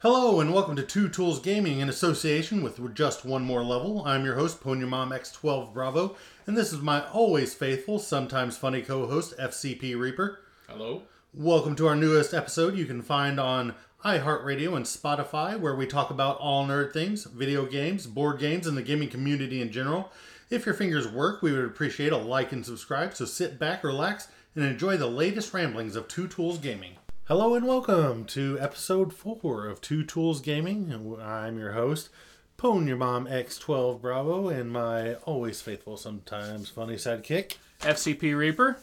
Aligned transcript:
Hello 0.00 0.42
and 0.42 0.52
welcome 0.52 0.76
to 0.76 0.82
Two 0.82 1.08
Tools 1.08 1.40
Gaming 1.40 1.80
in 1.80 1.88
association 1.88 2.62
with 2.62 2.94
Just 2.94 3.24
One 3.24 3.44
More 3.44 3.64
Level. 3.64 4.04
I'm 4.04 4.26
your 4.26 4.34
host, 4.34 4.60
Pony 4.60 4.84
Mom 4.84 5.08
X12 5.08 5.72
Bravo, 5.72 6.18
and 6.46 6.54
this 6.54 6.70
is 6.70 6.82
my 6.82 7.08
always 7.08 7.54
faithful, 7.54 7.98
sometimes 7.98 8.58
funny 8.58 8.82
co-host, 8.82 9.34
FCP 9.38 9.98
Reaper. 9.98 10.40
Hello. 10.68 11.04
Welcome 11.32 11.74
to 11.76 11.86
our 11.86 11.96
newest 11.96 12.34
episode 12.34 12.76
you 12.76 12.84
can 12.84 13.00
find 13.00 13.40
on 13.40 13.74
iHeartRadio 14.04 14.76
and 14.76 14.84
Spotify, 14.84 15.58
where 15.58 15.74
we 15.74 15.86
talk 15.86 16.10
about 16.10 16.36
all 16.40 16.66
nerd 16.66 16.92
things, 16.92 17.24
video 17.24 17.64
games, 17.64 18.06
board 18.06 18.38
games, 18.38 18.66
and 18.66 18.76
the 18.76 18.82
gaming 18.82 19.08
community 19.08 19.62
in 19.62 19.72
general. 19.72 20.12
If 20.50 20.66
your 20.66 20.74
fingers 20.74 21.08
work, 21.08 21.40
we 21.40 21.52
would 21.52 21.64
appreciate 21.64 22.12
a 22.12 22.18
like 22.18 22.52
and 22.52 22.66
subscribe, 22.66 23.14
so 23.14 23.24
sit 23.24 23.58
back, 23.58 23.82
relax, 23.82 24.28
and 24.54 24.62
enjoy 24.62 24.98
the 24.98 25.06
latest 25.06 25.54
ramblings 25.54 25.96
of 25.96 26.06
Two 26.06 26.28
Tools 26.28 26.58
Gaming. 26.58 26.96
Hello 27.28 27.56
and 27.56 27.66
welcome 27.66 28.24
to 28.26 28.56
episode 28.60 29.12
4 29.12 29.66
of 29.66 29.80
Two 29.80 30.04
Tools 30.04 30.40
Gaming. 30.40 31.18
I'm 31.20 31.58
your 31.58 31.72
host, 31.72 32.08
Pwn 32.56 32.86
Your 32.86 32.98
Mom 32.98 33.26
X12 33.26 34.00
Bravo, 34.00 34.46
and 34.48 34.70
my 34.70 35.14
always 35.24 35.60
faithful, 35.60 35.96
sometimes 35.96 36.68
funny 36.68 36.94
sidekick. 36.94 37.56
FCP 37.80 38.38
Reaper. 38.38 38.78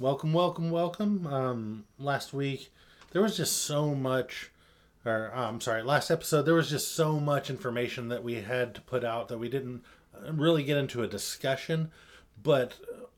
Welcome, 0.00 0.32
welcome, 0.32 0.72
welcome. 0.72 1.28
Um, 1.28 1.84
last 1.96 2.34
week 2.34 2.72
there 3.12 3.22
was 3.22 3.36
just 3.36 3.58
so 3.58 3.94
much, 3.94 4.50
or 5.04 5.32
uh, 5.32 5.48
I'm 5.48 5.60
sorry, 5.60 5.84
last 5.84 6.10
episode 6.10 6.42
there 6.42 6.54
was 6.54 6.70
just 6.70 6.96
so 6.96 7.20
much 7.20 7.50
information 7.50 8.08
that 8.08 8.24
we 8.24 8.34
had 8.40 8.74
to 8.74 8.80
put 8.80 9.04
out 9.04 9.28
that 9.28 9.38
we 9.38 9.48
didn't 9.48 9.84
really 10.28 10.64
get 10.64 10.76
into 10.76 11.04
a 11.04 11.06
discussion. 11.06 11.92
But 12.42 12.74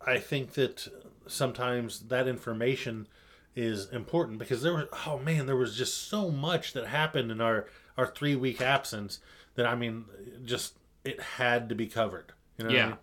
I 0.07 0.19
think 0.19 0.53
that 0.53 0.89
sometimes 1.27 2.01
that 2.01 2.29
information 2.29 3.07
is 3.55 3.91
important 3.91 4.39
because 4.39 4.63
there 4.63 4.73
was 4.73 4.87
oh 5.07 5.19
man 5.19 5.47
there 5.47 5.57
was 5.57 5.77
just 5.77 6.09
so 6.09 6.31
much 6.31 6.73
that 6.73 6.87
happened 6.87 7.31
in 7.31 7.41
our 7.41 7.67
our 7.99 8.07
three 8.07 8.35
week 8.35 8.61
absence 8.63 9.19
that 9.57 9.67
I 9.67 9.75
mean 9.75 10.07
just 10.45 10.75
it 11.05 11.21
had 11.21 11.69
to 11.69 11.75
be 11.75 11.87
covered. 11.87 12.33
You 12.59 12.65
know 12.65 12.71
what 12.71 12.77
I 12.77 12.81
Yeah. 12.81 12.87
mean? 12.89 12.97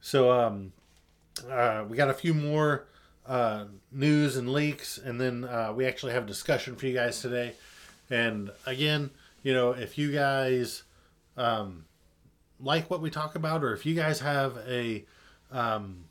So 0.00 0.32
um, 0.32 0.72
uh, 1.48 1.84
we 1.88 1.96
got 1.96 2.08
a 2.10 2.14
few 2.14 2.34
more 2.34 2.86
uh, 3.26 3.66
news 3.92 4.36
and 4.36 4.52
leaks, 4.52 4.98
and 4.98 5.20
then 5.20 5.44
uh, 5.44 5.72
we 5.74 5.86
actually 5.86 6.12
have 6.12 6.24
a 6.24 6.26
discussion 6.26 6.74
for 6.76 6.86
you 6.86 6.94
guys 6.94 7.20
today. 7.20 7.52
And 8.08 8.50
again, 8.66 9.10
you 9.42 9.52
know, 9.52 9.72
if 9.72 9.98
you 9.98 10.10
guys 10.10 10.82
um, 11.36 11.84
like 12.58 12.90
what 12.90 13.00
we 13.00 13.10
talk 13.10 13.34
about, 13.34 13.62
or 13.62 13.72
if 13.74 13.84
you 13.86 13.94
guys 13.94 14.20
have 14.20 14.56
a 14.66 15.04
um, 15.52 16.04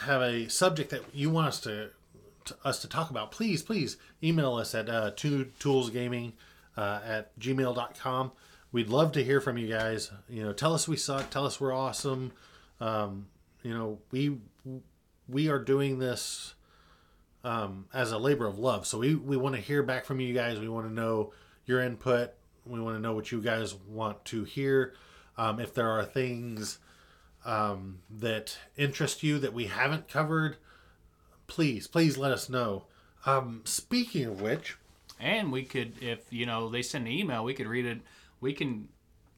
have 0.00 0.22
a 0.22 0.48
subject 0.48 0.90
that 0.90 1.02
you 1.12 1.30
want 1.30 1.48
us 1.48 1.60
to, 1.60 1.90
to 2.46 2.56
us 2.64 2.80
to 2.80 2.88
talk 2.88 3.10
about, 3.10 3.30
please, 3.30 3.62
please 3.62 3.96
email 4.22 4.54
us 4.54 4.74
at 4.74 4.88
uh, 4.88 5.12
two 5.14 5.46
tools 5.58 5.90
gaming 5.90 6.34
uh, 6.76 7.00
at 7.04 7.38
gmail.com. 7.38 8.32
We'd 8.72 8.88
love 8.88 9.12
to 9.12 9.22
hear 9.22 9.40
from 9.40 9.56
you 9.56 9.68
guys. 9.68 10.10
You 10.28 10.44
know, 10.44 10.52
tell 10.52 10.74
us 10.74 10.88
we 10.88 10.96
suck, 10.96 11.30
tell 11.30 11.46
us 11.46 11.60
we're 11.60 11.72
awesome. 11.72 12.32
Um, 12.80 13.28
you 13.62 13.72
know, 13.72 13.98
we 14.10 14.38
we 15.28 15.48
are 15.48 15.58
doing 15.58 15.98
this 15.98 16.54
um, 17.44 17.86
as 17.94 18.12
a 18.12 18.18
labor 18.18 18.46
of 18.46 18.58
love. 18.58 18.86
So 18.86 18.98
we, 18.98 19.14
we 19.14 19.36
want 19.36 19.54
to 19.54 19.60
hear 19.60 19.82
back 19.82 20.04
from 20.04 20.20
you 20.20 20.34
guys. 20.34 20.58
We 20.58 20.68
want 20.68 20.86
to 20.86 20.92
know 20.92 21.32
your 21.66 21.80
input. 21.80 22.32
We 22.66 22.80
want 22.80 22.96
to 22.96 23.00
know 23.00 23.14
what 23.14 23.30
you 23.30 23.40
guys 23.40 23.74
want 23.74 24.24
to 24.26 24.44
hear. 24.44 24.94
Um, 25.36 25.60
if 25.60 25.74
there 25.74 25.88
are 25.88 26.04
things 26.04 26.78
um, 27.44 28.00
that 28.10 28.58
interest 28.76 29.22
you 29.22 29.38
that 29.38 29.52
we 29.52 29.66
haven't 29.66 30.08
covered, 30.08 30.56
please, 31.46 31.86
please 31.86 32.16
let 32.16 32.32
us 32.32 32.48
know. 32.48 32.84
Um, 33.26 33.62
speaking 33.64 34.26
of 34.26 34.40
which, 34.40 34.76
And 35.20 35.52
we 35.52 35.64
could, 35.64 36.02
if 36.02 36.20
you 36.30 36.46
know, 36.46 36.68
they 36.68 36.82
send 36.82 37.06
an 37.06 37.12
email, 37.12 37.44
we 37.44 37.54
could 37.54 37.66
read 37.66 37.86
it. 37.86 37.98
We 38.40 38.52
can. 38.52 38.88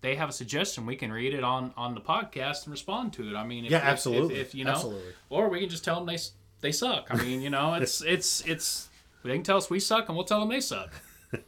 They 0.01 0.15
have 0.17 0.29
a 0.29 0.33
suggestion. 0.33 0.87
We 0.87 0.97
can 0.97 1.13
read 1.13 1.35
it 1.35 1.43
on 1.43 1.73
on 1.77 1.95
the 1.95 2.01
podcast 2.01 2.65
and 2.65 2.73
respond 2.73 3.13
to 3.15 3.29
it. 3.29 3.37
I 3.37 3.45
mean, 3.45 3.65
if, 3.65 3.71
Yeah, 3.71 3.81
absolutely. 3.83 4.37
If, 4.37 4.49
if, 4.49 4.55
you 4.55 4.65
know, 4.65 4.73
Absolutely. 4.73 5.13
or 5.31 5.49
we 5.49 5.61
can 5.61 5.69
just 5.69 5.85
tell 5.85 5.97
them 5.97 6.07
they 6.07 6.19
they 6.61 6.73
suck. 6.73 7.07
I 7.11 7.17
mean, 7.17 7.41
you 7.41 7.51
know, 7.51 7.75
it's 7.75 8.01
it's 8.07 8.41
it's. 8.47 8.89
They 9.25 9.33
can 9.35 9.43
tell 9.43 9.57
us 9.57 9.69
we 9.69 9.81
suck, 9.81 10.09
and 10.09 10.17
we'll 10.17 10.27
tell 10.27 10.41
them 10.41 10.49
they 10.49 10.61
suck. 10.61 10.93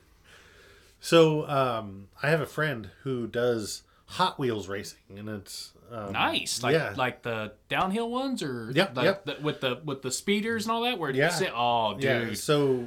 so 1.01 1.49
um, 1.49 2.09
I 2.23 2.29
have 2.31 2.41
a 2.41 2.47
friend 2.47 2.91
who 3.03 3.27
does 3.27 3.83
Hot 4.13 4.39
Wheels 4.39 4.69
racing, 4.69 4.99
and 5.19 5.29
it's 5.29 5.73
um, 5.93 6.13
Nice, 6.13 6.63
like 6.63 6.73
yeah. 6.75 6.95
like 6.97 7.23
the 7.23 7.53
downhill 7.69 8.11
ones, 8.11 8.43
or 8.43 8.71
Yep, 8.75 8.97
like 8.97 9.05
yep. 9.05 9.25
The, 9.27 9.37
with 9.43 9.61
the 9.61 9.81
with 9.85 10.03
the 10.03 10.11
speeders 10.11 10.65
and 10.65 10.73
all 10.73 10.83
that. 10.83 10.99
Where 10.99 11.11
Yeah. 11.11 11.27
you 11.27 11.33
sit, 11.33 11.53
oh, 11.55 11.93
dude, 11.95 12.29
Yeah, 12.29 12.35
so 12.35 12.87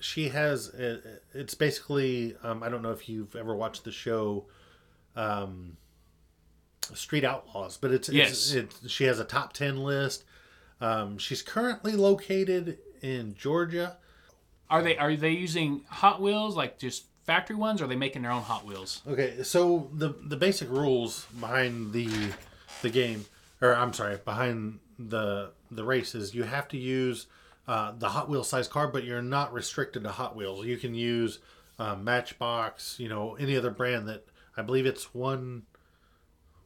she 0.00 0.28
has 0.28 0.68
it, 0.68 1.22
it's 1.32 1.54
basically 1.54 2.36
um, 2.42 2.62
I 2.62 2.68
don't 2.68 2.82
know 2.82 2.92
if 2.92 3.08
you've 3.08 3.34
ever 3.36 3.54
watched 3.54 3.84
the 3.84 3.92
show 3.92 4.46
um, 5.16 5.76
Street 6.94 7.24
Outlaws, 7.24 7.76
but 7.76 7.90
it's, 7.92 8.08
Yes. 8.08 8.52
it's, 8.52 8.52
it's 8.82 8.90
she 8.90 9.04
has 9.04 9.18
a 9.18 9.24
top 9.24 9.52
10 9.52 9.78
list. 9.78 10.24
Um, 10.80 11.18
she's 11.18 11.42
currently 11.42 11.92
located 11.92 12.78
in 13.02 13.34
Georgia. 13.34 13.96
are 14.68 14.82
they 14.82 14.96
are 14.96 15.14
they 15.16 15.30
using 15.30 15.84
Hot 15.88 16.20
Wheels 16.20 16.56
like 16.56 16.78
just 16.78 17.04
factory 17.30 17.54
ones? 17.54 17.80
Or 17.80 17.84
are 17.84 17.88
they 17.88 17.96
making 17.96 18.22
their 18.22 18.32
own 18.32 18.42
Hot 18.42 18.66
Wheels? 18.66 19.02
Okay, 19.06 19.42
so 19.44 19.88
the 19.92 20.14
the 20.22 20.36
basic 20.36 20.68
rules 20.68 21.26
behind 21.38 21.92
the 21.92 22.08
the 22.82 22.90
game, 22.90 23.24
or 23.60 23.74
I'm 23.74 23.92
sorry, 23.92 24.18
behind 24.24 24.80
the 24.98 25.52
the 25.70 25.84
race 25.84 26.14
is 26.16 26.34
you 26.34 26.42
have 26.42 26.66
to 26.68 26.76
use 26.76 27.26
uh, 27.68 27.92
the 27.96 28.08
Hot 28.08 28.28
Wheels 28.28 28.48
size 28.48 28.66
car, 28.66 28.88
but 28.88 29.04
you're 29.04 29.22
not 29.22 29.52
restricted 29.52 30.02
to 30.02 30.10
Hot 30.10 30.34
Wheels. 30.34 30.66
You 30.66 30.76
can 30.76 30.94
use 30.94 31.38
uh, 31.78 31.94
Matchbox, 31.94 32.98
you 32.98 33.08
know, 33.08 33.36
any 33.36 33.56
other 33.56 33.70
brand 33.70 34.08
that 34.08 34.26
I 34.56 34.62
believe 34.62 34.86
it's 34.86 35.14
one 35.14 35.62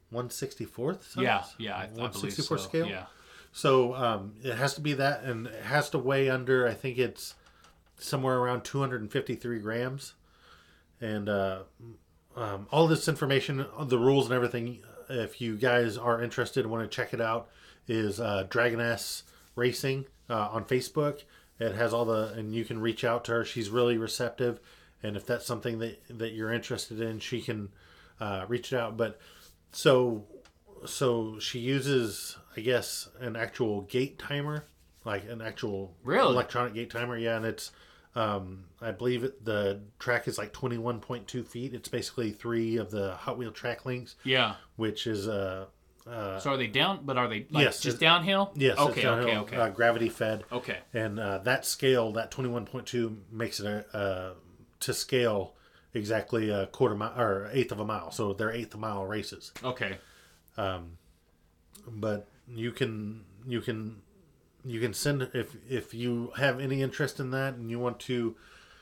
one 0.08 0.30
sixty 0.30 0.64
fourth. 0.64 1.14
Yeah, 1.18 1.44
yeah, 1.58 1.86
one 1.94 2.14
sixty 2.14 2.40
so. 2.40 2.56
scale. 2.56 2.86
Yeah. 2.86 3.04
So 3.52 3.94
um, 3.94 4.34
it 4.42 4.54
has 4.54 4.74
to 4.74 4.80
be 4.80 4.94
that, 4.94 5.24
and 5.24 5.46
it 5.46 5.62
has 5.62 5.90
to 5.90 5.98
weigh 5.98 6.30
under. 6.30 6.66
I 6.66 6.72
think 6.72 6.96
it's 6.98 7.34
somewhere 7.96 8.38
around 8.38 8.64
253 8.64 9.60
grams. 9.60 10.14
And 11.04 11.28
uh, 11.28 11.58
um, 12.36 12.66
all 12.70 12.86
this 12.88 13.08
information, 13.08 13.66
the 13.82 13.98
rules 13.98 14.26
and 14.26 14.34
everything, 14.34 14.80
if 15.08 15.40
you 15.40 15.56
guys 15.56 15.98
are 15.98 16.22
interested 16.22 16.64
and 16.64 16.70
want 16.72 16.90
to 16.90 16.94
check 16.94 17.12
it 17.12 17.20
out, 17.20 17.48
is 17.86 18.20
uh, 18.20 18.46
Dragon 18.48 18.80
S 18.80 19.24
Racing 19.54 20.06
uh, 20.30 20.48
on 20.48 20.64
Facebook. 20.64 21.24
It 21.60 21.74
has 21.74 21.92
all 21.92 22.04
the, 22.04 22.32
and 22.36 22.54
you 22.54 22.64
can 22.64 22.80
reach 22.80 23.04
out 23.04 23.24
to 23.26 23.32
her. 23.32 23.44
She's 23.44 23.68
really 23.70 23.98
receptive, 23.98 24.58
and 25.02 25.16
if 25.16 25.26
that's 25.26 25.46
something 25.46 25.78
that 25.80 26.00
that 26.18 26.32
you're 26.32 26.52
interested 26.52 27.00
in, 27.00 27.20
she 27.20 27.40
can 27.42 27.68
uh, 28.18 28.46
reach 28.48 28.72
it 28.72 28.78
out. 28.78 28.96
But 28.96 29.20
so 29.72 30.24
so 30.86 31.38
she 31.38 31.58
uses 31.58 32.36
i 32.56 32.60
guess 32.60 33.08
an 33.18 33.36
actual 33.36 33.80
gate 33.82 34.18
timer 34.18 34.66
like 35.04 35.26
an 35.28 35.40
actual 35.40 35.94
Really? 36.04 36.32
electronic 36.32 36.74
gate 36.74 36.90
timer 36.90 37.16
yeah 37.16 37.36
and 37.36 37.46
it's 37.46 37.72
um 38.16 38.64
i 38.80 38.90
believe 38.92 39.24
it, 39.24 39.44
the 39.44 39.80
track 39.98 40.28
is 40.28 40.38
like 40.38 40.52
21.2 40.52 41.44
feet 41.46 41.74
it's 41.74 41.88
basically 41.88 42.30
three 42.30 42.76
of 42.76 42.90
the 42.90 43.14
hot 43.16 43.36
wheel 43.38 43.50
track 43.50 43.84
links 43.84 44.14
Yeah. 44.24 44.54
which 44.76 45.06
is 45.06 45.26
uh 45.28 45.66
uh 46.06 46.38
So 46.38 46.50
are 46.52 46.56
they 46.56 46.66
down? 46.66 47.00
But 47.04 47.16
are 47.16 47.28
they 47.28 47.46
like 47.50 47.64
Yes, 47.64 47.80
just 47.80 47.98
downhill? 47.98 48.52
yes 48.54 48.78
Okay. 48.78 48.90
Okay. 48.90 49.02
downhill, 49.02 49.40
Okay. 49.42 49.56
uh, 49.56 49.68
gravity 49.70 50.08
fed 50.10 50.44
okay. 50.52 50.78
and 50.92 51.18
uh, 51.18 51.38
that 51.38 51.64
scale 51.66 52.12
that 52.12 52.30
21.2 52.30 53.16
makes 53.32 53.58
it 53.60 53.66
a 53.66 53.96
uh, 53.96 54.34
to 54.80 54.92
scale 54.92 55.54
exactly 55.94 56.50
a 56.50 56.66
quarter 56.66 56.94
mile 56.94 57.18
or 57.18 57.48
eighth 57.52 57.72
of 57.72 57.80
a 57.80 57.84
mile 57.84 58.10
so 58.10 58.32
they're 58.34 58.52
eighth 58.52 58.74
of 58.74 58.80
mile 58.80 59.04
races 59.06 59.52
Okay. 59.64 59.96
Um, 60.56 60.98
but 61.88 62.28
you 62.48 62.70
can 62.72 63.24
you 63.46 63.60
can 63.60 64.02
you 64.64 64.80
can 64.80 64.94
send 64.94 65.28
if 65.34 65.56
if 65.68 65.92
you 65.94 66.32
have 66.38 66.58
any 66.60 66.80
interest 66.82 67.20
in 67.20 67.30
that 67.30 67.54
and 67.54 67.70
you 67.70 67.78
want 67.78 67.98
to 68.00 68.34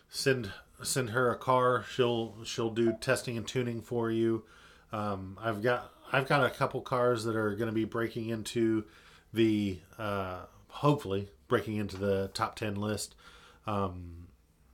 send 0.08 0.50
send 0.82 1.10
her 1.10 1.30
a 1.30 1.36
car 1.36 1.84
she'll 1.92 2.34
she'll 2.44 2.70
do 2.70 2.92
testing 3.00 3.36
and 3.36 3.46
tuning 3.46 3.80
for 3.80 4.10
you 4.10 4.42
um, 4.92 5.38
i've 5.42 5.62
got 5.62 5.92
i've 6.12 6.28
got 6.28 6.44
a 6.44 6.50
couple 6.50 6.80
cars 6.80 7.24
that 7.24 7.34
are 7.36 7.54
going 7.54 7.68
to 7.68 7.74
be 7.74 7.84
breaking 7.84 8.28
into 8.28 8.84
the 9.32 9.78
uh, 9.98 10.40
hopefully 10.68 11.28
breaking 11.48 11.76
into 11.76 11.96
the 11.96 12.30
top 12.34 12.56
10 12.56 12.74
list 12.76 13.14
um, 13.66 14.26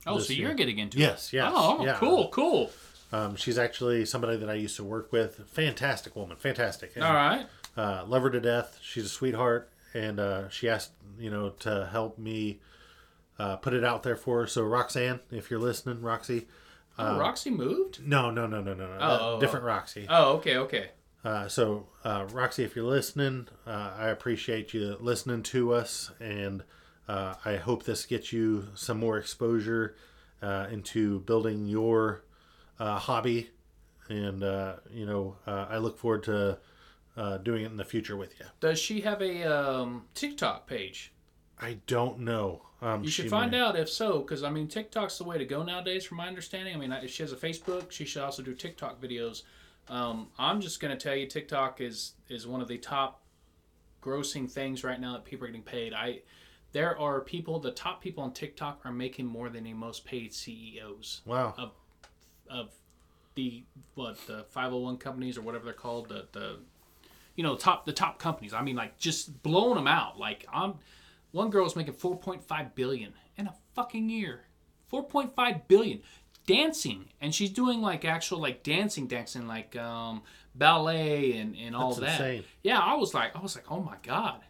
Oh, 0.07 0.17
so 0.19 0.31
year. 0.33 0.47
you're 0.47 0.55
getting 0.55 0.79
into 0.79 0.97
yes 0.97 1.31
it. 1.33 1.37
yes 1.37 1.51
Oh, 1.55 1.83
yeah. 1.85 1.97
cool, 1.99 2.29
cool. 2.29 2.71
um, 3.11 3.35
she's 3.35 3.57
actually 3.59 4.05
somebody 4.05 4.37
that 4.37 4.49
i 4.49 4.53
used 4.53 4.75
to 4.77 4.83
work 4.83 5.11
with 5.11 5.35
fantastic 5.47 6.15
woman 6.15 6.37
fantastic 6.37 6.93
And- 6.95 7.03
All 7.03 7.13
right. 7.13 7.45
uh, 7.77 8.03
love 8.07 8.23
her 8.23 8.29
to 8.31 8.39
death. 8.41 8.79
She's 8.81 9.05
a 9.05 9.09
sweetheart, 9.09 9.69
and 9.93 10.19
uh, 10.19 10.49
she 10.49 10.69
asked 10.69 10.91
you 11.17 11.29
know 11.29 11.49
to 11.59 11.89
help 11.91 12.17
me 12.17 12.59
uh, 13.37 13.55
put 13.57 13.73
it 13.73 13.83
out 13.83 14.03
there 14.03 14.15
for 14.15 14.41
her. 14.41 14.47
So 14.47 14.63
Roxanne, 14.63 15.19
if 15.31 15.49
you're 15.49 15.59
listening, 15.59 16.01
Roxy. 16.01 16.47
Oh, 16.97 17.17
Roxy 17.17 17.49
moved. 17.49 18.05
No, 18.05 18.29
no, 18.29 18.45
no, 18.45 18.61
no, 18.61 18.73
no, 18.73 18.87
no. 18.87 18.93
Oh, 18.95 18.99
that- 18.99 19.21
oh, 19.21 19.35
oh. 19.35 19.39
different 19.39 19.65
Roxy. 19.65 20.05
Oh, 20.09 20.33
okay, 20.33 20.57
okay. 20.57 20.89
Uh, 21.23 21.47
so 21.47 21.87
uh, 22.03 22.25
Roxy, 22.31 22.63
if 22.63 22.75
you're 22.75 22.85
listening, 22.85 23.47
uh, 23.65 23.91
I 23.97 24.07
appreciate 24.09 24.73
you 24.73 24.97
listening 24.99 25.43
to 25.43 25.73
us, 25.73 26.11
and 26.19 26.63
uh, 27.07 27.35
I 27.43 27.55
hope 27.57 27.83
this 27.83 28.05
gets 28.05 28.31
you 28.31 28.67
some 28.75 28.99
more 28.99 29.17
exposure 29.17 29.95
uh, 30.41 30.67
into 30.71 31.19
building 31.21 31.67
your 31.67 32.23
uh, 32.79 32.97
hobby, 32.97 33.49
and 34.09 34.43
uh, 34.43 34.75
you 34.91 35.05
know 35.05 35.35
uh, 35.47 35.67
I 35.69 35.77
look 35.77 35.97
forward 35.97 36.23
to 36.23 36.57
uh, 37.19 37.37
doing 37.37 37.63
it 37.63 37.71
in 37.71 37.77
the 37.77 37.83
future 37.85 38.15
with 38.15 38.39
you. 38.39 38.45
Does 38.61 38.79
she 38.79 39.01
have 39.01 39.21
a 39.21 39.43
um, 39.43 40.05
TikTok 40.15 40.67
page? 40.67 41.11
I 41.59 41.79
don't 41.87 42.19
know. 42.19 42.61
Um, 42.81 43.03
You 43.03 43.09
should 43.09 43.29
find 43.29 43.51
may- 43.51 43.59
out 43.59 43.75
if 43.75 43.89
so, 43.89 44.19
because 44.19 44.41
I 44.43 44.49
mean 44.49 44.67
TikTok's 44.69 45.17
the 45.17 45.25
way 45.25 45.37
to 45.37 45.43
go 45.45 45.61
nowadays, 45.63 46.05
from 46.05 46.17
my 46.17 46.27
understanding. 46.27 46.73
I 46.73 46.77
mean, 46.77 46.93
if 46.93 47.11
she 47.11 47.21
has 47.23 47.33
a 47.33 47.35
Facebook, 47.35 47.91
she 47.91 48.05
should 48.05 48.21
also 48.23 48.41
do 48.41 48.53
TikTok 48.55 49.01
videos. 49.01 49.43
Um, 49.89 50.27
I'm 50.37 50.61
just 50.61 50.79
gonna 50.79 50.95
tell 50.95 51.15
you, 51.15 51.27
TikTok 51.27 51.81
is 51.81 52.13
is 52.29 52.47
one 52.47 52.61
of 52.61 52.67
the 52.69 52.77
top 52.77 53.21
grossing 54.01 54.49
things 54.49 54.83
right 54.85 54.99
now 54.99 55.13
that 55.13 55.25
people 55.25 55.43
are 55.45 55.47
getting 55.49 55.61
paid. 55.63 55.93
I 55.93 56.21
there 56.71 56.97
are 56.97 57.19
people, 57.19 57.59
the 57.59 57.71
top 57.71 57.99
people 58.01 58.23
on 58.23 58.31
TikTok 58.31 58.81
are 58.85 58.91
making 58.93 59.25
more 59.25 59.49
than 59.49 59.63
the 59.63 59.73
most 59.73 60.05
paid 60.05 60.31
CEOs 60.33 61.21
Wow. 61.25 61.55
Of, 61.57 61.71
of 62.49 62.69
the 63.35 63.63
what 63.95 64.17
the 64.27 64.45
501 64.51 64.97
companies 64.97 65.37
or 65.37 65.41
whatever 65.41 65.65
they're 65.65 65.73
called 65.73 66.07
the 66.09 66.27
the 66.31 66.59
you 67.39 67.43
know 67.43 67.55
top 67.55 67.85
the 67.85 67.93
top 67.93 68.19
companies 68.19 68.53
i 68.53 68.61
mean 68.61 68.75
like 68.75 68.97
just 68.97 69.41
blowing 69.43 69.75
them 69.75 69.87
out 69.87 70.19
like 70.19 70.45
i'm 70.51 70.73
one 71.31 71.49
girl's 71.49 71.73
making 71.73 71.93
4.5 71.93 72.75
billion 72.75 73.13
in 73.37 73.47
a 73.47 73.53
fucking 73.75 74.09
year 74.09 74.41
4.5 74.91 75.61
billion 75.69 76.01
dancing 76.45 77.05
and 77.21 77.33
she's 77.33 77.49
doing 77.49 77.79
like 77.79 78.03
actual 78.03 78.39
like 78.39 78.61
dancing 78.61 79.07
dancing 79.07 79.47
like 79.47 79.73
um 79.77 80.21
ballet 80.53 81.37
and 81.37 81.55
and 81.55 81.77
all 81.77 81.93
That's 81.93 82.17
that 82.17 82.29
insane. 82.29 82.43
yeah 82.61 82.77
i 82.77 82.95
was 82.95 83.13
like 83.13 83.33
i 83.37 83.39
was 83.39 83.55
like 83.55 83.71
oh 83.71 83.79
my 83.79 83.95
god 84.03 84.41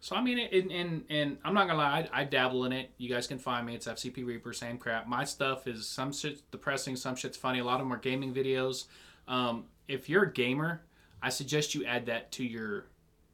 so 0.00 0.16
I 0.16 0.20
mean, 0.20 0.36
and 0.40 0.72
and, 0.72 1.04
and 1.10 1.38
I'm 1.44 1.54
not 1.54 1.68
gonna 1.68 1.78
lie, 1.78 2.08
I, 2.12 2.22
I 2.22 2.24
dabble 2.24 2.64
in 2.64 2.72
it. 2.72 2.90
You 2.98 3.08
guys 3.08 3.28
can 3.28 3.38
find 3.38 3.64
me. 3.64 3.76
It's 3.76 3.86
FCP 3.86 4.26
Reaper, 4.26 4.52
same 4.52 4.76
crap. 4.76 5.06
My 5.06 5.22
stuff 5.22 5.68
is 5.68 5.86
some 5.86 6.12
shit's 6.12 6.40
depressing, 6.50 6.96
some 6.96 7.14
shit's 7.14 7.36
funny. 7.36 7.60
A 7.60 7.64
lot 7.64 7.74
of 7.74 7.86
them 7.86 7.92
are 7.92 8.00
gaming 8.00 8.34
videos. 8.34 8.86
Um, 9.28 9.66
if 9.86 10.08
you're 10.08 10.24
a 10.24 10.32
gamer, 10.32 10.82
I 11.22 11.28
suggest 11.30 11.74
you 11.74 11.84
add 11.84 12.06
that 12.06 12.32
to 12.32 12.44
your. 12.44 12.86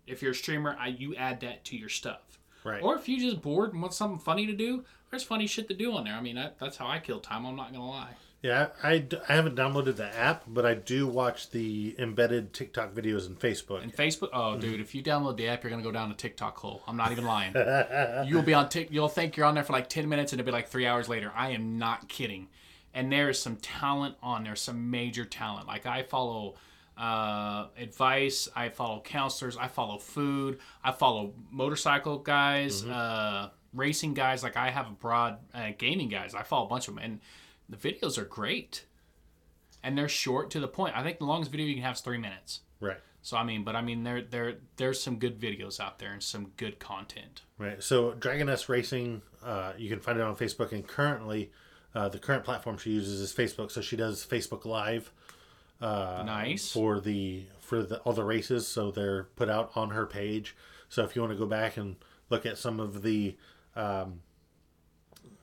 If 0.06 0.22
you're 0.22 0.32
a 0.32 0.34
streamer, 0.34 0.76
I 0.78 0.88
you 0.88 1.14
add 1.16 1.40
that 1.40 1.64
to 1.66 1.76
your 1.76 1.88
stuff. 1.88 2.38
Right. 2.64 2.82
Or 2.82 2.96
if 2.96 3.08
you're 3.08 3.20
just 3.20 3.42
bored 3.42 3.72
and 3.72 3.80
want 3.80 3.94
something 3.94 4.18
funny 4.18 4.46
to 4.46 4.52
do, 4.52 4.84
there's 5.10 5.22
funny 5.22 5.46
shit 5.46 5.68
to 5.68 5.74
do 5.74 5.92
on 5.94 6.04
there. 6.04 6.14
I 6.14 6.20
mean, 6.20 6.36
that, 6.36 6.58
that's 6.58 6.76
how 6.76 6.86
I 6.86 6.98
kill 6.98 7.20
time. 7.20 7.46
I'm 7.46 7.56
not 7.56 7.72
gonna 7.72 7.88
lie. 7.88 8.10
Yeah, 8.42 8.68
I, 8.84 9.04
I 9.28 9.32
haven't 9.32 9.56
downloaded 9.56 9.96
the 9.96 10.16
app, 10.16 10.44
but 10.46 10.64
I 10.64 10.74
do 10.74 11.08
watch 11.08 11.50
the 11.50 11.96
embedded 11.98 12.52
TikTok 12.52 12.94
videos 12.94 13.26
in 13.26 13.34
Facebook. 13.34 13.82
And 13.82 13.92
Facebook, 13.92 14.28
oh 14.32 14.56
dude, 14.56 14.80
if 14.80 14.94
you 14.94 15.02
download 15.02 15.36
the 15.36 15.48
app, 15.48 15.64
you're 15.64 15.70
gonna 15.70 15.82
go 15.82 15.90
down 15.90 16.10
a 16.10 16.14
TikTok 16.14 16.56
hole. 16.56 16.82
I'm 16.86 16.96
not 16.96 17.10
even 17.10 17.24
lying. 17.24 17.54
You'll 18.28 18.42
be 18.42 18.54
on 18.54 18.68
Tik. 18.68 18.88
You'll 18.92 19.08
think 19.08 19.36
you're 19.36 19.46
on 19.46 19.54
there 19.54 19.64
for 19.64 19.72
like 19.72 19.88
10 19.88 20.08
minutes, 20.08 20.32
and 20.32 20.40
it'll 20.40 20.46
be 20.46 20.52
like 20.52 20.68
three 20.68 20.86
hours 20.86 21.08
later. 21.08 21.32
I 21.34 21.50
am 21.50 21.78
not 21.78 22.08
kidding. 22.08 22.48
And 22.94 23.12
there 23.12 23.28
is 23.28 23.40
some 23.40 23.56
talent 23.56 24.16
on 24.22 24.44
there, 24.44 24.56
some 24.56 24.90
major 24.90 25.24
talent. 25.24 25.66
Like 25.66 25.86
I 25.86 26.02
follow 26.02 26.54
uh, 26.98 27.66
advice, 27.78 28.48
I 28.56 28.70
follow 28.70 29.00
counselors, 29.00 29.56
I 29.56 29.68
follow 29.68 29.98
food, 29.98 30.58
I 30.82 30.92
follow 30.92 31.32
motorcycle 31.50 32.18
guys, 32.18 32.84
uh, 32.84 33.50
racing 33.72 34.14
guys. 34.14 34.42
Like 34.42 34.56
I 34.56 34.70
have 34.70 34.88
a 34.88 34.92
broad 34.92 35.38
uh, 35.54 35.70
gaming 35.78 36.08
guys. 36.08 36.34
I 36.34 36.42
follow 36.42 36.66
a 36.66 36.68
bunch 36.68 36.88
of 36.88 36.94
them, 36.96 37.04
and 37.04 37.20
the 37.68 37.76
videos 37.76 38.18
are 38.18 38.24
great. 38.24 38.84
And 39.82 39.96
they're 39.96 40.08
short 40.08 40.50
to 40.50 40.60
the 40.60 40.66
point. 40.66 40.96
I 40.96 41.04
think 41.04 41.18
the 41.18 41.24
longest 41.24 41.52
video 41.52 41.66
you 41.66 41.74
can 41.74 41.84
have 41.84 41.94
is 41.94 42.00
three 42.00 42.18
minutes. 42.18 42.60
right. 42.80 42.98
So 43.22 43.36
I 43.36 43.44
mean, 43.44 43.62
but 43.62 43.76
I 43.76 43.82
mean, 43.82 44.02
there 44.04 44.22
there 44.22 44.56
there's 44.76 45.00
some 45.00 45.18
good 45.18 45.38
videos 45.38 45.78
out 45.80 45.98
there 45.98 46.12
and 46.12 46.22
some 46.22 46.52
good 46.56 46.78
content. 46.78 47.42
Right. 47.58 47.82
So 47.82 48.14
Dragon 48.14 48.48
S 48.48 48.68
Racing, 48.68 49.22
uh, 49.44 49.72
you 49.76 49.88
can 49.88 50.00
find 50.00 50.18
it 50.18 50.22
on 50.22 50.34
Facebook, 50.34 50.72
and 50.72 50.86
currently, 50.86 51.52
uh, 51.94 52.08
the 52.08 52.18
current 52.18 52.44
platform 52.44 52.78
she 52.78 52.90
uses 52.90 53.20
is 53.20 53.32
Facebook. 53.32 53.70
So 53.70 53.80
she 53.80 53.96
does 53.96 54.26
Facebook 54.26 54.64
Live 54.64 55.12
nice. 55.80 56.70
for 56.72 57.00
the 57.00 57.46
for 57.60 57.82
the 57.82 57.98
all 58.00 58.12
the 58.12 58.24
races. 58.24 58.66
So 58.66 58.90
they're 58.90 59.24
put 59.36 59.48
out 59.48 59.72
on 59.74 59.90
her 59.90 60.06
page. 60.06 60.56
So 60.88 61.04
if 61.04 61.14
you 61.14 61.22
want 61.22 61.32
to 61.32 61.38
go 61.38 61.46
back 61.46 61.76
and 61.76 61.96
look 62.30 62.46
at 62.46 62.58
some 62.58 62.80
of 62.80 63.02
the 63.02 63.36
um, 63.76 64.20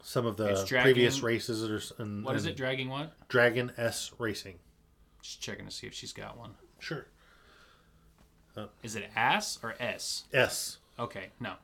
some 0.02 0.26
of 0.26 0.38
the 0.38 0.64
Dragon- 0.68 0.84
previous 0.84 1.22
races, 1.22 1.62
that 1.62 1.72
are, 1.72 2.02
and, 2.04 2.24
What 2.26 2.36
is 2.36 2.46
it? 2.46 2.56
Dragging 2.58 2.90
what? 2.90 3.14
Dragon 3.28 3.72
S 3.78 4.12
Racing. 4.18 4.60
Just 5.22 5.42
checking 5.42 5.66
to 5.66 5.72
see 5.72 5.88
if 5.88 5.94
she's 5.94 6.14
got 6.14 6.38
one. 6.38 6.56
Sure. 6.80 7.08
Is 8.84 8.96
it 8.96 9.10
ass 9.16 9.60
or 9.62 9.76
S? 9.80 10.24
S. 10.34 10.78
Okay, 10.98 11.26
no, 11.42 11.56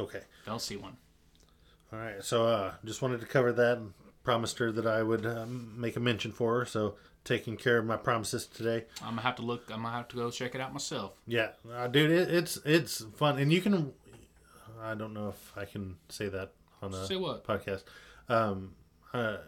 Okay. 0.00 0.22
don't 0.44 0.60
see 0.60 0.76
one. 0.76 0.96
All 1.92 1.98
right, 2.00 2.24
so 2.24 2.44
uh, 2.46 2.72
just 2.84 3.02
wanted 3.02 3.20
to 3.20 3.26
cover 3.26 3.52
that 3.52 3.78
and 3.78 3.92
promised 4.24 4.58
her 4.58 4.72
that 4.72 4.86
I 4.86 5.02
would 5.04 5.24
um, 5.24 5.80
make 5.80 5.94
a 5.96 6.00
mention 6.00 6.32
for 6.32 6.58
her. 6.58 6.64
So 6.66 6.96
taking 7.28 7.58
care 7.58 7.76
of 7.76 7.84
my 7.84 7.96
promises 7.96 8.46
today. 8.46 8.86
I'm 9.02 9.10
gonna 9.10 9.20
have 9.20 9.36
to 9.36 9.42
look. 9.42 9.70
I'm 9.70 9.82
gonna 9.82 9.94
have 9.94 10.08
to 10.08 10.16
go 10.16 10.30
check 10.30 10.54
it 10.54 10.60
out 10.60 10.72
myself. 10.72 11.12
Yeah, 11.26 11.50
uh, 11.70 11.86
dude, 11.86 12.10
it, 12.10 12.30
it's 12.30 12.58
it's 12.64 13.04
fun, 13.16 13.38
and 13.38 13.52
you 13.52 13.60
can. 13.60 13.92
I 14.82 14.94
don't 14.94 15.12
know 15.12 15.28
if 15.28 15.52
I 15.56 15.64
can 15.64 15.96
say 16.08 16.28
that 16.28 16.52
on 16.82 16.94
a 16.94 17.06
Say 17.06 17.16
what? 17.16 17.44
podcast. 17.44 17.82
Um, 18.28 18.74
uh, 19.12 19.38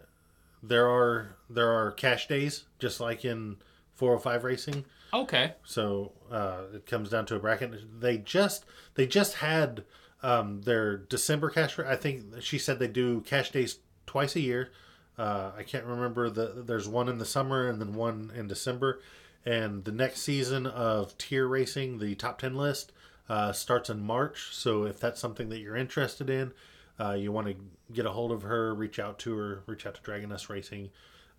there 0.61 0.87
are 0.87 1.35
there 1.49 1.71
are 1.71 1.91
cash 1.91 2.27
days 2.27 2.65
just 2.79 2.99
like 2.99 3.25
in 3.25 3.57
405 3.95 4.43
racing. 4.43 4.85
Okay. 5.13 5.53
So 5.63 6.13
uh, 6.31 6.63
it 6.73 6.85
comes 6.85 7.09
down 7.09 7.25
to 7.27 7.35
a 7.35 7.39
bracket. 7.39 7.99
They 7.99 8.17
just 8.17 8.65
they 8.95 9.07
just 9.07 9.35
had 9.35 9.83
um, 10.21 10.61
their 10.61 10.97
December 10.97 11.49
cash. 11.49 11.79
I 11.79 11.95
think 11.95 12.41
she 12.41 12.59
said 12.59 12.77
they 12.77 12.87
do 12.87 13.21
cash 13.21 13.51
days 13.51 13.79
twice 14.05 14.35
a 14.35 14.41
year. 14.41 14.71
Uh, 15.17 15.51
I 15.57 15.63
can't 15.63 15.85
remember 15.85 16.29
the. 16.29 16.63
There's 16.65 16.87
one 16.87 17.09
in 17.09 17.17
the 17.17 17.25
summer 17.25 17.67
and 17.67 17.79
then 17.79 17.93
one 17.93 18.31
in 18.35 18.47
December. 18.47 19.01
And 19.45 19.83
the 19.85 19.91
next 19.91 20.21
season 20.21 20.67
of 20.67 21.17
tier 21.17 21.47
racing, 21.47 21.99
the 21.99 22.15
top 22.15 22.39
ten 22.39 22.55
list, 22.55 22.91
uh, 23.27 23.51
starts 23.51 23.89
in 23.89 23.99
March. 24.01 24.49
So 24.51 24.83
if 24.85 24.99
that's 24.99 25.19
something 25.19 25.49
that 25.49 25.59
you're 25.59 25.75
interested 25.75 26.29
in, 26.29 26.53
uh, 26.99 27.13
you 27.13 27.31
want 27.31 27.47
to 27.47 27.55
get 27.91 28.05
a 28.05 28.11
hold 28.11 28.31
of 28.31 28.43
her, 28.43 28.73
reach 28.75 28.99
out 28.99 29.17
to 29.19 29.35
her, 29.35 29.63
reach 29.65 29.85
out 29.85 29.95
to 29.95 30.01
Dragon 30.01 30.31
S 30.31 30.49
Racing, 30.49 30.89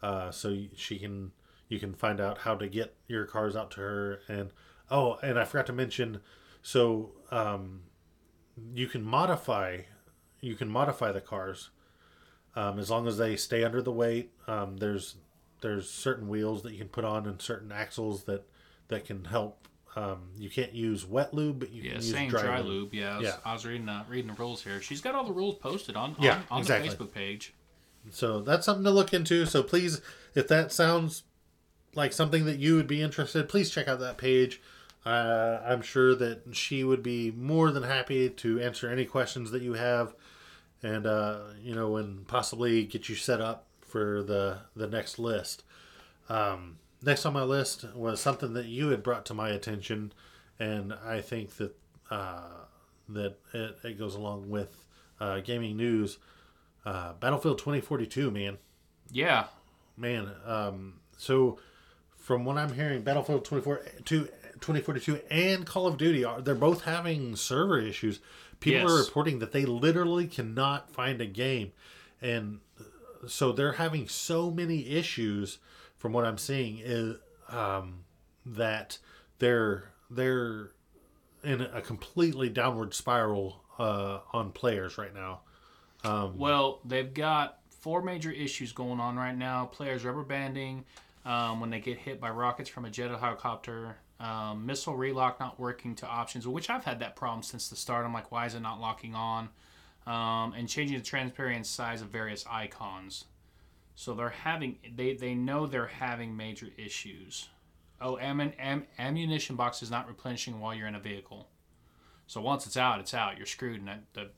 uh, 0.02 0.30
so 0.30 0.56
she 0.74 0.98
can 0.98 1.32
you 1.68 1.78
can 1.78 1.94
find 1.94 2.20
out 2.20 2.38
how 2.38 2.54
to 2.56 2.68
get 2.68 2.94
your 3.08 3.24
cars 3.24 3.54
out 3.54 3.70
to 3.72 3.80
her. 3.80 4.20
And 4.28 4.50
oh, 4.90 5.18
and 5.22 5.38
I 5.38 5.44
forgot 5.44 5.66
to 5.66 5.72
mention, 5.72 6.20
so 6.60 7.12
um, 7.30 7.82
you 8.74 8.86
can 8.86 9.02
modify 9.02 9.82
you 10.40 10.56
can 10.56 10.68
modify 10.68 11.12
the 11.12 11.20
cars 11.20 11.70
um, 12.56 12.78
as 12.78 12.90
long 12.90 13.06
as 13.06 13.18
they 13.18 13.36
stay 13.36 13.64
under 13.64 13.82
the 13.82 13.92
weight. 13.92 14.32
Um, 14.46 14.76
there's 14.78 15.16
there's 15.60 15.88
certain 15.88 16.28
wheels 16.28 16.62
that 16.62 16.72
you 16.72 16.78
can 16.78 16.88
put 16.88 17.04
on 17.04 17.26
and 17.26 17.40
certain 17.40 17.70
axles 17.72 18.24
that 18.24 18.44
that 18.88 19.04
can 19.04 19.24
help. 19.24 19.68
Um, 19.94 20.30
you 20.38 20.48
can't 20.48 20.72
use 20.72 21.04
wet 21.06 21.34
lube, 21.34 21.58
but 21.60 21.70
you 21.70 21.82
Yeah, 21.82 21.90
can 21.92 22.00
use 22.00 22.10
same 22.12 22.30
dry, 22.30 22.42
dry, 22.42 22.58
lube. 22.60 22.66
lube. 22.66 22.94
Yeah, 22.94 23.14
I 23.14 23.18
was, 23.18 23.26
Yeah. 23.26 23.36
I 23.44 23.52
was 23.52 23.66
reading 23.66 23.88
uh, 23.88 24.04
reading 24.08 24.28
the 24.28 24.34
rules 24.42 24.62
here. 24.64 24.80
She's 24.80 25.00
got 25.02 25.14
all 25.14 25.24
the 25.24 25.32
rules 25.32 25.56
posted 25.56 25.96
on 25.96 26.16
Yeah, 26.18 26.36
on, 26.36 26.44
on 26.50 26.58
exactly. 26.60 26.88
the 26.88 26.96
Facebook 26.96 27.12
page. 27.12 27.54
So 28.10 28.40
that's 28.40 28.64
something 28.66 28.84
to 28.84 28.90
look 28.90 29.12
into. 29.14 29.44
So 29.46 29.62
please, 29.62 30.00
if 30.34 30.48
that 30.48 30.72
sounds 30.72 31.22
like 31.94 32.12
something 32.12 32.46
that 32.46 32.58
you 32.58 32.74
would 32.76 32.86
be 32.88 33.02
interested, 33.02 33.48
please 33.48 33.70
check 33.70 33.86
out 33.86 34.00
that 34.00 34.16
page. 34.18 34.60
Uh, 35.04 35.60
I'm 35.64 35.82
sure 35.82 36.14
that 36.14 36.42
she 36.54 36.84
would 36.84 37.02
be 37.02 37.30
more 37.30 37.70
than 37.70 37.82
happy 37.82 38.28
to 38.30 38.60
answer 38.60 38.88
any 38.88 39.04
questions 39.04 39.50
that 39.50 39.60
you 39.62 39.74
have, 39.74 40.14
and 40.82 41.06
uh, 41.06 41.38
you 41.62 41.74
know, 41.74 41.96
and 41.96 42.26
possibly 42.26 42.84
get 42.84 43.08
you 43.08 43.14
set 43.14 43.40
up 43.40 43.66
for 43.80 44.22
the 44.22 44.58
the 44.74 44.86
next 44.86 45.18
list. 45.18 45.62
Um, 46.28 46.78
next 47.02 47.26
on 47.26 47.32
my 47.32 47.42
list 47.42 47.84
was 47.94 48.20
something 48.20 48.54
that 48.54 48.66
you 48.66 48.88
had 48.88 49.02
brought 49.02 49.26
to 49.26 49.34
my 49.34 49.50
attention, 49.50 50.12
and 50.58 50.92
I 51.04 51.20
think 51.20 51.56
that 51.56 51.76
uh, 52.10 52.42
that 53.08 53.36
it, 53.52 53.76
it 53.84 53.98
goes 53.98 54.14
along 54.14 54.50
with 54.50 54.84
uh, 55.20 55.40
gaming 55.40 55.76
news. 55.76 56.18
Uh, 56.84 57.12
Battlefield 57.12 57.58
2042, 57.58 58.30
man, 58.32 58.58
Yeah, 59.12 59.46
man. 59.96 60.30
Um, 60.44 60.94
so 61.16 61.58
from 62.16 62.44
what 62.44 62.58
I'm 62.58 62.72
hearing, 62.72 63.02
Battlefield 63.02 63.44
24 63.44 63.82
to 64.06 64.28
2042 64.62 65.20
and 65.30 65.66
Call 65.66 65.86
of 65.86 65.96
Duty 65.96 66.24
are 66.24 66.40
they're 66.40 66.54
both 66.54 66.82
having 66.82 67.36
server 67.36 67.78
issues. 67.80 68.20
People 68.62 68.90
are 68.90 68.98
reporting 68.98 69.38
that 69.40 69.52
they 69.52 69.64
literally 69.64 70.26
cannot 70.26 70.90
find 70.90 71.20
a 71.20 71.26
game, 71.26 71.72
and 72.20 72.60
so 73.26 73.52
they're 73.52 73.72
having 73.72 74.08
so 74.08 74.50
many 74.50 74.88
issues. 74.88 75.58
From 75.98 76.12
what 76.12 76.24
I'm 76.24 76.38
seeing, 76.38 76.80
is 76.82 77.16
um, 77.48 78.04
that 78.44 78.98
they're 79.38 79.92
they're 80.10 80.72
in 81.44 81.60
a 81.60 81.80
completely 81.80 82.48
downward 82.48 82.94
spiral 82.94 83.62
uh, 83.78 84.18
on 84.32 84.50
players 84.52 84.98
right 84.98 85.14
now. 85.14 85.40
Well, 86.36 86.80
they've 86.84 87.12
got 87.12 87.58
four 87.80 88.02
major 88.02 88.30
issues 88.30 88.72
going 88.72 89.00
on 89.00 89.16
right 89.16 89.36
now. 89.36 89.66
Players 89.66 90.04
rubber 90.04 90.22
banding 90.22 90.84
um, 91.24 91.60
when 91.60 91.70
they 91.70 91.80
get 91.80 91.98
hit 91.98 92.20
by 92.20 92.30
rockets 92.30 92.68
from 92.68 92.84
a 92.84 92.90
jet 92.90 93.10
helicopter. 93.10 93.96
Um, 94.22 94.64
missile 94.64 94.94
relock 94.94 95.40
not 95.40 95.58
working 95.58 95.96
to 95.96 96.06
options, 96.06 96.46
which 96.46 96.70
I've 96.70 96.84
had 96.84 97.00
that 97.00 97.16
problem 97.16 97.42
since 97.42 97.68
the 97.68 97.76
start. 97.76 98.06
I'm 98.06 98.14
like, 98.14 98.30
why 98.30 98.46
is 98.46 98.54
it 98.54 98.60
not 98.60 98.80
locking 98.80 99.14
on? 99.14 99.48
um, 100.06 100.54
and 100.56 100.68
changing 100.68 100.98
the 100.98 101.04
transparency 101.04 101.68
size 101.68 102.02
of 102.02 102.08
various 102.08 102.44
icons. 102.50 103.24
So 103.94 104.14
they're 104.14 104.30
having 104.30 104.78
they 104.96 105.14
they 105.14 105.34
know 105.34 105.66
they're 105.66 105.86
having 105.86 106.36
major 106.36 106.68
issues. 106.76 107.48
Oh, 108.00 108.18
am, 108.18 108.40
am, 108.40 108.84
ammunition 108.98 109.54
box 109.54 109.80
is 109.80 109.90
not 109.90 110.08
replenishing 110.08 110.58
while 110.58 110.74
you're 110.74 110.88
in 110.88 110.96
a 110.96 111.00
vehicle. 111.00 111.46
So 112.26 112.40
once 112.40 112.66
it's 112.66 112.76
out, 112.76 112.98
it's 112.98 113.14
out. 113.14 113.36
You're 113.36 113.46
screwed, 113.46 113.78
and 113.78 113.88
that 113.88 114.02
that, 114.14 114.32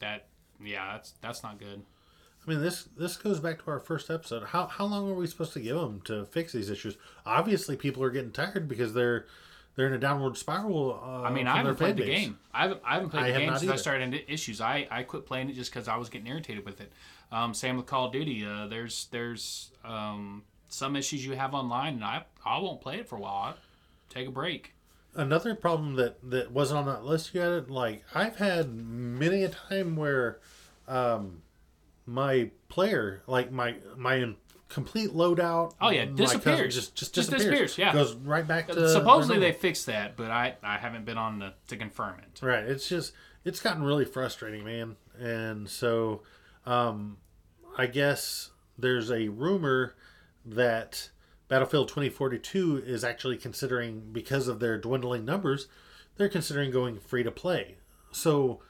that 0.00 0.26
yeah, 0.62 0.92
that's 0.92 1.14
that's 1.20 1.42
not 1.42 1.58
good. 1.58 1.82
I 2.46 2.50
mean, 2.50 2.62
this 2.62 2.88
this 2.96 3.16
goes 3.16 3.40
back 3.40 3.62
to 3.64 3.70
our 3.70 3.80
first 3.80 4.10
episode. 4.10 4.44
How 4.44 4.66
how 4.66 4.84
long 4.86 5.10
are 5.10 5.14
we 5.14 5.26
supposed 5.26 5.52
to 5.54 5.60
give 5.60 5.76
them 5.76 6.00
to 6.06 6.24
fix 6.26 6.52
these 6.52 6.70
issues? 6.70 6.96
Obviously, 7.26 7.76
people 7.76 8.02
are 8.02 8.10
getting 8.10 8.32
tired 8.32 8.68
because 8.68 8.94
they're 8.94 9.26
they're 9.76 9.86
in 9.86 9.92
a 9.92 9.98
downward 9.98 10.36
spiral. 10.36 11.00
Uh, 11.02 11.22
I 11.22 11.30
mean, 11.30 11.46
I 11.46 11.58
haven't 11.58 11.76
played 11.76 11.96
the 11.96 12.04
base. 12.04 12.26
game. 12.26 12.38
I 12.52 12.62
haven't, 12.62 12.80
I 12.84 12.94
haven't 12.94 13.10
played 13.10 13.22
I 13.24 13.30
the 13.32 13.38
game 13.38 13.48
since 13.50 13.62
I 13.62 13.72
either. 13.74 13.78
started 13.78 14.02
into 14.04 14.32
issues. 14.32 14.60
I, 14.60 14.88
I 14.90 15.02
quit 15.04 15.24
playing 15.24 15.50
it 15.50 15.52
just 15.54 15.70
because 15.72 15.86
I 15.86 15.96
was 15.96 16.08
getting 16.08 16.26
irritated 16.26 16.64
with 16.64 16.80
it. 16.80 16.90
Um, 17.30 17.54
same 17.54 17.76
with 17.76 17.86
Call 17.86 18.06
of 18.06 18.12
Duty. 18.12 18.44
Uh, 18.44 18.66
there's 18.66 19.06
there's 19.12 19.70
um, 19.84 20.42
some 20.68 20.96
issues 20.96 21.24
you 21.24 21.34
have 21.36 21.54
online, 21.54 21.94
and 21.94 22.04
I 22.04 22.24
I 22.44 22.58
won't 22.58 22.80
play 22.80 22.96
it 22.96 23.08
for 23.08 23.16
a 23.16 23.20
while. 23.20 23.32
I 23.32 23.54
take 24.08 24.26
a 24.26 24.32
break. 24.32 24.74
Another 25.14 25.54
problem 25.54 25.94
that 25.96 26.16
that 26.30 26.50
wasn't 26.50 26.80
on 26.80 26.86
that 26.86 27.04
list 27.04 27.34
yet. 27.34 27.70
Like 27.70 28.04
I've 28.14 28.36
had 28.36 28.74
many 28.74 29.44
a 29.44 29.48
time 29.48 29.94
where, 29.96 30.38
um, 30.88 31.42
my 32.08 32.50
player, 32.70 33.22
like 33.26 33.52
my 33.52 33.76
my 33.96 34.34
complete 34.70 35.10
loadout. 35.10 35.74
Oh, 35.80 35.90
yeah, 35.90 36.06
disappears. 36.06 36.74
Just 36.74 36.94
just 36.94 37.14
Just 37.14 37.30
disappears. 37.30 37.42
disappears, 37.74 37.78
yeah. 37.78 37.92
goes 37.92 38.14
right 38.14 38.46
back 38.46 38.68
to 38.68 38.88
Supposedly 38.88 39.38
they 39.38 39.52
fixed 39.52 39.86
that, 39.86 40.16
but 40.16 40.30
I 40.30 40.56
I 40.62 40.78
haven't 40.78 41.04
been 41.04 41.18
on 41.18 41.38
the, 41.38 41.52
to 41.68 41.76
confirm 41.76 42.18
it. 42.20 42.40
Right. 42.44 42.64
It's 42.64 42.88
just 42.88 43.12
it's 43.44 43.60
gotten 43.60 43.82
really 43.82 44.06
frustrating, 44.06 44.64
man. 44.64 44.96
And 45.20 45.68
so 45.68 46.22
um 46.64 47.18
I 47.76 47.86
guess 47.86 48.50
there's 48.78 49.10
a 49.10 49.28
rumor 49.28 49.94
that 50.46 51.10
Battlefield 51.48 51.88
2042 51.88 52.82
is 52.86 53.04
actually 53.04 53.36
considering 53.36 54.10
because 54.12 54.48
of 54.48 54.60
their 54.60 54.78
dwindling 54.78 55.24
numbers, 55.26 55.68
they're 56.16 56.28
considering 56.28 56.70
going 56.70 56.98
free 57.00 57.22
to 57.22 57.30
play. 57.30 57.76
So 58.12 58.60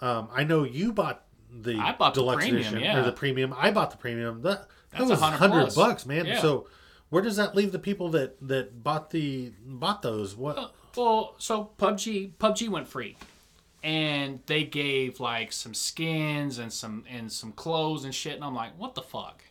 um 0.00 0.28
I 0.32 0.44
know 0.44 0.64
you 0.64 0.92
bought 0.92 1.24
the 1.50 1.76
I 1.76 1.92
bought 1.92 2.14
the 2.14 2.20
deluxe 2.20 2.44
premium, 2.44 2.60
edition 2.60 2.80
yeah. 2.80 3.00
or 3.00 3.04
the 3.04 3.12
premium. 3.12 3.54
I 3.56 3.70
bought 3.70 3.90
the 3.90 3.96
premium. 3.96 4.42
That 4.42 4.68
that 4.92 4.98
That's 4.98 5.10
was 5.10 5.20
100 5.20 5.50
100 5.50 5.74
bucks, 5.74 6.06
man. 6.06 6.26
Yeah. 6.26 6.40
So 6.40 6.68
where 7.10 7.22
does 7.22 7.36
that 7.36 7.54
leave 7.54 7.72
the 7.72 7.78
people 7.78 8.10
that 8.10 8.36
that 8.48 8.82
bought 8.82 9.10
the 9.10 9.52
bought 9.64 10.02
those? 10.02 10.36
What 10.36 10.72
Well, 10.96 11.34
so 11.38 11.70
PUBG 11.78 12.32
PUBG 12.38 12.68
went 12.68 12.88
free, 12.88 13.16
and 13.82 14.40
they 14.46 14.64
gave 14.64 15.20
like 15.20 15.52
some 15.52 15.74
skins 15.74 16.58
and 16.58 16.72
some 16.72 17.04
and 17.10 17.30
some 17.30 17.52
clothes 17.52 18.04
and 18.04 18.14
shit, 18.14 18.34
and 18.34 18.44
I'm 18.44 18.54
like, 18.54 18.78
what 18.78 18.94
the 18.94 19.02
fuck? 19.02 19.42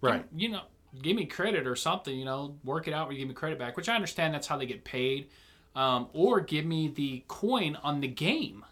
right. 0.00 0.24
you 0.36 0.48
know, 0.48 0.62
give 1.02 1.16
me 1.16 1.26
credit 1.26 1.66
or 1.66 1.76
something, 1.76 2.16
you 2.16 2.24
know, 2.24 2.56
work 2.64 2.88
it 2.88 2.94
out 2.94 3.06
where 3.06 3.12
you 3.14 3.18
give 3.18 3.28
me 3.28 3.34
credit 3.34 3.58
back, 3.58 3.76
which 3.76 3.88
I 3.88 3.94
understand 3.94 4.34
that's 4.34 4.46
how 4.46 4.56
they 4.56 4.66
get 4.66 4.84
paid. 4.84 5.28
Um, 5.74 6.08
or 6.12 6.40
give 6.40 6.64
me 6.64 6.88
the 6.88 7.22
coin 7.28 7.76
on 7.82 8.00
the 8.00 8.08
game 8.08 8.64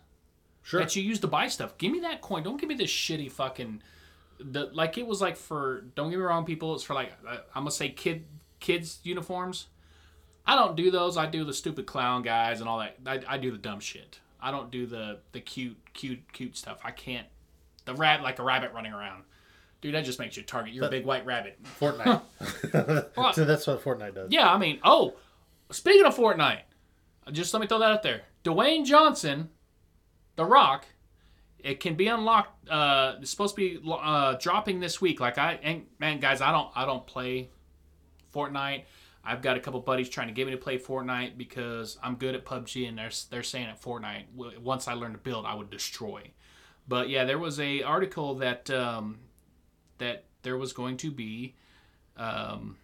Sure. 0.66 0.80
that 0.80 0.96
you 0.96 1.02
use 1.02 1.20
to 1.20 1.28
buy 1.28 1.46
stuff. 1.46 1.78
Give 1.78 1.92
me 1.92 2.00
that 2.00 2.20
coin. 2.20 2.42
Don't 2.42 2.60
give 2.60 2.68
me 2.68 2.74
this 2.74 2.90
shitty 2.90 3.30
fucking. 3.30 3.82
The 4.40 4.66
like 4.72 4.98
it 4.98 5.06
was 5.06 5.20
like 5.20 5.36
for. 5.36 5.82
Don't 5.94 6.10
get 6.10 6.16
me 6.18 6.24
wrong, 6.24 6.44
people. 6.44 6.74
It's 6.74 6.82
for 6.82 6.94
like 6.94 7.12
I- 7.26 7.36
I'm 7.54 7.62
gonna 7.62 7.70
say 7.70 7.88
kid 7.90 8.24
kids 8.58 8.98
uniforms. 9.04 9.68
I 10.44 10.56
don't 10.56 10.74
do 10.76 10.90
those. 10.90 11.16
I 11.16 11.26
do 11.26 11.44
the 11.44 11.54
stupid 11.54 11.86
clown 11.86 12.22
guys 12.22 12.60
and 12.60 12.68
all 12.68 12.80
that. 12.80 12.96
I, 13.06 13.20
I 13.34 13.38
do 13.38 13.52
the 13.52 13.58
dumb 13.58 13.78
shit. 13.78 14.18
I 14.40 14.50
don't 14.50 14.70
do 14.72 14.86
the 14.86 15.20
the 15.30 15.40
cute 15.40 15.76
cute 15.92 16.32
cute 16.32 16.56
stuff. 16.56 16.80
I 16.84 16.90
can't. 16.90 17.28
The 17.84 17.94
rat 17.94 18.22
like 18.22 18.40
a 18.40 18.42
rabbit 18.42 18.72
running 18.72 18.92
around. 18.92 19.22
Dude, 19.80 19.94
that 19.94 20.04
just 20.04 20.18
makes 20.18 20.36
you 20.36 20.42
target. 20.42 20.74
You're 20.74 20.86
a 20.86 20.90
big 20.90 21.04
white 21.06 21.24
rabbit. 21.24 21.60
Fortnite. 21.80 22.22
so 23.34 23.44
that's 23.44 23.66
what 23.68 23.84
Fortnite 23.84 24.14
does. 24.16 24.32
Yeah, 24.32 24.50
I 24.50 24.58
mean, 24.58 24.80
oh, 24.82 25.14
speaking 25.70 26.04
of 26.04 26.16
Fortnite, 26.16 26.62
just 27.30 27.54
let 27.54 27.60
me 27.60 27.68
throw 27.68 27.78
that 27.78 27.92
out 27.92 28.02
there. 28.02 28.22
Dwayne 28.44 28.84
Johnson, 28.84 29.50
The 30.36 30.44
Rock, 30.44 30.86
it 31.58 31.80
can 31.80 31.94
be 31.94 32.08
unlocked. 32.08 32.68
Uh, 32.68 33.14
it's 33.20 33.30
supposed 33.30 33.56
to 33.56 33.80
be 33.80 33.90
uh, 33.90 34.36
dropping 34.40 34.80
this 34.80 35.00
week. 35.00 35.18
Like 35.20 35.38
I, 35.38 35.58
and 35.62 35.86
man, 35.98 36.20
guys, 36.20 36.40
I 36.40 36.52
don't, 36.52 36.68
I 36.74 36.84
don't 36.86 37.06
play 37.06 37.50
Fortnite. 38.34 38.84
I've 39.24 39.42
got 39.42 39.56
a 39.56 39.60
couple 39.60 39.80
buddies 39.80 40.08
trying 40.08 40.28
to 40.28 40.34
get 40.34 40.46
me 40.46 40.52
to 40.52 40.58
play 40.58 40.78
Fortnite 40.78 41.36
because 41.36 41.98
I'm 42.02 42.14
good 42.14 42.34
at 42.36 42.44
PUBG, 42.44 42.88
and 42.88 42.96
they're 42.96 43.10
they're 43.30 43.42
saying 43.42 43.66
at 43.66 43.82
Fortnite 43.82 44.60
once 44.60 44.86
I 44.86 44.92
learn 44.92 45.12
to 45.12 45.18
build, 45.18 45.46
I 45.46 45.54
would 45.54 45.70
destroy. 45.70 46.30
But 46.86 47.08
yeah, 47.08 47.24
there 47.24 47.38
was 47.38 47.58
a 47.58 47.82
article 47.82 48.36
that 48.36 48.70
um, 48.70 49.18
that 49.98 50.24
there 50.42 50.56
was 50.56 50.72
going 50.72 50.96
to 50.98 51.10
be 51.10 51.56
um, 52.16 52.76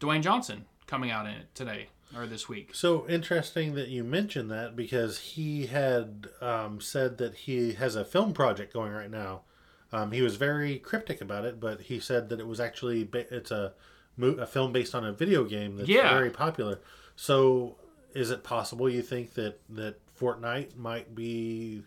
Dwayne 0.00 0.22
Johnson 0.22 0.64
coming 0.86 1.10
out 1.10 1.26
in 1.26 1.32
it 1.32 1.54
today 1.54 1.88
or 2.16 2.26
this 2.26 2.48
week. 2.48 2.74
So 2.74 3.06
interesting 3.08 3.74
that 3.74 3.88
you 3.88 4.02
mentioned 4.04 4.50
that 4.50 4.74
because 4.76 5.18
he 5.18 5.66
had 5.66 6.28
um, 6.40 6.80
said 6.80 7.18
that 7.18 7.34
he 7.34 7.72
has 7.74 7.96
a 7.96 8.04
film 8.04 8.32
project 8.32 8.72
going 8.72 8.92
right 8.92 9.10
now. 9.10 9.42
Um, 9.92 10.12
he 10.12 10.20
was 10.22 10.36
very 10.36 10.78
cryptic 10.78 11.20
about 11.20 11.44
it, 11.44 11.58
but 11.60 11.82
he 11.82 11.98
said 12.00 12.28
that 12.28 12.40
it 12.40 12.46
was 12.46 12.60
actually 12.60 13.04
ba- 13.04 13.32
it's 13.34 13.50
a 13.50 13.72
a 14.20 14.46
film 14.46 14.72
based 14.72 14.94
on 14.96 15.04
a 15.04 15.12
video 15.12 15.44
game 15.44 15.76
that's 15.76 15.88
Yeah. 15.88 16.12
very 16.12 16.28
popular. 16.30 16.80
So 17.14 17.76
is 18.14 18.30
it 18.32 18.42
possible 18.42 18.90
you 18.90 19.00
think 19.02 19.34
that 19.34 19.60
that 19.70 19.94
Fortnite 20.18 20.76
might 20.76 21.14
be 21.14 21.82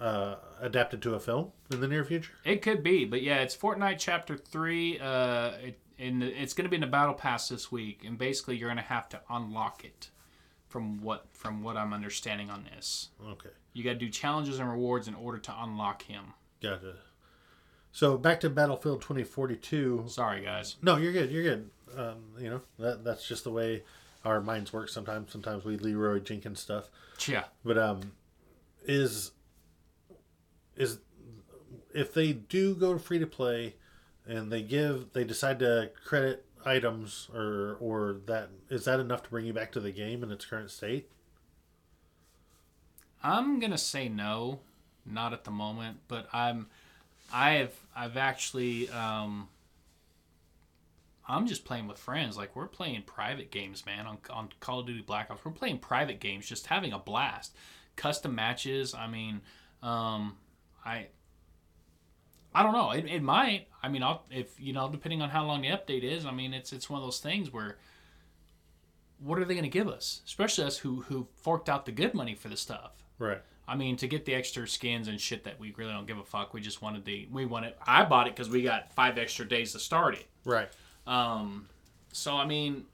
uh, 0.00 0.36
adapted 0.60 1.00
to 1.02 1.14
a 1.14 1.20
film 1.20 1.52
in 1.70 1.80
the 1.80 1.88
near 1.88 2.04
future? 2.04 2.32
It 2.44 2.60
could 2.62 2.82
be, 2.82 3.04
but 3.04 3.22
yeah, 3.22 3.36
it's 3.42 3.56
Fortnite 3.56 3.98
Chapter 3.98 4.36
Three. 4.36 4.98
Uh, 4.98 5.50
it, 5.62 5.78
in 5.98 6.20
the, 6.20 6.26
it's 6.42 6.54
going 6.54 6.64
to 6.64 6.68
be 6.70 6.76
in 6.76 6.80
the 6.80 6.86
Battle 6.86 7.14
Pass 7.14 7.48
this 7.48 7.70
week, 7.72 8.02
and 8.06 8.16
basically 8.16 8.56
you're 8.56 8.68
going 8.68 8.76
to 8.76 8.82
have 8.82 9.08
to 9.10 9.20
unlock 9.30 9.84
it. 9.84 10.10
From 10.68 11.00
what 11.00 11.24
from 11.32 11.62
what 11.62 11.78
I'm 11.78 11.94
understanding 11.94 12.50
on 12.50 12.64
this, 12.64 13.08
Okay. 13.26 13.48
you 13.72 13.82
got 13.82 13.94
to 13.94 13.98
do 13.98 14.10
challenges 14.10 14.58
and 14.58 14.68
rewards 14.70 15.08
in 15.08 15.14
order 15.14 15.38
to 15.38 15.54
unlock 15.62 16.02
him. 16.02 16.34
Gotcha. 16.62 16.96
So 17.90 18.18
back 18.18 18.40
to 18.40 18.50
Battlefield 18.50 19.00
2042. 19.00 20.04
Sorry, 20.08 20.42
guys. 20.44 20.76
No, 20.82 20.98
you're 20.98 21.12
good. 21.14 21.30
You're 21.30 21.42
good. 21.42 21.70
Um, 21.96 22.16
you 22.38 22.50
know 22.50 22.60
that 22.78 23.02
that's 23.02 23.26
just 23.26 23.44
the 23.44 23.50
way 23.50 23.82
our 24.26 24.42
minds 24.42 24.70
work. 24.70 24.90
Sometimes, 24.90 25.32
sometimes 25.32 25.64
we 25.64 25.78
Leroy 25.78 26.18
Jenkins 26.20 26.60
stuff. 26.60 26.90
Yeah. 27.26 27.44
But 27.64 27.78
um, 27.78 28.12
is 28.84 29.30
is 30.76 30.98
if 31.94 32.12
they 32.12 32.34
do 32.34 32.74
go 32.74 32.98
free 32.98 33.18
to 33.20 33.26
play, 33.26 33.76
and 34.28 34.52
they 34.52 34.62
give 34.62 35.12
they 35.12 35.24
decide 35.24 35.58
to 35.60 35.90
credit 36.04 36.44
items 36.64 37.28
or 37.34 37.76
or 37.80 38.20
that 38.26 38.50
is 38.68 38.84
that 38.84 39.00
enough 39.00 39.22
to 39.24 39.30
bring 39.30 39.46
you 39.46 39.52
back 39.52 39.72
to 39.72 39.80
the 39.80 39.92
game 39.92 40.22
in 40.22 40.30
its 40.30 40.44
current 40.44 40.70
state? 40.70 41.08
I'm 43.22 43.58
gonna 43.58 43.78
say 43.78 44.08
no, 44.08 44.60
not 45.04 45.32
at 45.32 45.44
the 45.44 45.50
moment. 45.50 45.98
But 46.08 46.28
I'm, 46.32 46.66
I've, 47.32 47.74
I've 47.94 48.16
actually, 48.16 48.88
um, 48.90 49.48
I'm 51.26 51.46
just 51.46 51.64
playing 51.64 51.88
with 51.88 51.98
friends. 51.98 52.36
Like 52.36 52.54
we're 52.54 52.66
playing 52.66 53.02
private 53.02 53.50
games, 53.50 53.84
man. 53.84 54.06
On 54.06 54.18
on 54.30 54.48
Call 54.60 54.80
of 54.80 54.86
Duty 54.86 55.02
Black 55.02 55.30
Ops, 55.30 55.44
we're 55.44 55.52
playing 55.52 55.78
private 55.78 56.20
games, 56.20 56.46
just 56.46 56.66
having 56.66 56.92
a 56.92 56.98
blast. 56.98 57.54
Custom 57.96 58.34
matches. 58.34 58.94
I 58.94 59.08
mean, 59.08 59.40
um, 59.82 60.36
I. 60.84 61.08
I 62.58 62.64
don't 62.64 62.72
know. 62.72 62.90
It, 62.90 63.06
it 63.06 63.22
might. 63.22 63.68
I 63.84 63.88
mean, 63.88 64.02
I'll, 64.02 64.24
if 64.32 64.48
you 64.58 64.72
know, 64.72 64.88
depending 64.88 65.22
on 65.22 65.30
how 65.30 65.44
long 65.44 65.62
the 65.62 65.68
update 65.68 66.02
is. 66.02 66.26
I 66.26 66.32
mean, 66.32 66.52
it's 66.52 66.72
it's 66.72 66.90
one 66.90 67.00
of 67.00 67.06
those 67.06 67.20
things 67.20 67.52
where 67.52 67.78
what 69.20 69.38
are 69.38 69.44
they 69.44 69.54
going 69.54 69.62
to 69.62 69.70
give 69.70 69.86
us? 69.86 70.22
Especially 70.26 70.64
us 70.64 70.78
who 70.78 71.02
who 71.02 71.28
forked 71.36 71.68
out 71.68 71.86
the 71.86 71.92
good 71.92 72.14
money 72.14 72.34
for 72.34 72.48
the 72.48 72.56
stuff. 72.56 73.04
Right. 73.20 73.38
I 73.68 73.76
mean, 73.76 73.96
to 73.98 74.08
get 74.08 74.24
the 74.24 74.34
extra 74.34 74.66
skins 74.66 75.06
and 75.06 75.20
shit 75.20 75.44
that 75.44 75.60
we 75.60 75.72
really 75.76 75.92
don't 75.92 76.08
give 76.08 76.18
a 76.18 76.24
fuck. 76.24 76.52
We 76.52 76.60
just 76.60 76.82
wanted 76.82 77.04
the 77.04 77.28
we 77.30 77.46
wanted. 77.46 77.74
I 77.86 78.04
bought 78.04 78.26
it 78.26 78.34
because 78.34 78.50
we 78.50 78.62
got 78.62 78.92
five 78.92 79.18
extra 79.18 79.46
days 79.46 79.70
to 79.74 79.78
start 79.78 80.16
it. 80.16 80.26
Right. 80.44 80.68
Um, 81.06 81.68
so 82.10 82.34
I 82.34 82.44
mean, 82.44 82.86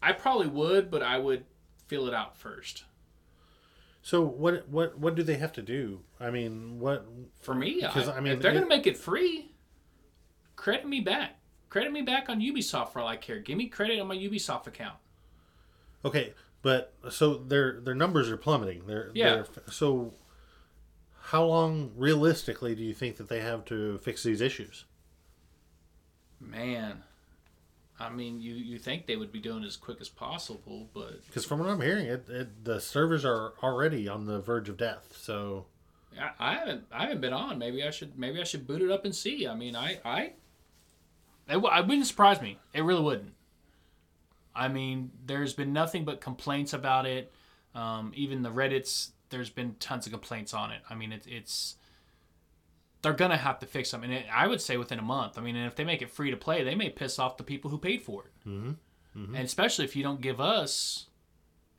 I 0.00 0.12
probably 0.12 0.46
would, 0.46 0.88
but 0.88 1.02
I 1.02 1.18
would 1.18 1.44
fill 1.88 2.06
it 2.06 2.14
out 2.14 2.36
first. 2.36 2.84
So 4.02 4.22
what 4.22 4.66
what 4.68 4.98
what 4.98 5.14
do 5.14 5.22
they 5.22 5.36
have 5.36 5.52
to 5.54 5.62
do? 5.62 6.00
I 6.18 6.30
mean, 6.30 6.78
what 6.80 7.06
For 7.40 7.54
me, 7.54 7.80
Because, 7.82 8.08
I, 8.08 8.16
I 8.16 8.20
mean, 8.20 8.32
if 8.34 8.40
they're 8.40 8.50
it- 8.52 8.54
gonna 8.54 8.66
make 8.66 8.86
it 8.86 8.96
free, 8.96 9.52
credit 10.56 10.86
me 10.86 11.00
back. 11.00 11.36
Credit 11.68 11.92
me 11.92 12.02
back 12.02 12.28
on 12.28 12.40
Ubisoft 12.40 12.92
for 12.92 13.00
all 13.00 13.06
I 13.08 13.16
care. 13.16 13.38
Give 13.38 13.56
me 13.56 13.66
credit 13.68 14.00
on 14.00 14.08
my 14.08 14.16
Ubisoft 14.16 14.66
account. 14.66 14.96
Okay, 16.04 16.32
but 16.62 16.94
so 17.10 17.34
their 17.34 17.80
their 17.80 17.94
numbers 17.94 18.28
are 18.30 18.36
plummeting. 18.36 18.86
They're, 18.86 19.10
Yeah. 19.14 19.34
They're, 19.34 19.46
so 19.70 20.14
how 21.24 21.44
long 21.44 21.92
realistically 21.96 22.74
do 22.74 22.82
you 22.82 22.94
think 22.94 23.18
that 23.18 23.28
they 23.28 23.40
have 23.40 23.64
to 23.66 23.98
fix 23.98 24.22
these 24.24 24.40
issues? 24.40 24.84
Man, 26.40 27.02
I 28.00 28.08
mean, 28.08 28.40
you 28.40 28.54
you 28.54 28.78
think 28.78 29.06
they 29.06 29.16
would 29.16 29.30
be 29.30 29.40
doing 29.40 29.62
it 29.62 29.66
as 29.66 29.76
quick 29.76 29.98
as 30.00 30.08
possible, 30.08 30.88
but 30.94 31.24
Because 31.26 31.44
from 31.44 31.60
what 31.60 31.68
I'm 31.68 31.80
hearing, 31.80 32.06
it, 32.06 32.28
it 32.28 32.64
the 32.64 32.80
servers 32.80 33.24
are 33.26 33.52
already 33.62 34.08
on 34.08 34.24
the 34.24 34.40
verge 34.40 34.70
of 34.70 34.78
death. 34.78 35.14
So 35.20 35.66
I, 36.18 36.30
I 36.38 36.54
haven't 36.54 36.84
I 36.90 37.02
haven't 37.02 37.20
been 37.20 37.34
on. 37.34 37.58
Maybe 37.58 37.84
I 37.84 37.90
should 37.90 38.18
maybe 38.18 38.40
I 38.40 38.44
should 38.44 38.66
boot 38.66 38.80
it 38.80 38.90
up 38.90 39.04
and 39.04 39.14
see. 39.14 39.46
I 39.46 39.54
mean, 39.54 39.76
I 39.76 40.00
I 40.02 40.32
it, 41.48 41.56
it 41.56 41.60
wouldn't 41.62 42.06
surprise 42.06 42.40
me. 42.40 42.58
It 42.72 42.82
really 42.82 43.02
wouldn't. 43.02 43.34
I 44.54 44.68
mean, 44.68 45.10
there's 45.26 45.52
been 45.52 45.72
nothing 45.72 46.04
but 46.04 46.20
complaints 46.20 46.72
about 46.72 47.06
it. 47.06 47.32
Um, 47.74 48.12
even 48.16 48.42
the 48.42 48.50
Reddit's, 48.50 49.12
there's 49.30 49.50
been 49.50 49.76
tons 49.78 50.06
of 50.06 50.12
complaints 50.12 50.52
on 50.54 50.72
it. 50.72 50.80
I 50.90 50.94
mean, 50.94 51.12
it, 51.12 51.24
it's 51.26 51.76
they're 53.02 53.12
gonna 53.12 53.36
have 53.36 53.58
to 53.60 53.66
fix 53.66 53.90
them, 53.90 54.04
and 54.04 54.12
it, 54.12 54.26
I 54.32 54.46
would 54.46 54.60
say 54.60 54.76
within 54.76 54.98
a 54.98 55.02
month. 55.02 55.38
I 55.38 55.40
mean, 55.40 55.56
and 55.56 55.66
if 55.66 55.76
they 55.76 55.84
make 55.84 56.02
it 56.02 56.10
free 56.10 56.30
to 56.30 56.36
play, 56.36 56.62
they 56.62 56.74
may 56.74 56.90
piss 56.90 57.18
off 57.18 57.36
the 57.36 57.44
people 57.44 57.70
who 57.70 57.78
paid 57.78 58.02
for 58.02 58.24
it, 58.24 58.48
mm-hmm. 58.48 58.70
Mm-hmm. 59.18 59.34
and 59.34 59.44
especially 59.44 59.84
if 59.84 59.96
you 59.96 60.02
don't 60.02 60.20
give 60.20 60.40
us 60.40 61.06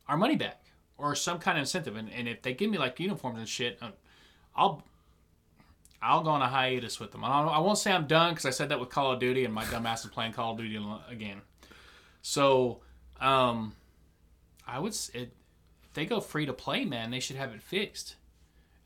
our 0.07 0.17
money 0.17 0.35
back 0.35 0.61
or 1.01 1.15
some 1.15 1.39
kind 1.39 1.57
of 1.57 1.61
incentive. 1.61 1.95
And, 1.95 2.11
and 2.11 2.27
if 2.27 2.41
they 2.41 2.53
give 2.53 2.69
me 2.69 2.77
like 2.77 2.99
uniforms 2.99 3.39
and 3.39 3.49
shit, 3.49 3.79
uh, 3.81 3.89
I'll 4.55 4.83
I'll 6.01 6.23
go 6.23 6.31
on 6.31 6.41
a 6.41 6.47
hiatus 6.47 6.99
with 6.99 7.11
them. 7.11 7.23
I, 7.23 7.43
don't, 7.43 7.53
I 7.53 7.59
won't 7.59 7.77
say 7.77 7.91
I'm 7.91 8.07
done 8.07 8.31
because 8.31 8.45
I 8.45 8.49
said 8.49 8.69
that 8.69 8.79
with 8.79 8.89
Call 8.89 9.11
of 9.11 9.19
Duty, 9.19 9.45
and 9.45 9.53
my 9.53 9.65
dumbass 9.65 10.03
is 10.03 10.11
playing 10.11 10.33
Call 10.33 10.53
of 10.53 10.57
Duty 10.57 10.83
again. 11.09 11.41
So, 12.23 12.81
um, 13.19 13.75
I 14.67 14.79
would 14.79 14.93
it, 15.13 15.31
if 15.83 15.93
they 15.93 16.05
go 16.05 16.19
free 16.19 16.45
to 16.47 16.53
play, 16.53 16.85
man, 16.85 17.11
they 17.11 17.19
should 17.19 17.35
have 17.35 17.53
it 17.53 17.61
fixed, 17.61 18.15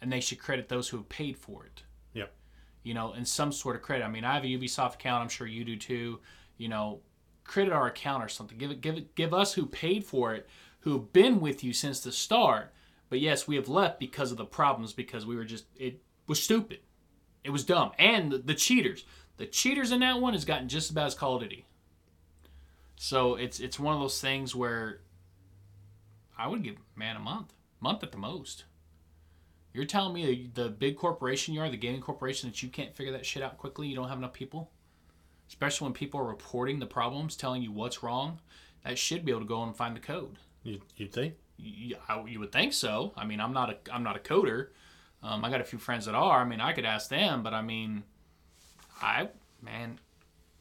and 0.01 0.11
they 0.11 0.19
should 0.19 0.39
credit 0.39 0.67
those 0.67 0.89
who 0.89 0.97
have 0.97 1.07
paid 1.07 1.37
for 1.37 1.65
it. 1.65 1.83
You 2.85 2.93
know, 2.93 3.13
in 3.13 3.25
some 3.25 3.51
sort 3.51 3.75
of 3.75 3.81
credit. 3.81 4.05
I 4.05 4.09
mean, 4.09 4.23
I 4.23 4.35
have 4.35 4.43
a 4.43 4.47
Ubisoft 4.47 4.93
account. 4.93 5.23
I'm 5.23 5.29
sure 5.29 5.47
you 5.47 5.65
do 5.65 5.75
too. 5.75 6.19
You 6.57 6.69
know, 6.69 7.01
credit 7.43 7.73
our 7.73 7.87
account 7.87 8.23
or 8.23 8.29
something. 8.29 8.57
Give 8.57 8.71
it, 8.71 8.79
give 8.79 8.95
it, 8.95 9.15
give 9.15 9.33
us 9.33 9.53
who 9.53 9.65
paid 9.65 10.05
for 10.05 10.33
it, 10.35 10.47
who 10.81 10.93
have 10.93 11.11
been 11.11 11.41
with 11.41 11.63
you 11.63 11.73
since 11.73 11.99
the 11.99 12.11
start. 12.11 12.71
But 13.09 13.19
yes, 13.19 13.47
we 13.47 13.55
have 13.55 13.67
left 13.67 13.99
because 13.99 14.31
of 14.31 14.37
the 14.37 14.45
problems 14.45 14.93
because 14.93 15.25
we 15.25 15.35
were 15.35 15.43
just 15.43 15.65
it 15.75 16.01
was 16.27 16.41
stupid. 16.41 16.79
It 17.43 17.49
was 17.49 17.65
dumb. 17.65 17.91
And 17.97 18.31
the, 18.31 18.37
the 18.37 18.55
cheaters. 18.55 19.03
The 19.37 19.47
cheaters 19.47 19.91
in 19.91 19.99
that 19.99 20.21
one 20.21 20.33
has 20.33 20.45
gotten 20.45 20.69
just 20.69 20.91
about 20.91 21.07
as 21.07 21.15
Call 21.15 21.35
of 21.35 21.41
Duty. 21.41 21.65
So 22.95 23.35
it's 23.35 23.59
it's 23.59 23.79
one 23.79 23.93
of 23.93 23.99
those 23.99 24.21
things 24.21 24.55
where 24.55 25.01
I 26.37 26.47
would 26.47 26.63
give 26.63 26.77
man 26.95 27.15
a 27.15 27.19
month, 27.19 27.53
month 27.79 28.03
at 28.03 28.11
the 28.11 28.17
most. 28.17 28.65
You're 29.75 29.83
telling 29.83 30.13
me 30.13 30.49
the 30.53 30.69
big 30.69 30.95
corporation 30.95 31.53
you 31.53 31.59
are, 31.59 31.69
the 31.69 31.75
gaming 31.75 31.99
corporation, 31.99 32.49
that 32.49 32.63
you 32.63 32.69
can't 32.69 32.95
figure 32.95 33.11
that 33.11 33.25
shit 33.25 33.43
out 33.43 33.57
quickly? 33.57 33.87
You 33.87 33.95
don't 33.97 34.07
have 34.07 34.17
enough 34.17 34.31
people, 34.31 34.71
especially 35.49 35.87
when 35.87 35.93
people 35.93 36.21
are 36.21 36.25
reporting 36.25 36.79
the 36.79 36.85
problems, 36.85 37.35
telling 37.35 37.61
you 37.61 37.73
what's 37.73 38.01
wrong. 38.01 38.39
That 38.85 38.97
should 38.97 39.25
be 39.25 39.31
able 39.31 39.41
to 39.41 39.47
go 39.47 39.63
and 39.63 39.75
find 39.75 39.93
the 39.93 39.99
code. 39.99 40.37
You 40.63 40.79
you 40.95 41.07
think? 41.07 41.33
You, 41.57 41.97
I, 42.07 42.23
you 42.23 42.39
would 42.39 42.53
think 42.53 42.71
so. 42.71 43.11
I 43.17 43.25
mean, 43.25 43.41
I'm 43.41 43.51
not 43.51 43.69
a 43.69 43.93
I'm 43.93 44.01
not 44.01 44.15
a 44.15 44.19
coder. 44.19 44.67
Um, 45.21 45.43
I 45.43 45.49
got 45.49 45.59
a 45.59 45.65
few 45.65 45.77
friends 45.77 46.05
that 46.05 46.15
are. 46.15 46.39
I 46.39 46.45
mean, 46.45 46.61
I 46.61 46.71
could 46.71 46.85
ask 46.85 47.09
them, 47.09 47.43
but 47.43 47.53
I 47.53 47.61
mean, 47.61 48.03
I 49.01 49.27
man, 49.61 49.99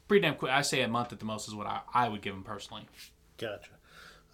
pretty 0.09 0.23
damn 0.23 0.35
quick. 0.35 0.51
I 0.51 0.61
say 0.61 0.81
a 0.81 0.89
month 0.89 1.13
at 1.13 1.19
the 1.19 1.25
most 1.25 1.47
is 1.47 1.55
what 1.55 1.67
I, 1.67 1.79
I 1.93 2.09
would 2.09 2.21
give 2.21 2.33
them 2.33 2.43
personally. 2.43 2.83
Gotcha. 3.37 3.71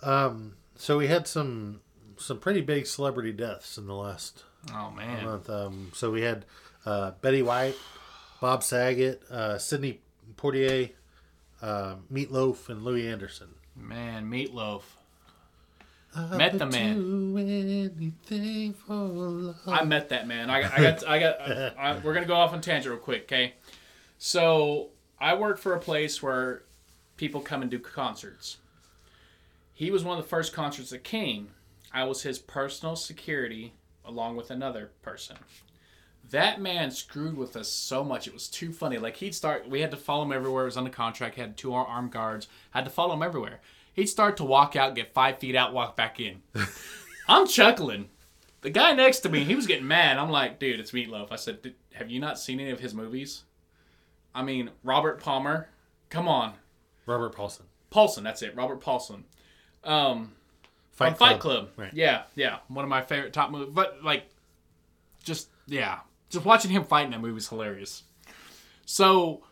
Um, 0.01 0.55
so 0.75 0.97
we 0.97 1.05
had 1.05 1.27
some 1.27 1.81
some 2.17 2.39
pretty 2.39 2.61
big 2.61 2.87
celebrity 2.87 3.31
deaths 3.31 3.77
in 3.77 3.85
the 3.85 3.93
last 3.93 4.43
oh 4.73 4.91
man. 4.91 5.41
Um, 5.47 5.91
so 5.93 6.11
we 6.11 6.21
had 6.21 6.45
uh, 6.85 7.11
Betty 7.21 7.41
White, 7.41 7.75
Bob 8.39 8.63
Saget, 8.63 9.21
uh, 9.29 9.57
Sidney 9.57 9.99
Poitier, 10.35 10.91
uh, 11.61 11.95
Meatloaf, 12.11 12.69
and 12.69 12.83
Louie 12.83 13.07
Anderson. 13.07 13.49
Man, 13.75 14.29
Meatloaf. 14.29 14.83
I 16.13 16.35
met 16.35 16.57
the 16.57 16.65
man. 16.65 16.97
I 19.67 19.83
met 19.85 20.09
that 20.09 20.27
man. 20.27 20.49
I, 20.49 20.57
I 20.57 20.81
got. 20.81 21.07
I 21.07 21.19
got. 21.19 21.41
I, 21.77 21.99
we're 22.03 22.13
gonna 22.13 22.25
go 22.25 22.35
off 22.35 22.51
on 22.51 22.59
tangent 22.59 22.91
real 22.91 23.01
quick, 23.01 23.23
okay? 23.23 23.53
So 24.17 24.89
I 25.19 25.35
work 25.35 25.57
for 25.57 25.73
a 25.73 25.79
place 25.79 26.21
where 26.21 26.63
people 27.15 27.39
come 27.39 27.61
and 27.61 27.71
do 27.71 27.79
concerts. 27.79 28.57
He 29.73 29.89
was 29.89 30.03
one 30.03 30.17
of 30.17 30.23
the 30.23 30.29
first 30.29 30.51
concerts 30.51 30.89
that 30.89 31.03
came. 31.03 31.51
I 31.93 32.03
was 32.03 32.23
his 32.23 32.39
personal 32.39 32.95
security 32.95 33.73
along 34.11 34.35
with 34.35 34.51
another 34.51 34.91
person. 35.01 35.37
That 36.29 36.61
man 36.61 36.91
screwed 36.91 37.35
with 37.35 37.55
us 37.55 37.67
so 37.67 38.03
much. 38.03 38.27
It 38.27 38.33
was 38.33 38.47
too 38.47 38.71
funny. 38.71 38.97
Like 38.97 39.17
he'd 39.17 39.35
start, 39.35 39.69
we 39.69 39.81
had 39.81 39.91
to 39.91 39.97
follow 39.97 40.23
him 40.23 40.31
everywhere. 40.31 40.63
It 40.63 40.67
was 40.67 40.77
under 40.77 40.89
contract. 40.89 41.35
Had 41.35 41.57
two 41.57 41.73
armed 41.73 42.11
guards. 42.11 42.47
Had 42.71 42.85
to 42.85 42.91
follow 42.91 43.13
him 43.13 43.23
everywhere 43.23 43.59
he'd 43.93 44.07
start 44.07 44.37
to 44.37 44.43
walk 44.43 44.75
out, 44.75 44.95
get 44.95 45.13
five 45.13 45.39
feet 45.39 45.55
out, 45.55 45.73
walk 45.73 45.95
back 45.95 46.19
in. 46.19 46.41
I'm 47.27 47.47
chuckling. 47.47 48.09
The 48.61 48.69
guy 48.69 48.93
next 48.93 49.19
to 49.21 49.29
me, 49.29 49.43
he 49.43 49.55
was 49.55 49.67
getting 49.67 49.87
mad. 49.87 50.17
I'm 50.17 50.29
like, 50.29 50.59
dude, 50.59 50.79
it's 50.79 50.91
Meatloaf. 50.91 51.31
I 51.31 51.35
said, 51.35 51.73
have 51.93 52.11
you 52.11 52.19
not 52.19 52.39
seen 52.39 52.59
any 52.59 52.71
of 52.71 52.79
his 52.79 52.93
movies? 52.93 53.43
I 54.35 54.43
mean, 54.43 54.69
Robert 54.83 55.19
Palmer. 55.19 55.69
Come 56.09 56.27
on. 56.27 56.53
Robert 57.05 57.35
Paulson. 57.35 57.65
Paulson, 57.89 58.23
that's 58.23 58.41
it. 58.41 58.55
Robert 58.55 58.79
Paulson. 58.79 59.25
Um, 59.83 60.33
Fight 60.91 61.17
Club. 61.17 61.29
Fight 61.31 61.39
Club. 61.39 61.69
Right. 61.77 61.93
Yeah, 61.93 62.23
yeah. 62.35 62.57
One 62.67 62.83
of 62.83 62.89
my 62.89 63.01
favorite 63.01 63.33
top 63.33 63.51
movies. 63.51 63.69
But, 63.73 64.03
like, 64.03 64.25
just, 65.23 65.49
yeah. 65.67 65.99
Just 66.29 66.45
watching 66.45 66.71
him 66.71 66.83
fight 66.83 67.05
in 67.05 67.11
that 67.11 67.21
movie 67.21 67.37
is 67.37 67.49
hilarious. 67.49 68.03
So, 68.85 69.43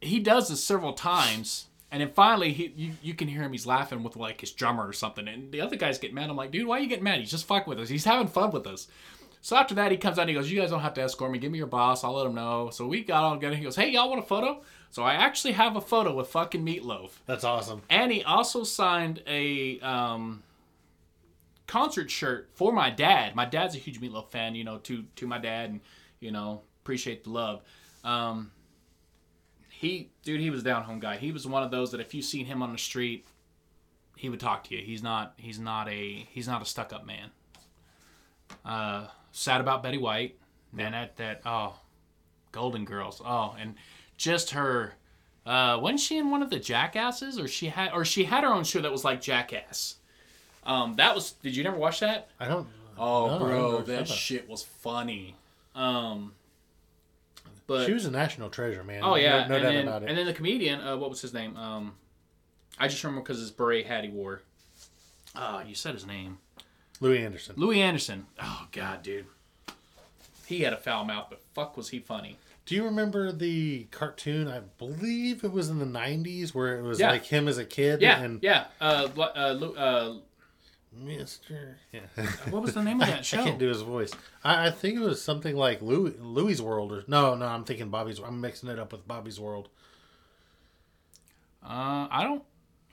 he 0.00 0.20
does 0.20 0.48
this 0.48 0.62
several 0.62 0.92
times 0.92 1.66
and 1.94 2.00
then 2.00 2.10
finally, 2.10 2.52
he 2.52 2.72
you, 2.76 2.92
you 3.04 3.14
can 3.14 3.28
hear 3.28 3.42
him. 3.42 3.52
He's 3.52 3.66
laughing 3.66 4.02
with 4.02 4.16
like 4.16 4.40
his 4.40 4.50
drummer 4.50 4.84
or 4.84 4.92
something, 4.92 5.28
and 5.28 5.52
the 5.52 5.60
other 5.60 5.76
guys 5.76 5.96
get 5.96 6.12
mad. 6.12 6.28
I'm 6.28 6.34
like, 6.34 6.50
dude, 6.50 6.66
why 6.66 6.78
are 6.78 6.80
you 6.80 6.88
getting 6.88 7.04
mad? 7.04 7.20
He's 7.20 7.30
just 7.30 7.46
fucking 7.46 7.70
with 7.70 7.78
us. 7.78 7.88
He's 7.88 8.04
having 8.04 8.26
fun 8.26 8.50
with 8.50 8.66
us. 8.66 8.88
So 9.42 9.54
after 9.54 9.76
that, 9.76 9.92
he 9.92 9.96
comes 9.96 10.18
out 10.18 10.22
and 10.22 10.30
he 10.30 10.34
goes, 10.34 10.50
"You 10.50 10.60
guys 10.60 10.70
don't 10.70 10.80
have 10.80 10.94
to 10.94 11.02
escort 11.02 11.30
me. 11.30 11.38
Give 11.38 11.52
me 11.52 11.58
your 11.58 11.68
boss. 11.68 12.02
I'll 12.02 12.14
let 12.14 12.26
him 12.26 12.34
know." 12.34 12.70
So 12.72 12.88
we 12.88 13.04
got 13.04 13.22
all 13.22 13.34
together. 13.34 13.54
He 13.54 13.62
goes, 13.62 13.76
"Hey, 13.76 13.90
y'all 13.90 14.10
want 14.10 14.24
a 14.24 14.26
photo?" 14.26 14.60
So 14.90 15.04
I 15.04 15.14
actually 15.14 15.52
have 15.52 15.76
a 15.76 15.80
photo 15.80 16.16
with 16.16 16.26
fucking 16.26 16.66
Meatloaf. 16.66 17.10
That's 17.26 17.44
awesome. 17.44 17.82
And 17.88 18.10
he 18.10 18.24
also 18.24 18.64
signed 18.64 19.22
a 19.28 19.78
um, 19.78 20.42
concert 21.66 22.10
shirt 22.10 22.50
for 22.54 22.72
my 22.72 22.90
dad. 22.90 23.34
My 23.34 23.44
dad's 23.44 23.74
a 23.74 23.78
huge 23.78 24.00
Meatloaf 24.00 24.30
fan. 24.30 24.54
You 24.54 24.64
know, 24.64 24.78
to 24.78 25.04
to 25.16 25.26
my 25.26 25.38
dad, 25.38 25.70
and 25.70 25.80
you 26.20 26.30
know, 26.30 26.62
appreciate 26.82 27.24
the 27.24 27.30
love. 27.30 27.62
Um, 28.02 28.50
he 29.84 30.10
dude 30.22 30.40
he 30.40 30.50
was 30.50 30.62
down 30.62 30.82
home 30.84 31.00
guy 31.00 31.16
he 31.16 31.32
was 31.32 31.46
one 31.46 31.62
of 31.62 31.70
those 31.70 31.90
that 31.90 32.00
if 32.00 32.14
you 32.14 32.22
seen 32.22 32.46
him 32.46 32.62
on 32.62 32.72
the 32.72 32.78
street 32.78 33.26
he 34.16 34.28
would 34.28 34.40
talk 34.40 34.64
to 34.64 34.74
you 34.74 34.82
he's 34.82 35.02
not 35.02 35.34
he's 35.36 35.58
not 35.58 35.88
a 35.88 36.26
he's 36.30 36.46
not 36.46 36.62
a 36.62 36.64
stuck 36.64 36.92
up 36.92 37.04
man 37.04 37.30
uh 38.64 39.06
sad 39.32 39.60
about 39.60 39.82
betty 39.82 39.98
white 39.98 40.38
man 40.72 40.92
that 40.92 41.16
that 41.16 41.42
oh 41.44 41.74
golden 42.52 42.84
girls 42.84 43.20
oh 43.24 43.54
and 43.60 43.74
just 44.16 44.52
her 44.52 44.94
uh 45.44 45.76
wasn't 45.82 46.00
she 46.00 46.16
in 46.16 46.30
one 46.30 46.42
of 46.42 46.50
the 46.50 46.58
jackasses 46.58 47.38
or 47.38 47.48
she 47.48 47.66
had 47.66 47.92
or 47.92 48.04
she 48.04 48.24
had 48.24 48.44
her 48.44 48.54
own 48.54 48.64
show 48.64 48.80
that 48.80 48.92
was 48.92 49.04
like 49.04 49.20
jackass 49.20 49.96
um 50.66 50.94
that 50.96 51.14
was 51.14 51.32
did 51.42 51.54
you 51.56 51.64
never 51.64 51.76
watch 51.76 52.00
that 52.00 52.28
i 52.40 52.46
don't 52.48 52.66
oh 52.98 53.28
no, 53.28 53.38
bro 53.38 53.82
that 53.82 54.08
shit 54.08 54.48
was 54.48 54.62
funny 54.62 55.34
um 55.74 56.32
but 57.66 57.86
she 57.86 57.92
was 57.92 58.04
a 58.04 58.10
national 58.10 58.50
treasure, 58.50 58.84
man. 58.84 59.00
Oh 59.02 59.14
yeah, 59.14 59.46
no, 59.46 59.56
no 59.56 59.62
doubt 59.62 59.72
then, 59.72 59.88
about 59.88 60.02
it. 60.02 60.08
And 60.08 60.18
then 60.18 60.26
the 60.26 60.34
comedian, 60.34 60.80
uh, 60.80 60.96
what 60.96 61.10
was 61.10 61.22
his 61.22 61.32
name? 61.32 61.56
Um, 61.56 61.94
I 62.78 62.88
just 62.88 63.02
remember 63.02 63.22
because 63.22 63.38
his 63.38 63.50
beret 63.50 63.86
hat 63.86 64.04
he 64.04 64.10
wore. 64.10 64.42
Oh, 65.34 65.62
you 65.66 65.74
said 65.74 65.94
his 65.94 66.06
name. 66.06 66.38
Louie 67.00 67.24
Anderson. 67.24 67.54
Louie 67.56 67.80
Anderson. 67.80 68.26
Oh 68.40 68.66
god, 68.72 69.02
dude. 69.02 69.26
He 70.46 70.60
had 70.60 70.74
a 70.74 70.76
foul 70.76 71.04
mouth, 71.04 71.28
but 71.30 71.40
fuck 71.54 71.76
was 71.76 71.88
he 71.88 72.00
funny. 72.00 72.36
Do 72.66 72.74
you 72.74 72.84
remember 72.84 73.32
the 73.32 73.84
cartoon? 73.90 74.48
I 74.48 74.60
believe 74.78 75.42
it 75.42 75.52
was 75.52 75.70
in 75.70 75.78
the 75.78 75.86
'90s, 75.86 76.54
where 76.54 76.78
it 76.78 76.82
was 76.82 77.00
yeah. 77.00 77.10
like 77.10 77.24
him 77.24 77.48
as 77.48 77.56
a 77.56 77.64
kid. 77.64 78.02
Yeah, 78.02 78.20
and 78.20 78.42
yeah. 78.42 78.66
Uh, 78.80 79.08
uh, 79.16 79.20
uh, 79.20 80.14
Mister. 80.96 81.78
Yeah. 81.92 82.00
what 82.50 82.62
was 82.62 82.74
the 82.74 82.82
name 82.82 83.00
of 83.00 83.08
that 83.08 83.24
show? 83.24 83.40
I 83.42 83.44
can't 83.44 83.58
do 83.58 83.68
his 83.68 83.82
voice. 83.82 84.12
I, 84.42 84.68
I 84.68 84.70
think 84.70 84.96
it 84.96 85.00
was 85.00 85.22
something 85.22 85.56
like 85.56 85.82
Louis 85.82 86.14
Louis 86.20 86.60
World 86.60 86.92
or 86.92 87.04
no, 87.06 87.34
no. 87.34 87.46
I'm 87.46 87.64
thinking 87.64 87.90
Bobby's. 87.90 88.18
I'm 88.20 88.40
mixing 88.40 88.68
it 88.68 88.78
up 88.78 88.92
with 88.92 89.06
Bobby's 89.06 89.40
World. 89.40 89.68
Uh, 91.62 92.08
I 92.10 92.22
don't. 92.22 92.42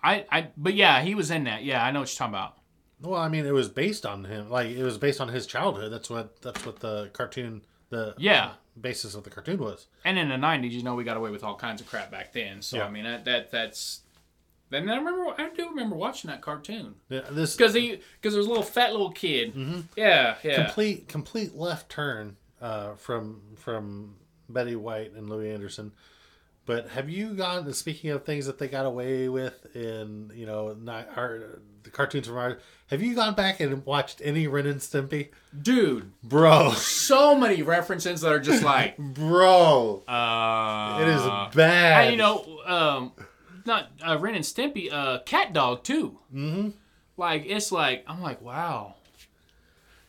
I 0.04 0.26
I. 0.32 0.48
But 0.58 0.74
yeah, 0.74 1.02
he 1.02 1.16
was 1.16 1.32
in 1.32 1.44
that. 1.46 1.64
Yeah, 1.64 1.84
I 1.84 1.92
know 1.92 2.00
what 2.02 2.12
you're 2.12 2.18
talking 2.18 2.34
about. 2.34 2.58
Well, 3.02 3.20
I 3.20 3.30
mean, 3.30 3.46
it 3.46 3.54
was 3.54 3.70
based 3.70 4.06
on 4.06 4.26
him. 4.26 4.50
Like 4.50 4.70
it 4.70 4.84
was 4.84 4.98
based 4.98 5.22
on 5.22 5.30
his 5.30 5.46
childhood. 5.46 5.92
That's 5.92 6.10
what. 6.10 6.42
That's 6.42 6.66
what 6.66 6.80
the 6.80 7.10
cartoon. 7.14 7.62
The 7.90 8.16
yeah 8.18 8.54
basis 8.80 9.16
of 9.16 9.24
the 9.24 9.30
cartoon 9.30 9.60
was. 9.60 9.88
And 10.06 10.18
in 10.18 10.30
the 10.30 10.36
'90s, 10.36 10.72
you 10.72 10.84
know, 10.84 10.96
we 10.96 11.04
got 11.04 11.18
away 11.18 11.30
with 11.30 11.44
all 11.44 11.56
kinds 11.56 11.82
of 11.82 11.88
crap 11.88 12.10
back 12.12 12.32
then. 12.34 12.62
So 12.62 12.78
yeah. 12.78 12.86
I 12.86 12.90
mean, 12.90 13.04
that, 13.04 13.26
that 13.26 13.52
that's 13.52 14.02
and 14.72 14.92
I 14.92 14.98
remember, 14.98 15.34
I 15.38 15.50
do 15.50 15.70
remember 15.70 15.96
watching 15.96 16.30
that 16.30 16.42
cartoon. 16.42 16.96
Yeah, 17.10 17.22
this 17.30 17.56
because 17.56 17.74
he 17.74 18.00
because 18.20 18.34
there's 18.34 18.46
a 18.46 18.50
little 18.50 18.64
fat 18.64 18.92
little 18.92 19.12
kid. 19.12 19.54
Mm-hmm. 19.56 19.82
Yeah, 19.96 20.36
yeah. 20.44 20.64
Complete 20.64 21.08
complete 21.08 21.56
left 21.56 21.90
turn 21.90 22.38
uh, 22.62 22.96
from 22.96 23.42
from 23.58 24.16
Betty 24.50 24.76
White 24.76 25.14
and 25.14 25.30
Louie 25.30 25.52
Anderson. 25.52 25.92
But 26.66 26.90
have 26.90 27.10
you 27.10 27.34
gone? 27.34 27.72
Speaking 27.74 28.12
of 28.12 28.24
things 28.24 28.46
that 28.46 28.60
they 28.60 28.68
got 28.68 28.86
away 28.86 29.30
with 29.30 29.76
in 29.76 30.32
you 30.34 30.46
know 30.46 30.76
not 30.80 31.10
our 31.18 31.60
the 31.84 31.90
cartoons 31.90 32.28
from 32.28 32.38
our, 32.38 32.58
have 32.88 33.02
you 33.02 33.16
gone 33.16 33.34
back 33.34 33.60
and 33.60 33.86
watched 33.86 34.22
any 34.24 34.48
Ren 34.48 34.66
and 34.68 34.80
Stimpy, 34.80 35.30
Dude, 35.60 36.12
bro? 36.24 36.72
so 36.74 37.36
many 37.36 37.62
references 37.64 38.22
that 38.22 38.32
are 38.32 38.40
just 38.40 38.64
like, 38.64 38.98
Bro, 39.00 40.04
uh, 40.08 41.00
it 41.02 41.08
is 41.08 41.56
bad. 41.56 42.06
And, 42.06 42.12
you 42.12 42.18
know, 42.18 42.60
um, 42.66 43.12
not 43.66 43.90
uh, 44.06 44.18
Ren 44.20 44.36
and 44.36 44.44
Stimpy, 44.44 44.92
uh, 44.92 45.20
Cat 45.20 45.54
Dog 45.54 45.84
too. 45.84 46.20
Mm-hmm. 46.34 46.70
Like 47.18 47.44
it's 47.46 47.72
like 47.72 48.04
I'm 48.08 48.22
like 48.22 48.42
wow. 48.42 48.96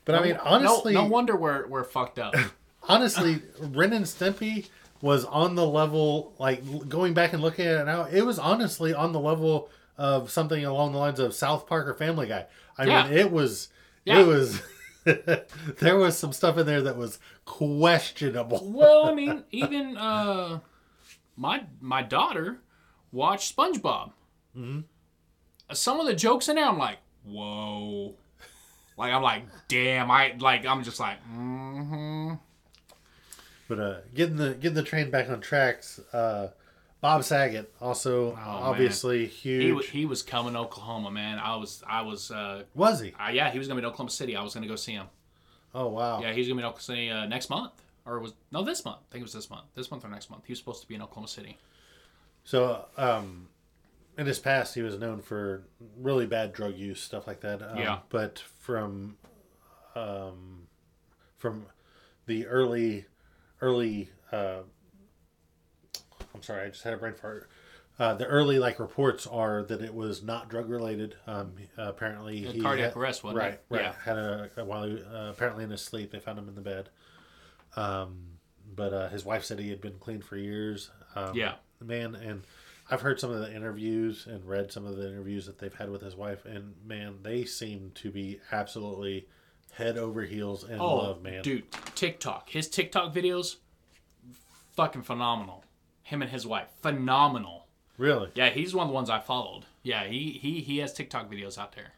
But 0.04 0.16
I 0.16 0.22
mean, 0.22 0.36
honestly, 0.42 0.94
no, 0.94 1.04
wonder 1.04 1.36
we're 1.36 1.66
we're 1.68 1.84
fucked 1.84 2.18
up. 2.18 2.34
honestly, 2.88 3.40
Ren 3.60 3.92
and 3.92 4.04
Stimpy 4.04 4.68
was 5.00 5.24
on 5.24 5.54
the 5.54 5.66
level, 5.66 6.34
like 6.38 6.88
going 6.88 7.14
back 7.14 7.32
and 7.32 7.42
looking 7.42 7.66
at 7.66 7.80
it 7.80 7.84
now, 7.84 8.04
it 8.04 8.22
was 8.22 8.38
honestly 8.38 8.94
on 8.94 9.12
the 9.12 9.20
level 9.20 9.68
of 9.98 10.30
something 10.30 10.64
along 10.64 10.92
the 10.92 10.98
lines 10.98 11.20
of 11.20 11.34
South 11.34 11.66
Park 11.66 11.86
or 11.86 11.94
Family 11.94 12.26
Guy. 12.28 12.46
I 12.78 12.86
Yeah. 12.86 13.04
mean, 13.04 13.12
it 13.18 13.30
was, 13.30 13.68
Yeah. 14.04 14.20
it 14.20 14.26
was, 14.26 14.62
there 15.04 15.96
was 15.96 16.16
some 16.16 16.32
stuff 16.32 16.56
in 16.56 16.66
there 16.66 16.82
that 16.82 16.96
was 16.96 17.18
questionable. 17.44 18.60
well, 18.72 19.06
I 19.06 19.14
mean, 19.14 19.44
even 19.50 19.96
uh, 19.96 20.60
my 21.36 21.64
my 21.80 22.02
daughter 22.02 22.58
watched 23.12 23.56
SpongeBob. 23.56 24.12
Mm-hmm. 24.56 24.80
Some 25.72 26.00
of 26.00 26.06
the 26.06 26.14
jokes 26.14 26.48
in 26.48 26.56
there, 26.56 26.66
I'm 26.66 26.78
like, 26.78 26.98
whoa. 27.24 28.14
Like 28.98 29.12
I'm 29.12 29.22
like, 29.22 29.44
damn. 29.68 30.10
I 30.10 30.34
like. 30.38 30.66
I'm 30.66 30.82
just 30.84 31.00
like, 31.00 31.18
mm-hmm. 31.32 32.34
But 33.68 33.78
uh, 33.78 33.96
getting 34.14 34.36
the 34.36 34.54
getting 34.54 34.74
the 34.74 34.82
train 34.82 35.10
back 35.10 35.30
on 35.30 35.40
tracks. 35.40 35.98
Uh, 36.12 36.48
Bob 37.00 37.24
Saget 37.24 37.72
also 37.80 38.36
obviously 38.36 39.26
huge. 39.26 39.72
Oh, 39.72 39.78
He 39.78 40.00
he 40.00 40.06
was 40.06 40.22
coming 40.22 40.52
to 40.52 40.60
Oklahoma, 40.60 41.10
man. 41.10 41.38
I 41.38 41.56
was 41.56 41.82
I 41.88 42.02
was 42.02 42.30
uh, 42.30 42.64
was 42.74 43.00
he? 43.00 43.12
uh 43.18 43.30
yeah. 43.30 43.50
He 43.50 43.58
was 43.58 43.66
gonna 43.66 43.80
be 43.80 43.84
in 43.84 43.90
Oklahoma 43.90 44.10
City. 44.10 44.36
I 44.36 44.42
was 44.42 44.54
gonna 44.54 44.68
go 44.68 44.76
see 44.76 44.92
him. 44.92 45.06
Oh 45.74 45.88
wow. 45.88 46.20
Yeah, 46.20 46.32
he's 46.32 46.46
gonna 46.46 46.56
be 46.56 46.62
in 46.62 46.66
Oklahoma 46.66 46.82
City 46.82 47.10
uh, 47.10 47.26
next 47.26 47.48
month, 47.50 47.72
or 48.04 48.20
was 48.20 48.34
no 48.52 48.62
this 48.62 48.84
month? 48.84 48.98
I 49.08 49.12
think 49.12 49.22
it 49.22 49.24
was 49.24 49.32
this 49.32 49.48
month. 49.50 49.64
This 49.74 49.90
month 49.90 50.04
or 50.04 50.08
next 50.08 50.30
month. 50.30 50.44
He 50.46 50.52
was 50.52 50.58
supposed 50.58 50.82
to 50.82 50.86
be 50.86 50.94
in 50.94 51.02
Oklahoma 51.02 51.28
City. 51.28 51.56
So, 52.44 52.86
um, 52.96 53.48
in 54.18 54.26
his 54.26 54.38
past, 54.38 54.74
he 54.74 54.82
was 54.82 54.98
known 54.98 55.22
for 55.22 55.64
really 55.96 56.26
bad 56.26 56.52
drug 56.52 56.76
use, 56.76 57.00
stuff 57.00 57.26
like 57.26 57.40
that. 57.40 57.62
Um, 57.62 57.78
Yeah. 57.78 58.00
But 58.10 58.38
from, 58.58 59.16
um, 59.94 60.66
from 61.38 61.66
the 62.26 62.46
early, 62.46 63.06
early, 63.60 64.10
uh, 64.30 64.60
I'm 66.34 66.42
sorry, 66.42 66.64
I 66.64 66.68
just 66.68 66.82
had 66.82 66.94
a 66.94 66.96
brain 66.96 67.14
fart. 67.14 67.48
Uh, 67.98 68.14
the 68.14 68.26
early 68.26 68.58
like 68.58 68.80
reports 68.80 69.26
are 69.26 69.62
that 69.64 69.82
it 69.82 69.94
was 69.94 70.22
not 70.22 70.48
drug 70.48 70.68
related. 70.68 71.14
Um, 71.26 71.54
apparently, 71.76 72.38
he 72.40 72.60
cardiac 72.60 72.90
had- 72.94 72.96
arrest, 72.96 73.22
wasn't 73.22 73.38
right, 73.42 73.52
it? 73.54 73.64
Right, 73.68 73.82
Yeah. 73.82 73.94
Had 74.04 74.18
a 74.18 74.64
while 74.64 74.84
he, 74.84 75.02
uh, 75.02 75.30
apparently 75.30 75.62
in 75.64 75.70
his 75.70 75.82
sleep, 75.82 76.10
they 76.10 76.18
found 76.18 76.38
him 76.38 76.48
in 76.48 76.54
the 76.54 76.62
bed. 76.62 76.88
Um, 77.76 78.38
but 78.74 78.92
uh, 78.92 79.08
his 79.08 79.24
wife 79.24 79.44
said 79.44 79.58
he 79.58 79.68
had 79.70 79.80
been 79.80 79.98
clean 79.98 80.22
for 80.22 80.36
years. 80.36 80.90
Um, 81.14 81.34
Yeah. 81.36 81.54
Man, 81.86 82.14
and 82.14 82.42
I've 82.90 83.00
heard 83.02 83.18
some 83.20 83.30
of 83.30 83.40
the 83.40 83.54
interviews 83.54 84.26
and 84.26 84.44
read 84.44 84.72
some 84.72 84.84
of 84.86 84.96
the 84.96 85.08
interviews 85.08 85.46
that 85.46 85.58
they've 85.58 85.74
had 85.74 85.90
with 85.90 86.02
his 86.02 86.14
wife, 86.16 86.44
and 86.44 86.74
man, 86.84 87.18
they 87.22 87.44
seem 87.44 87.92
to 87.96 88.10
be 88.10 88.40
absolutely 88.50 89.26
head 89.72 89.96
over 89.96 90.22
heels 90.22 90.64
in 90.68 90.78
Oh, 90.80 90.96
love, 90.96 91.22
man. 91.22 91.42
dude, 91.42 91.64
TikTok. 91.94 92.50
His 92.50 92.68
TikTok 92.68 93.14
videos, 93.14 93.56
fucking 94.76 95.02
phenomenal. 95.02 95.64
Him 96.02 96.22
and 96.22 96.30
his 96.30 96.46
wife, 96.46 96.68
phenomenal. 96.82 97.66
Really? 97.96 98.30
Yeah, 98.34 98.50
he's 98.50 98.74
one 98.74 98.84
of 98.84 98.88
the 98.90 98.94
ones 98.94 99.08
I 99.10 99.20
followed. 99.20 99.64
Yeah, 99.82 100.04
he 100.04 100.32
he 100.40 100.60
he 100.60 100.78
has 100.78 100.92
TikTok 100.92 101.30
videos 101.30 101.58
out 101.58 101.74
there. 101.74 101.92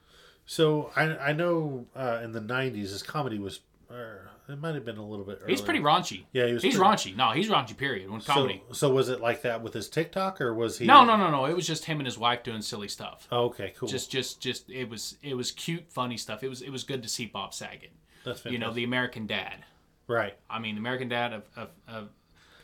So 0.47 0.91
I 0.95 1.17
I 1.17 1.33
know 1.33 1.87
uh, 1.97 2.21
in 2.23 2.33
the 2.33 2.41
'90s 2.41 2.75
his 2.91 3.03
comedy 3.03 3.39
was, 3.39 3.61
uh, 3.91 4.29
it 4.49 4.59
might 4.61 4.75
have 4.75 4.85
been 4.85 4.99
a 4.99 5.07
little 5.07 5.25
bit. 5.25 5.43
He's 5.47 5.61
pretty 5.63 5.81
raunchy. 5.81 6.25
Yeah, 6.33 6.47
he 6.47 6.53
was 6.55 6.63
He's 6.63 6.77
pretty- 6.77 6.91
raunchy. 7.13 7.17
No, 7.17 7.31
he's 7.31 7.49
raunchy. 7.49 7.77
Period. 7.77 8.11
When 8.11 8.21
comedy. 8.21 8.63
So, 8.69 8.75
so 8.75 8.93
was 8.95 9.09
it 9.09 9.21
like 9.21 9.43
that 9.43 9.63
with 9.63 9.73
his 9.73 9.89
TikTok, 9.89 10.41
or 10.41 10.53
was 10.53 10.79
he? 10.79 10.87
no, 10.87 11.05
no, 11.05 11.17
no, 11.17 11.31
no. 11.31 11.47
It 11.47 11.55
was 11.57 11.67
just 11.67 11.87
him 11.87 11.99
and 11.99 12.07
his 12.07 12.19
wife 12.19 12.43
doing 12.43 12.61
silly 12.63 12.89
stuff. 12.89 13.27
Oh, 13.33 13.45
okay, 13.47 13.73
cool. 13.79 13.89
Just, 13.89 14.11
just, 14.11 14.41
just. 14.41 14.69
It 14.71 14.89
was, 14.91 15.17
it 15.23 15.35
was 15.35 15.51
cute, 15.51 15.91
funny 15.91 16.17
stuff. 16.17 16.43
It 16.43 16.49
was, 16.49 16.61
it 16.63 16.71
was 16.71 16.85
good 16.85 17.03
to 17.03 17.09
see 17.09 17.27
Bob 17.27 17.55
Saget. 17.55 17.91
That's 18.25 18.41
fantastic. 18.41 18.53
You 18.53 18.59
know, 18.59 18.73
the 18.73 18.85
American 18.85 19.27
Dad. 19.27 19.65
right. 20.09 20.35
I 20.51 20.59
mean, 20.59 20.75
the 20.75 20.81
American 20.81 21.09
Dad 21.09 21.33
of, 21.33 21.43
of, 21.57 21.69
of 21.89 22.09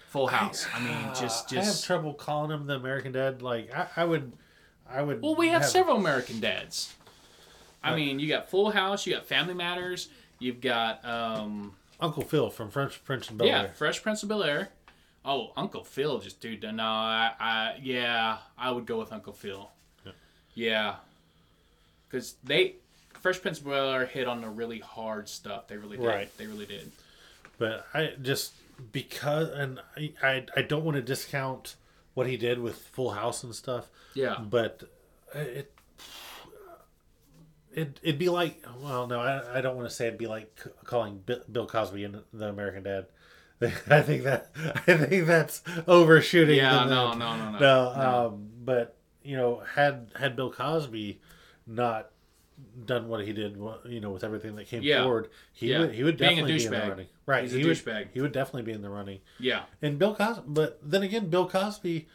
Full 0.08 0.26
House. 0.26 0.66
I 0.74 0.80
mean, 0.80 1.14
just, 1.14 1.48
just. 1.50 1.54
I 1.54 1.64
have 1.64 1.80
trouble 1.82 2.14
calling 2.14 2.50
him 2.50 2.66
the 2.66 2.74
American 2.74 3.12
Dad. 3.12 3.40
Like 3.42 3.72
I, 3.74 3.86
I 3.96 4.04
would, 4.04 4.32
I 4.88 5.00
would. 5.02 5.22
Well, 5.22 5.34
we 5.34 5.48
have 5.48 5.64
several 5.64 5.96
American 5.96 6.40
dads. 6.40 6.94
I 7.82 7.96
mean, 7.96 8.18
you 8.20 8.28
got 8.28 8.50
Full 8.50 8.70
House, 8.70 9.06
you 9.06 9.14
got 9.14 9.24
Family 9.24 9.54
Matters, 9.54 10.10
you've 10.40 10.60
got 10.60 11.04
um, 11.04 11.74
Uncle 12.00 12.24
Phil 12.24 12.50
from 12.50 12.70
French 12.70 12.96
French 12.96 13.28
and 13.28 13.38
Bel 13.38 13.46
Air. 13.46 13.54
yeah, 13.54 13.66
Fresh 13.68 14.02
Prince 14.02 14.22
of 14.24 14.28
Bel 14.28 14.42
Air. 14.42 14.70
Oh, 15.24 15.52
Uncle 15.56 15.84
Phil, 15.84 16.18
just 16.18 16.40
dude. 16.40 16.62
No, 16.62 16.82
I, 16.82 17.32
I, 17.38 17.78
yeah, 17.80 18.38
I 18.58 18.70
would 18.70 18.86
go 18.86 18.98
with 18.98 19.12
Uncle 19.12 19.34
Phil. 19.34 19.70
Yeah, 20.54 20.96
because 22.08 22.34
they 22.42 22.76
Fresh 23.20 23.42
Prince 23.42 23.58
of 23.58 23.66
Bel 23.66 23.92
Air 23.92 24.06
hit 24.06 24.26
on 24.26 24.40
the 24.40 24.48
really 24.48 24.80
hard 24.80 25.28
stuff. 25.28 25.68
They 25.68 25.76
really 25.76 25.96
did. 25.96 26.06
Right. 26.06 26.38
They 26.38 26.46
really 26.46 26.66
did. 26.66 26.90
But 27.58 27.86
I 27.92 28.14
just 28.20 28.54
because, 28.92 29.50
and 29.50 29.80
I, 29.96 30.12
I, 30.22 30.46
I 30.56 30.62
don't 30.62 30.84
want 30.84 30.96
to 30.96 31.02
discount 31.02 31.76
what 32.14 32.26
he 32.26 32.36
did 32.36 32.58
with 32.58 32.76
Full 32.76 33.10
House 33.10 33.44
and 33.44 33.54
stuff. 33.54 33.88
Yeah. 34.14 34.38
But 34.40 34.84
it, 35.34 35.72
it, 37.80 38.00
it'd 38.02 38.18
be 38.18 38.28
like, 38.28 38.64
well, 38.82 39.06
no, 39.06 39.20
I, 39.20 39.58
I 39.58 39.60
don't 39.60 39.76
want 39.76 39.88
to 39.88 39.94
say 39.94 40.06
it'd 40.06 40.18
be 40.18 40.26
like 40.26 40.58
calling 40.84 41.22
Bill 41.50 41.66
Cosby 41.66 42.04
and 42.04 42.22
the 42.32 42.48
American 42.48 42.82
Dad. 42.82 43.06
I 43.90 44.00
think 44.02 44.24
that 44.24 44.50
I 44.86 44.96
think 44.96 45.26
that's 45.26 45.62
overshooting. 45.86 46.56
Yeah. 46.56 46.84
No. 46.84 47.12
No. 47.14 47.36
No. 47.36 47.50
No. 47.52 47.58
no, 47.58 47.88
um, 48.28 48.48
but 48.64 48.96
you 49.22 49.36
know, 49.36 49.62
had 49.74 50.10
had 50.18 50.34
Bill 50.36 50.50
Cosby 50.50 51.20
not 51.66 52.10
done 52.84 53.08
what 53.08 53.24
he 53.26 53.32
did, 53.32 53.56
you 53.86 54.00
know, 54.00 54.10
with 54.10 54.24
everything 54.24 54.54
that 54.56 54.66
came 54.66 54.82
Yeah. 54.82 55.02
forward, 55.02 55.28
he 55.52 55.70
Yeah. 55.70 55.80
would 55.80 55.94
he 55.94 56.02
would 56.04 56.14
a 56.14 56.18
definitely 56.18 56.56
be 56.56 56.64
in 56.64 56.70
the 56.72 56.78
running. 56.88 57.06
Right, 57.26 57.42
He's 57.44 57.54
a 57.54 57.58
he 57.58 57.64
would, 57.66 57.76
douchebag. 57.76 58.08
He 58.12 58.20
would 58.20 58.32
definitely 58.32 58.62
be 58.62 58.72
in 58.72 58.82
the 58.82 58.90
running. 58.90 59.20
Yeah. 59.38 59.62
And 59.82 59.98
Bill 59.98 60.14
Cosby, 60.14 60.42
but 60.46 60.78
then 60.82 61.02
again, 61.02 61.28
Bill 61.28 61.48
Cosby, 61.48 62.08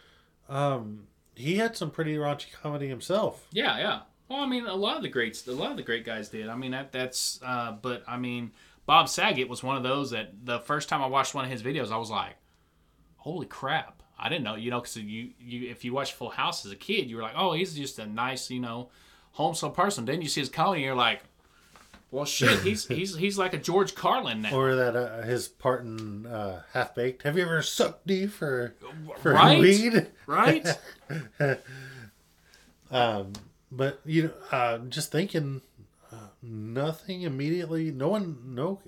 um, 0.50 1.08
he 1.36 1.58
had 1.58 1.78
some 1.78 1.90
pretty 1.92 2.16
raunchy 2.16 2.52
comedy 2.52 2.88
himself. 2.88 3.48
Yeah, 3.52 3.78
yeah. 3.78 4.00
Well, 4.30 4.40
I 4.40 4.48
mean, 4.48 4.66
a 4.66 4.74
lot 4.76 4.98
of 4.98 5.04
the 5.04 5.10
greats, 5.10 5.48
a 5.48 5.52
lot 5.52 5.72
of 5.72 5.78
the 5.78 5.84
great 5.84 6.06
guys 6.06 6.30
did. 6.30 6.50
I 6.50 6.56
mean, 6.56 6.72
that 6.72 6.92
that's. 6.92 7.40
Uh, 7.44 7.74
but 7.74 8.04
I 8.08 8.18
mean, 8.18 8.52
Bob 8.86 9.08
Saget 9.08 9.48
was 9.50 9.62
one 9.64 9.78
of 9.78 9.84
those 9.84 10.12
that 10.12 10.32
the 10.46 10.60
first 10.62 10.90
time 10.90 11.02
I 11.02 11.08
watched 11.08 11.36
one 11.36 11.46
of 11.46 11.52
his 11.52 11.62
videos, 11.62 11.92
I 11.92 11.98
was 11.98 12.10
like, 12.10 12.36
"Holy 13.18 13.46
crap!" 13.46 14.02
I 14.18 14.30
didn't 14.30 14.44
know, 14.46 14.56
you 14.56 14.72
know, 14.72 14.80
because 14.80 14.98
you 14.98 15.32
you 15.40 15.70
if 15.70 15.84
you 15.86 15.94
watched 15.94 16.14
Full 16.14 16.30
House 16.32 16.66
as 16.66 16.72
a 16.72 16.76
kid, 16.76 17.10
you 17.10 17.18
were 17.18 17.22
like, 17.22 17.36
"Oh, 17.38 17.54
he's 17.54 17.76
just 17.76 18.00
a 18.00 18.06
nice, 18.08 18.50
you 18.50 18.60
know, 18.60 18.90
homesome 19.34 19.74
person." 19.74 20.06
Then 20.06 20.22
you 20.22 20.28
see 20.28 20.42
his 20.42 20.50
comedy, 20.50 20.82
and 20.82 20.86
you're 20.86 20.96
like, 20.96 21.22
"Well, 22.10 22.26
shit, 22.26 22.62
he's 22.62 22.88
he's 22.88 23.16
he's 23.16 23.38
like 23.38 23.54
a 23.54 23.58
George 23.60 23.94
Carlin 23.94 24.42
now." 24.42 24.56
Or 24.56 24.76
that 24.76 24.96
uh, 24.96 25.22
his 25.22 25.48
part 25.48 25.84
in 25.84 26.26
uh, 26.26 26.64
Half 26.74 26.96
Baked. 26.96 27.22
Have 27.24 27.38
you 27.38 27.44
ever 27.44 27.62
sucked 27.62 28.08
D 28.08 28.26
for 28.26 28.74
for 29.20 29.34
Right? 29.34 29.60
weed? 29.60 30.08
right? 30.26 30.66
Um, 32.92 33.34
but 33.76 34.00
you 34.06 34.24
know, 34.24 34.32
uh, 34.52 34.78
just 34.80 35.12
thinking, 35.12 35.62
uh, 36.12 36.28
nothing 36.42 37.22
immediately. 37.24 37.92
No 37.92 38.10
one, 38.10 38.38
no, 38.46 38.80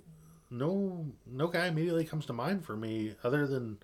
no, 0.49 1.05
no 1.25 1.47
guy 1.47 1.67
immediately 1.67 2.05
comes 2.05 2.25
to 2.27 2.33
mind 2.33 2.65
for 2.65 2.75
me 2.75 3.15
other 3.23 3.45
than 3.47 3.79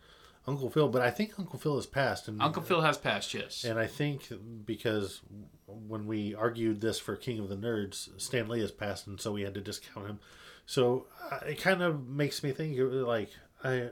Uncle 0.48 0.70
Phil. 0.70 0.88
But 0.88 1.02
I 1.02 1.12
think 1.12 1.34
Uncle 1.38 1.60
Phil 1.60 1.76
has 1.76 1.86
passed, 1.86 2.28
and 2.28 2.42
Uncle 2.42 2.62
Phil 2.62 2.82
has 2.82 2.98
passed, 2.98 3.34
yes. 3.34 3.64
and 3.64 3.80
I 3.80 3.88
think 3.88 4.32
because 4.66 5.22
when 5.66 6.06
we 6.06 6.36
argued 6.36 6.82
this 6.82 7.00
for 7.00 7.16
King 7.16 7.40
of 7.40 7.50
the 7.50 7.58
Nerds, 7.58 8.10
Stan 8.20 8.48
Lee 8.48 8.62
has 8.62 8.72
passed, 8.72 9.08
and 9.08 9.20
so 9.20 9.32
we 9.32 9.42
had 9.42 9.54
to 9.56 9.62
discount 9.62 10.08
him. 10.08 10.20
So 10.66 11.08
uh, 11.32 11.40
it 11.48 11.60
kind 11.60 11.82
of 11.82 12.08
makes 12.08 12.44
me 12.44 12.52
think 12.52 12.78
like 12.80 13.30
I, 13.64 13.90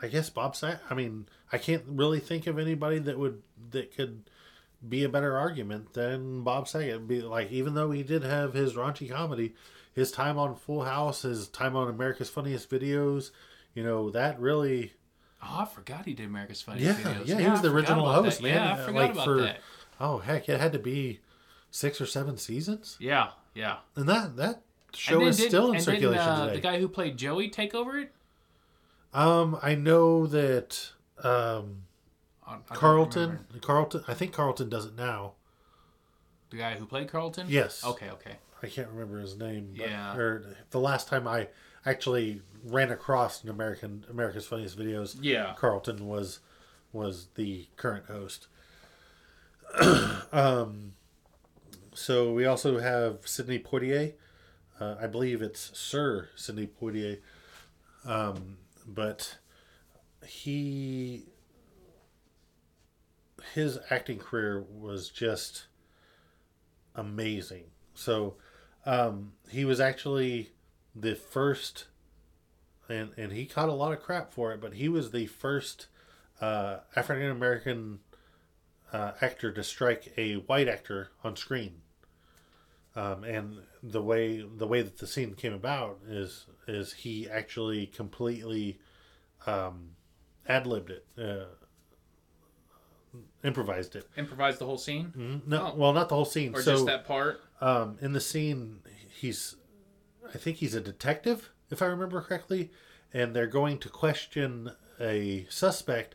I 0.00 0.08
guess 0.08 0.30
Bob 0.30 0.54
Saget. 0.54 0.80
I 0.88 0.94
mean, 0.94 1.26
I 1.50 1.58
can't 1.58 1.82
really 1.86 2.20
think 2.20 2.46
of 2.46 2.58
anybody 2.58 2.98
that 3.00 3.18
would 3.18 3.42
that 3.70 3.94
could 3.94 4.30
be 4.86 5.04
a 5.04 5.08
better 5.08 5.36
argument 5.36 5.92
than 5.94 6.42
Bob 6.42 6.66
Saget. 6.68 7.06
Be 7.06 7.20
like, 7.20 7.50
even 7.50 7.74
though 7.74 7.90
he 7.90 8.02
did 8.02 8.22
have 8.22 8.54
his 8.54 8.74
raunchy 8.74 9.10
comedy, 9.10 9.54
his 9.94 10.10
time 10.10 10.38
on 10.38 10.54
Full 10.56 10.84
House, 10.84 11.22
his 11.22 11.48
time 11.48 11.76
on 11.76 11.88
America's 11.88 12.30
Funniest 12.30 12.70
Videos, 12.70 13.30
you 13.74 13.82
know, 13.84 14.10
that 14.10 14.40
really 14.40 14.92
Oh, 15.42 15.60
I 15.60 15.64
forgot 15.64 16.04
he 16.04 16.12
did 16.14 16.26
America's 16.26 16.60
Funniest 16.62 16.98
yeah, 17.00 17.04
Videos. 17.14 17.26
yeah, 17.26 17.38
he 17.38 17.48
was 17.48 17.60
I 17.60 17.62
the 17.62 17.70
original 17.72 18.12
host, 18.12 18.38
that. 18.38 18.42
man. 18.44 18.54
Yeah, 18.54 18.72
I 18.74 18.76
forgot 18.86 18.94
like 18.94 19.12
about 19.12 19.24
for- 19.24 19.40
that. 19.42 19.60
Oh 19.98 20.18
heck, 20.18 20.48
it 20.48 20.58
had 20.60 20.72
to 20.72 20.78
be 20.78 21.20
six 21.70 22.00
or 22.00 22.06
seven 22.06 22.36
seasons, 22.36 22.96
Yeah, 23.00 23.28
yeah. 23.54 23.76
and 23.96 24.08
that 24.08 24.36
that 24.36 24.62
show 24.94 25.22
is 25.26 25.38
still 25.38 25.68
in 25.68 25.76
and 25.76 25.84
circulation 25.84 26.12
didn't, 26.12 26.28
uh, 26.28 26.44
today. 26.46 26.56
The 26.56 26.62
guy 26.62 26.78
who 26.80 26.88
played 26.88 27.16
Joey 27.16 27.48
take 27.48 27.74
over 27.74 27.98
it. 27.98 28.12
Um, 29.12 29.58
I 29.62 29.74
know 29.74 30.26
that 30.26 30.92
Um, 31.22 31.82
I 32.50 32.74
Carlton. 32.74 33.38
Carlton. 33.60 34.04
I 34.08 34.14
think 34.14 34.32
Carlton 34.32 34.68
does 34.68 34.86
it 34.86 34.96
now. 34.96 35.34
the 36.50 36.56
guy 36.56 36.74
who 36.74 36.86
played 36.86 37.08
Carlton. 37.08 37.46
Yes. 37.48 37.84
Okay, 37.84 38.10
okay. 38.10 38.36
I 38.62 38.66
can't 38.66 38.88
remember 38.88 39.20
his 39.20 39.36
name. 39.36 39.74
But, 39.76 39.88
Yeah. 39.88 40.16
Or 40.16 40.44
the 40.70 40.80
last 40.80 41.08
time 41.08 41.26
I 41.26 41.48
actually 41.86 42.42
ran 42.64 42.90
across 42.90 43.42
an 43.42 43.48
American 43.50 44.04
America's 44.10 44.46
Funniest 44.46 44.78
Videos, 44.78 45.16
Yeah. 45.20 45.54
Carlton 45.56 46.06
was 46.06 46.40
was 46.92 47.28
the 47.36 47.68
current 47.76 48.06
host. 48.06 48.48
um, 50.32 50.94
so 51.94 52.32
we 52.32 52.44
also 52.44 52.78
have 52.80 53.26
Sidney 53.26 53.58
Poitier. 53.58 54.14
Uh, 54.80 54.96
I 55.00 55.06
believe 55.06 55.42
it's 55.42 55.70
Sir 55.78 56.28
Sidney 56.34 56.66
Poitier. 56.66 57.18
Um, 58.04 58.56
but 58.86 59.36
he 60.26 61.24
his 63.54 63.78
acting 63.90 64.18
career 64.18 64.64
was 64.70 65.08
just 65.08 65.66
amazing. 66.94 67.64
So 67.94 68.34
um, 68.86 69.32
he 69.50 69.64
was 69.64 69.80
actually 69.80 70.50
the 70.94 71.14
first, 71.14 71.86
and 72.88 73.10
and 73.16 73.32
he 73.32 73.46
caught 73.46 73.68
a 73.68 73.74
lot 73.74 73.92
of 73.92 74.02
crap 74.02 74.32
for 74.32 74.52
it, 74.52 74.60
but 74.60 74.74
he 74.74 74.88
was 74.88 75.10
the 75.10 75.26
first 75.26 75.86
uh, 76.40 76.78
African 76.96 77.30
American 77.30 78.00
uh, 78.92 79.12
actor 79.20 79.52
to 79.52 79.62
strike 79.62 80.12
a 80.16 80.34
white 80.34 80.68
actor 80.68 81.10
on 81.22 81.36
screen. 81.36 81.82
Um, 82.96 83.22
and 83.22 83.58
the 83.82 84.02
way 84.02 84.44
the 84.56 84.66
way 84.66 84.82
that 84.82 84.98
the 84.98 85.06
scene 85.06 85.34
came 85.34 85.52
about 85.52 86.00
is 86.08 86.46
is 86.66 86.92
he 86.92 87.28
actually 87.30 87.86
completely 87.86 88.80
um, 89.46 89.90
ad 90.48 90.66
libbed 90.66 90.90
it, 90.90 91.06
uh, 91.16 91.59
improvised 93.44 93.96
it. 93.96 94.06
Improvised 94.16 94.58
the 94.58 94.66
whole 94.66 94.78
scene, 94.78 95.12
Mhm. 95.16 95.46
No, 95.46 95.72
Oh. 95.72 95.74
well, 95.76 95.92
not 95.92 96.08
the 96.08 96.14
whole 96.14 96.24
scene. 96.24 96.54
or 96.54 96.62
so 96.62 96.72
just 96.72 96.86
that 96.86 97.04
part. 97.06 97.40
um, 97.60 97.98
in 98.00 98.12
the 98.12 98.20
scene, 98.20 98.80
he's, 99.08 99.56
I 100.34 100.38
think 100.38 100.58
he's 100.58 100.74
a 100.74 100.80
detective, 100.80 101.50
if 101.70 101.82
I 101.82 101.86
remember 101.86 102.20
correctly, 102.20 102.70
and 103.12 103.34
they're 103.34 103.46
going 103.46 103.78
to 103.78 103.88
question 103.88 104.70
a 105.00 105.46
suspect, 105.50 106.14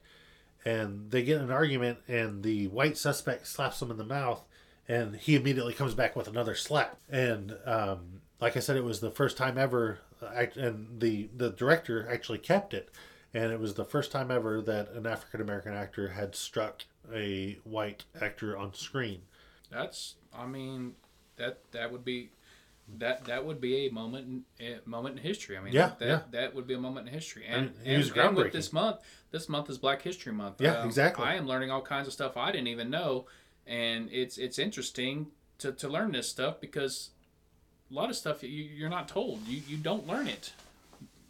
and 0.63 1.11
they 1.11 1.23
get 1.23 1.37
in 1.37 1.43
an 1.43 1.51
argument, 1.51 1.99
and 2.07 2.43
the 2.43 2.67
white 2.67 2.97
suspect 2.97 3.47
slaps 3.47 3.81
him 3.81 3.91
in 3.91 3.97
the 3.97 4.03
mouth, 4.05 4.43
and 4.87 5.15
he 5.15 5.35
immediately 5.35 5.73
comes 5.73 5.93
back 5.95 6.15
with 6.15 6.27
another 6.27 6.55
slap. 6.55 6.97
And 7.09 7.57
um, 7.65 8.21
like 8.39 8.55
I 8.55 8.59
said, 8.59 8.75
it 8.77 8.83
was 8.83 8.99
the 8.99 9.11
first 9.11 9.37
time 9.37 9.57
ever, 9.57 9.99
act- 10.33 10.57
and 10.57 10.99
the 10.99 11.29
the 11.35 11.49
director 11.51 12.07
actually 12.09 12.37
kept 12.39 12.73
it, 12.73 12.89
and 13.35 13.51
it 13.51 13.59
was 13.59 13.73
the 13.73 13.83
first 13.85 14.11
time 14.11 14.31
ever 14.31 14.61
that 14.61 14.91
an 14.93 15.05
African 15.05 15.41
American 15.41 15.73
actor 15.73 16.07
had 16.09 16.35
struck 16.35 16.83
a 17.13 17.59
white 17.65 18.05
actor 18.19 18.57
on 18.57 18.73
screen. 18.73 19.21
That's. 19.69 20.15
I 20.33 20.45
mean, 20.47 20.95
that 21.35 21.59
that 21.71 21.91
would 21.91 22.03
be. 22.05 22.31
That 22.97 23.25
that 23.25 23.43
would 23.45 23.59
be 23.59 23.87
a 23.87 23.91
moment 23.91 24.45
in 24.59 24.79
a 24.85 24.89
moment 24.89 25.17
in 25.17 25.23
history. 25.23 25.57
I 25.57 25.61
mean, 25.61 25.73
Yeah, 25.73 25.93
that 25.99 26.07
yeah. 26.07 26.19
that 26.31 26.55
would 26.55 26.67
be 26.67 26.75
a 26.75 26.79
moment 26.79 27.07
in 27.07 27.13
history. 27.13 27.43
And 27.47 27.55
And 27.55 27.73
and, 27.83 27.97
was 27.97 28.07
and 28.11 28.35
with 28.35 28.47
groundbreaking. 28.47 28.51
this 28.53 28.71
month, 28.71 28.97
this 29.31 29.49
month 29.49 29.69
is 29.71 29.77
Black 29.79 30.01
History 30.03 30.31
Month. 30.31 30.61
Um, 30.61 30.65
Yeah, 30.65 30.85
exactly. 30.85 31.25
I 31.25 31.33
am 31.35 31.47
learning 31.47 31.71
all 31.71 31.81
kinds 31.81 32.05
of 32.07 32.13
stuff 32.13 32.37
I 32.37 32.51
didn't 32.51 32.67
even 32.67 32.89
know, 32.91 33.25
and 33.65 34.07
it's 34.11 34.37
it's 34.37 34.59
interesting 34.59 35.27
to, 35.57 35.71
to 35.71 35.89
learn 35.89 36.11
this 36.11 36.29
stuff 36.29 36.61
because 36.61 37.09
a 37.89 37.93
lot 37.93 38.09
of 38.11 38.15
stuff 38.15 38.43
you, 38.43 38.49
you're 38.49 38.89
not 38.89 39.07
told. 39.07 39.47
You 39.47 39.61
you 39.67 39.77
don't 39.77 40.05
learn 40.07 40.27
it. 40.27 40.53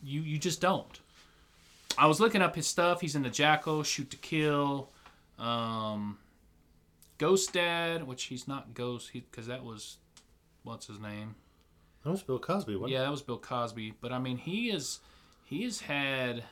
You 0.03 0.21
you 0.21 0.37
just 0.37 0.59
don't. 0.59 0.99
I 1.97 2.07
was 2.07 2.19
looking 2.19 2.41
up 2.41 2.55
his 2.55 2.67
stuff. 2.67 3.01
He's 3.01 3.15
in 3.15 3.23
the 3.23 3.29
Jackal, 3.29 3.83
Shoot 3.83 4.11
to 4.11 4.17
Kill, 4.17 4.89
um, 5.39 6.17
Ghost 7.17 7.53
Dad, 7.53 8.07
which 8.07 8.25
he's 8.25 8.47
not 8.47 8.73
Ghost 8.73 9.11
because 9.13 9.47
that 9.47 9.63
was 9.63 9.97
what's 10.63 10.87
his 10.87 10.99
name. 10.99 11.35
That 12.03 12.11
was 12.11 12.23
Bill 12.23 12.39
Cosby, 12.39 12.75
wasn't 12.75 12.91
Yeah, 12.91 13.01
that 13.01 13.11
was 13.11 13.21
Bill 13.21 13.39
Cosby. 13.39 13.93
But 13.99 14.11
I 14.11 14.19
mean, 14.19 14.37
he 14.37 14.69
is 14.69 14.99
he 15.43 15.63
has 15.63 15.81
had 15.81 16.43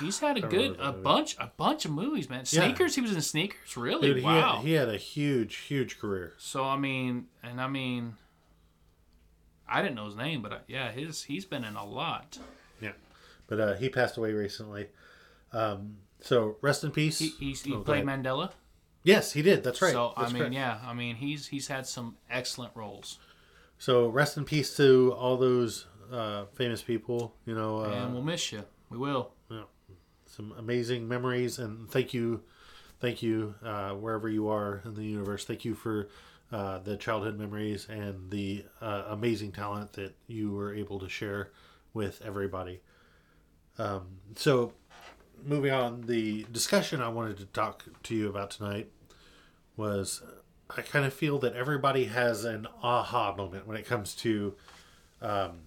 he's 0.00 0.20
had 0.20 0.36
a 0.36 0.40
good 0.40 0.76
a 0.78 0.92
movie. 0.92 1.02
bunch 1.02 1.36
a 1.38 1.50
bunch 1.56 1.84
of 1.84 1.90
movies, 1.90 2.28
man. 2.30 2.44
Yeah. 2.48 2.64
Sneakers, 2.64 2.94
he 2.94 3.00
was 3.00 3.12
in 3.12 3.20
Sneakers, 3.22 3.76
really? 3.76 4.08
Dude, 4.08 4.18
he, 4.18 4.22
wow. 4.24 4.56
had, 4.56 4.66
he 4.66 4.72
had 4.72 4.88
a 4.88 4.96
huge, 4.96 5.56
huge 5.56 5.98
career. 5.98 6.34
so 6.38 6.64
I 6.64 6.76
mean, 6.76 7.26
and 7.42 7.60
I 7.60 7.68
mean, 7.68 8.14
I 9.68 9.82
didn't 9.82 9.96
know 9.96 10.06
his 10.06 10.16
name, 10.16 10.42
but 10.42 10.52
I, 10.52 10.58
yeah, 10.68 10.90
his 10.92 11.24
he's 11.24 11.44
been 11.44 11.64
in 11.64 11.76
a 11.76 11.84
lot. 11.84 12.38
Yeah, 12.80 12.92
but 13.52 13.60
uh, 13.60 13.74
he 13.74 13.90
passed 13.90 14.16
away 14.16 14.32
recently. 14.32 14.86
Um, 15.52 15.98
so 16.20 16.56
rest 16.62 16.84
in 16.84 16.90
peace. 16.90 17.18
He 17.18 17.28
he's, 17.38 17.62
he 17.62 17.74
Oh, 17.74 17.80
played. 17.80 18.06
Mandela. 18.06 18.50
Yes, 19.04 19.32
he 19.32 19.42
did. 19.42 19.62
That's 19.62 19.82
right. 19.82 19.92
So 19.92 20.14
That's 20.16 20.30
I 20.30 20.32
mean, 20.32 20.40
correct. 20.40 20.54
yeah, 20.54 20.78
I 20.82 20.94
mean 20.94 21.16
he's 21.16 21.48
he's 21.48 21.68
had 21.68 21.86
some 21.86 22.16
excellent 22.30 22.72
roles, 22.74 23.18
So 23.76 24.08
rest 24.08 24.38
in 24.38 24.46
peace 24.46 24.74
to 24.78 25.12
all 25.18 25.36
those 25.36 25.84
uh, 26.10 26.46
famous 26.54 26.80
people. 26.80 27.34
You 27.44 27.54
know, 27.54 27.84
uh, 27.84 27.90
and 27.90 28.14
we'll 28.14 28.22
miss 28.22 28.52
you. 28.52 28.64
We 28.88 28.96
will. 28.96 29.32
some 30.26 30.54
amazing 30.56 31.06
memories, 31.06 31.58
and 31.58 31.90
thank 31.90 32.14
you, 32.14 32.40
thank 33.00 33.22
you 33.22 33.54
uh, 33.62 33.90
wherever 33.90 34.30
you 34.30 34.48
are 34.48 34.80
in 34.86 34.94
the 34.94 35.04
universe. 35.04 35.44
Thank 35.44 35.66
you 35.66 35.74
for 35.74 36.08
uh, 36.50 36.78
the 36.78 36.96
childhood 36.96 37.38
memories 37.38 37.86
and 37.90 38.30
the 38.30 38.64
uh, 38.80 39.04
amazing 39.08 39.52
talent 39.52 39.92
that 39.92 40.14
you 40.26 40.52
were 40.52 40.74
able 40.74 40.98
to 41.00 41.08
share 41.10 41.50
with 41.92 42.22
everybody. 42.24 42.80
Um, 43.78 44.02
so, 44.36 44.72
moving 45.44 45.72
on, 45.72 46.02
the 46.02 46.46
discussion 46.52 47.00
I 47.00 47.08
wanted 47.08 47.38
to 47.38 47.46
talk 47.46 47.84
to 48.04 48.14
you 48.14 48.28
about 48.28 48.50
tonight 48.50 48.90
was 49.76 50.22
I 50.76 50.82
kind 50.82 51.04
of 51.04 51.12
feel 51.12 51.38
that 51.40 51.54
everybody 51.54 52.04
has 52.04 52.44
an 52.44 52.66
aha 52.82 53.34
moment 53.34 53.66
when 53.66 53.76
it 53.76 53.86
comes 53.86 54.14
to 54.16 54.54
um, 55.20 55.60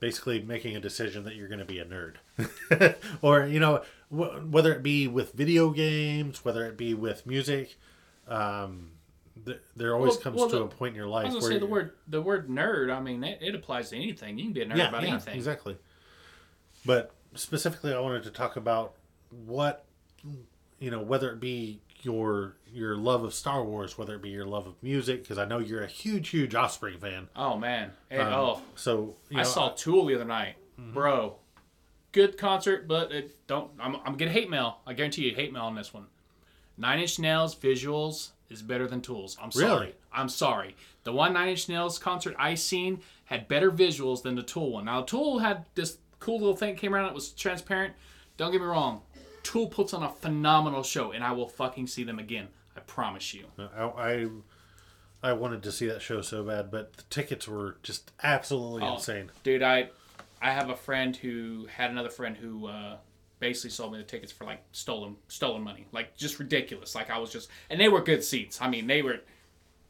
basically 0.00 0.42
making 0.42 0.76
a 0.76 0.80
decision 0.80 1.24
that 1.24 1.34
you're 1.36 1.48
going 1.48 1.58
to 1.60 1.64
be 1.64 1.78
a 1.78 1.84
nerd. 1.84 2.16
or, 3.22 3.46
you 3.46 3.60
know, 3.60 3.82
wh- 4.10 4.50
whether 4.50 4.72
it 4.72 4.82
be 4.82 5.08
with 5.08 5.32
video 5.32 5.70
games, 5.70 6.44
whether 6.44 6.64
it 6.66 6.76
be 6.76 6.94
with 6.94 7.26
music, 7.26 7.76
um, 8.28 8.90
th- 9.44 9.60
there 9.76 9.94
always 9.94 10.12
Well- 10.14 10.20
comes 10.20 10.36
well, 10.40 10.50
to 10.50 10.56
the- 10.56 10.64
a 10.64 10.68
point 10.68 10.90
in 10.90 10.96
your 10.96 11.06
I 11.06 11.10
life 11.10 11.24
was 11.26 11.34
gonna 11.34 11.44
where 11.44 11.52
say 11.52 11.58
the 11.58 11.66
word 11.66 11.92
the 12.08 12.22
word 12.22 12.48
nerd. 12.48 12.94
I 12.94 13.00
mean, 13.00 13.22
it, 13.24 13.38
it 13.40 13.54
applies 13.54 13.90
to 13.90 13.96
anything. 13.96 14.38
You 14.38 14.44
can 14.44 14.52
be 14.52 14.62
a 14.62 14.66
nerd 14.66 14.76
yeah, 14.76 14.88
about 14.88 15.02
yeah, 15.02 15.08
anything. 15.10 15.36
exactly. 15.36 15.76
But 16.86 17.12
specifically, 17.34 17.92
I 17.94 18.00
wanted 18.00 18.22
to 18.24 18.30
talk 18.30 18.56
about 18.56 18.94
what 19.46 19.84
you 20.78 20.90
know, 20.90 21.00
whether 21.00 21.30
it 21.30 21.40
be 21.40 21.80
your 22.02 22.56
your 22.72 22.96
love 22.96 23.24
of 23.24 23.32
Star 23.32 23.64
Wars, 23.64 23.96
whether 23.96 24.14
it 24.16 24.22
be 24.22 24.30
your 24.30 24.44
love 24.46 24.66
of 24.66 24.74
music, 24.82 25.22
because 25.22 25.38
I 25.38 25.44
know 25.44 25.58
you're 25.58 25.82
a 25.82 25.86
huge, 25.88 26.28
huge 26.30 26.54
Offspring 26.54 26.98
fan. 26.98 27.28
Oh 27.36 27.56
man. 27.56 27.92
Hey, 28.10 28.18
Um, 28.18 28.32
oh, 28.32 28.62
so 28.74 29.14
you 29.30 29.38
I 29.38 29.42
know, 29.42 29.48
saw 29.48 29.68
Tool 29.70 30.06
the 30.06 30.14
other 30.14 30.24
night, 30.24 30.56
Mm-hmm. 30.80 30.92
bro. 30.92 31.36
Good 32.12 32.36
concert, 32.38 32.86
but 32.86 33.10
it 33.12 33.46
don't. 33.46 33.70
I'm, 33.80 33.96
I'm 34.04 34.16
getting 34.16 34.32
hate 34.34 34.50
mail. 34.50 34.78
I 34.86 34.92
guarantee 34.92 35.28
you, 35.28 35.34
hate 35.34 35.52
mail 35.52 35.62
on 35.64 35.74
this 35.74 35.92
one. 35.94 36.06
Nine 36.76 37.00
Inch 37.00 37.18
Nails 37.18 37.54
visuals 37.54 38.30
is 38.50 38.60
better 38.62 38.86
than 38.86 39.00
Tools. 39.00 39.36
I'm 39.40 39.50
sorry. 39.50 39.66
Really? 39.66 39.94
I'm 40.12 40.28
sorry. 40.28 40.76
The 41.04 41.12
one 41.12 41.32
Nine 41.32 41.48
Inch 41.48 41.68
Nails 41.68 41.98
concert 41.98 42.34
I 42.38 42.54
seen 42.54 43.00
had 43.26 43.48
better 43.48 43.70
visuals 43.70 44.22
than 44.22 44.34
the 44.34 44.42
Tool 44.42 44.72
one. 44.72 44.84
Now 44.84 45.02
Tool 45.02 45.38
had 45.38 45.64
this 45.74 45.98
cool 46.24 46.38
little 46.38 46.56
thing 46.56 46.74
that 46.74 46.80
came 46.80 46.94
around. 46.94 47.06
It 47.06 47.14
was 47.14 47.30
transparent. 47.30 47.94
Don't 48.36 48.50
get 48.50 48.60
me 48.60 48.66
wrong. 48.66 49.02
Tool 49.42 49.66
puts 49.66 49.92
on 49.92 50.02
a 50.02 50.08
phenomenal 50.08 50.82
show, 50.82 51.12
and 51.12 51.22
I 51.22 51.32
will 51.32 51.48
fucking 51.48 51.86
see 51.86 52.02
them 52.02 52.18
again. 52.18 52.48
I 52.76 52.80
promise 52.80 53.34
you. 53.34 53.44
I, 53.58 53.82
I 53.84 54.26
I 55.22 55.32
wanted 55.34 55.62
to 55.64 55.72
see 55.72 55.86
that 55.86 56.00
show 56.02 56.22
so 56.22 56.42
bad, 56.42 56.70
but 56.70 56.94
the 56.94 57.02
tickets 57.04 57.46
were 57.46 57.76
just 57.82 58.10
absolutely 58.22 58.82
Oh, 58.82 58.94
insane. 58.94 59.30
Dude, 59.42 59.62
I 59.62 59.90
I 60.40 60.52
have 60.52 60.70
a 60.70 60.76
friend 60.76 61.14
who 61.14 61.66
had 61.74 61.90
another 61.90 62.10
friend 62.10 62.36
who 62.36 62.66
uh, 62.66 62.96
basically 63.38 63.70
sold 63.70 63.92
me 63.92 63.98
the 63.98 64.04
tickets 64.04 64.32
for 64.32 64.44
like 64.44 64.62
stolen 64.72 65.16
stolen 65.28 65.62
money, 65.62 65.86
like 65.92 66.16
just 66.16 66.38
ridiculous. 66.38 66.94
Like 66.94 67.10
I 67.10 67.18
was 67.18 67.30
just, 67.30 67.50
and 67.68 67.78
they 67.78 67.88
were 67.88 68.00
good 68.00 68.24
seats. 68.24 68.60
I 68.62 68.68
mean, 68.68 68.86
they 68.86 69.02
were 69.02 69.20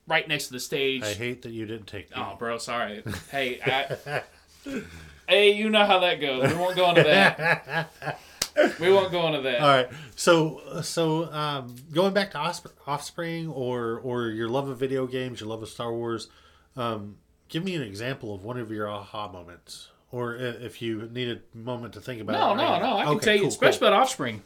right 0.09 0.27
next 0.29 0.49
to 0.49 0.53
the 0.53 0.61
stage. 0.61 1.03
I 1.05 1.15
hate 1.15 1.43
that 1.43 1.53
you 1.53 1.65
didn't 1.65 1.87
take. 1.87 2.09
oh, 2.17 2.35
bro, 2.39 2.59
sorry. 2.59 3.05
hey, 3.31 3.61
I, 3.65 4.23
hey, 5.29 5.53
you 5.53 5.71
know 5.71 5.85
how 5.85 5.99
that 6.01 6.21
goes. 6.21 6.51
We 6.53 6.59
won't 6.59 6.77
go 6.77 6.89
into 6.91 7.03
that. 7.05 7.91
we 8.81 8.93
won't 8.93 9.11
go 9.13 9.27
into 9.29 9.41
that. 9.43 9.61
All 9.61 9.69
right. 9.69 9.89
So 10.17 10.81
so 10.83 11.33
um, 11.33 11.75
going 11.93 12.15
back 12.15 12.31
to 12.33 12.39
Osp- 12.39 12.73
Offspring 12.87 13.49
or 13.49 14.01
or 14.01 14.29
your 14.29 14.49
love 14.49 14.69
of 14.69 14.79
video 14.79 15.07
games, 15.07 15.41
your 15.41 15.49
love 15.49 15.63
of 15.63 15.69
Star 15.69 15.93
Wars, 15.93 16.29
um, 16.77 17.17
give 17.49 17.65
me 17.65 17.75
an 17.75 17.83
example 17.83 18.35
of 18.35 18.45
one 18.45 18.59
of 18.59 18.71
your 18.71 18.89
aha 18.89 19.31
moments, 19.31 19.89
or 20.13 20.37
if 20.37 20.81
you 20.83 21.09
need 21.13 21.29
a 21.29 21.57
moment 21.57 21.95
to 21.95 22.01
think 22.01 22.21
about. 22.21 22.33
No, 22.33 22.53
it. 22.53 22.57
no, 22.67 22.79
no. 22.79 22.91
No, 22.91 22.97
I 22.99 23.05
can 23.05 23.13
Okay, 23.17 23.25
tell 23.25 23.35
you, 23.35 23.41
cool, 23.43 23.49
especially 23.49 23.79
cool. 23.81 23.89
about 23.89 24.01
Offspring. 24.03 24.43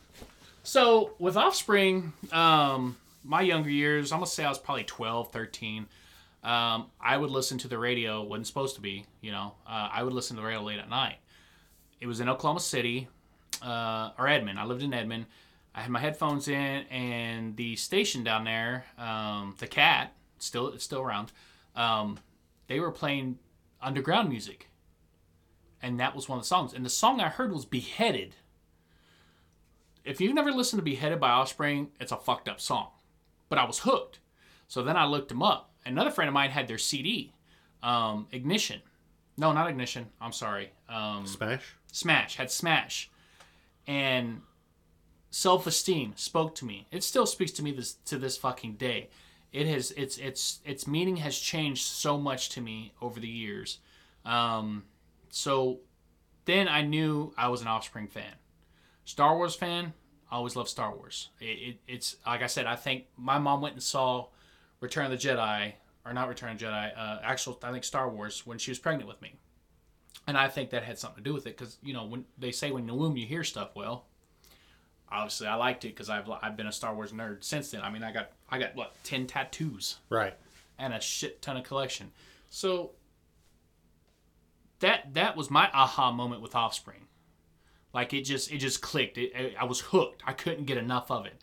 So 0.62 1.12
with 1.19 1.37
Offspring, 1.37 2.12
um, 2.33 2.97
my 3.25 3.41
younger 3.41 3.71
years, 3.71 4.12
I'm 4.12 4.19
gonna 4.19 4.27
say 4.27 4.45
I 4.45 4.49
was 4.49 4.59
probably 4.59 4.85
12, 4.85 5.33
13. 5.33 5.87
Um, 6.49 6.87
I 7.01 7.17
would 7.17 7.31
listen 7.31 7.59
to 7.59 7.69
the 7.69 7.79
radio. 7.79 8.23
wasn't 8.23 8.47
supposed 8.47 8.75
to 8.77 8.81
be, 8.81 9.05
you 9.21 9.33
know. 9.33 9.55
Uh, 9.67 9.89
I 9.93 10.03
would 10.03 10.13
listen 10.15 10.37
to 10.37 10.43
the 10.43 10.49
radio 10.49 10.63
late 10.63 10.79
at 10.79 10.89
night. 10.89 11.19
It 12.01 12.07
was 12.07 12.21
in 12.21 12.29
Oklahoma 12.29 12.61
City. 12.61 13.09
uh, 13.63 14.11
or 14.19 14.29
Edmond. 14.29 14.59
I 14.59 14.65
lived 14.65 14.83
in 14.83 14.95
Edmond. 14.95 15.27
I 15.75 15.81
had 15.81 15.91
my 15.91 16.01
headphones 16.01 16.49
in, 16.49 16.85
and 16.91 17.57
the 17.57 17.77
station 17.77 18.25
down 18.25 18.45
there, 18.45 18.85
um, 18.97 19.55
the 19.59 19.67
Cat, 19.67 20.13
still 20.39 20.69
it's 20.69 20.85
still 20.85 21.01
around. 21.03 21.33
Um, 21.77 22.19
they 22.67 22.81
were 22.81 22.91
playing 22.91 23.39
underground 23.81 24.29
music, 24.29 24.69
and 25.83 26.01
that 26.01 26.15
was 26.15 26.29
one 26.29 26.39
of 26.39 26.45
the 26.45 26.49
songs. 26.49 26.73
And 26.73 26.85
the 26.85 26.91
song 26.91 27.21
I 27.21 27.29
heard 27.29 27.53
was 27.53 27.65
"Beheaded." 27.65 28.37
If 30.05 30.21
you've 30.21 30.35
never 30.35 30.53
listened 30.53 30.79
to 30.81 30.85
"Beheaded" 30.85 31.21
by 31.21 31.31
Offspring, 31.31 31.91
it's 32.01 32.13
a 32.13 32.17
fucked 32.17 32.49
up 32.49 32.61
song, 32.61 32.89
but 33.49 33.59
I 33.59 33.65
was 33.65 33.81
hooked. 33.81 34.21
So 34.67 34.83
then 34.83 34.97
I 34.97 35.05
looked 35.07 35.29
them 35.29 35.43
up. 35.43 35.75
Another 35.88 36.11
friend 36.11 36.29
of 36.29 36.35
mine 36.35 36.51
had 36.51 36.68
their 36.68 36.79
CD, 36.79 37.33
um, 37.83 38.27
Ignition. 38.33 38.81
No, 39.37 39.53
not 39.53 39.68
Ignition. 39.70 40.07
I'm 40.20 40.33
sorry. 40.33 40.70
Um, 40.88 41.27
Smash. 41.27 41.62
Smash 41.92 42.37
had 42.37 42.51
Smash, 42.51 43.11
and 43.87 44.42
Self 45.31 45.66
Esteem 45.66 46.12
spoke 46.16 46.55
to 46.57 46.64
me. 46.64 46.87
It 46.90 47.03
still 47.03 47.27
speaks 47.27 47.53
to 47.53 47.62
me 47.62 47.72
this 47.72 47.94
to 48.07 48.18
this 48.18 48.37
fucking 48.37 48.74
day. 48.74 49.09
It 49.53 49.66
has 49.66 49.92
its 49.92 50.18
its 50.18 50.61
its 50.64 50.87
meaning 50.87 51.16
has 51.16 51.38
changed 51.38 51.85
so 51.85 52.18
much 52.18 52.51
to 52.51 52.61
me 52.61 52.92
over 53.01 53.18
the 53.18 53.29
years. 53.29 53.79
Um, 54.24 54.85
so 55.31 55.81
then 56.44 56.68
I 56.68 56.83
knew 56.83 57.33
I 57.37 57.48
was 57.48 57.62
an 57.62 57.68
Offspring 57.68 58.09
fan. 58.09 58.35
Star 59.05 59.37
Wars 59.37 59.55
fan. 59.55 59.94
I 60.31 60.37
always 60.37 60.57
loved 60.57 60.68
Star 60.68 60.94
Wars. 60.94 61.31
It, 61.40 61.44
it, 61.44 61.77
it's 61.88 62.16
like 62.27 62.42
I 62.42 62.46
said. 62.46 62.66
I 62.66 62.77
think 62.77 63.07
my 63.16 63.38
mom 63.38 63.62
went 63.62 63.74
and 63.74 63.83
saw 63.83 64.27
Return 64.81 65.05
of 65.05 65.11
the 65.11 65.17
Jedi, 65.29 65.73
or 66.05 66.12
not 66.12 66.29
Return 66.29 66.53
of 66.53 66.59
the 66.59 66.64
Jedi. 66.67 66.93
Uh, 66.97 67.19
actual, 67.23 67.59
I 67.62 67.73
think 67.73 67.85
Star 67.85 68.09
Wars 68.09 68.47
when 68.47 68.59
she 68.59 68.71
was 68.71 68.79
pregnant 68.79 69.09
with 69.09 69.21
me. 69.23 69.35
And 70.27 70.37
I 70.37 70.49
think 70.49 70.71
that 70.71 70.83
had 70.83 70.99
something 70.99 71.23
to 71.23 71.29
do 71.31 71.35
with 71.35 71.47
it 71.47 71.57
because 71.57 71.79
you 71.83 71.95
know 71.95 72.05
when 72.05 72.25
they 72.37 72.53
say 72.53 72.71
when 72.71 72.83
in 72.83 72.87
the 72.88 72.95
womb 72.95 73.17
you 73.17 73.27
hear 73.27 73.43
stuff. 73.45 73.71
Well, 73.75 74.05
obviously 75.11 75.47
I 75.47 75.55
liked 75.55 75.85
it 75.85 75.88
because 75.88 76.11
I've 76.11 76.29
I've 76.43 76.57
been 76.57 76.67
a 76.67 76.73
Star 76.73 76.95
Wars 76.95 77.12
nerd 77.12 77.43
since 77.45 77.71
then. 77.71 77.81
I 77.81 77.91
mean 77.91 78.03
I 78.03 78.12
got 78.12 78.31
I 78.51 78.59
got 78.59 78.75
what 78.77 78.93
ten 79.05 79.27
tattoos 79.27 79.97
Right. 80.11 80.35
and 80.79 80.93
a 80.93 81.01
shit 81.01 81.41
ton 81.41 81.57
of 81.57 81.64
collection. 81.64 82.12
So 82.51 82.91
that 84.81 85.14
that 85.14 85.37
was 85.37 85.51
my 85.51 85.71
aha 85.73 86.12
moment 86.12 86.43
with 86.43 86.55
Offspring. 86.55 87.07
Like 87.95 88.12
it 88.12 88.23
just 88.23 88.53
it 88.53 88.59
just 88.59 88.81
clicked. 88.83 89.19
It- 89.19 89.33
I 89.59 89.64
was 89.64 89.81
hooked. 89.81 90.23
I 90.27 90.33
couldn't 90.33 90.64
get 90.67 90.77
enough 90.79 91.11
of 91.11 91.27
it. 91.27 91.41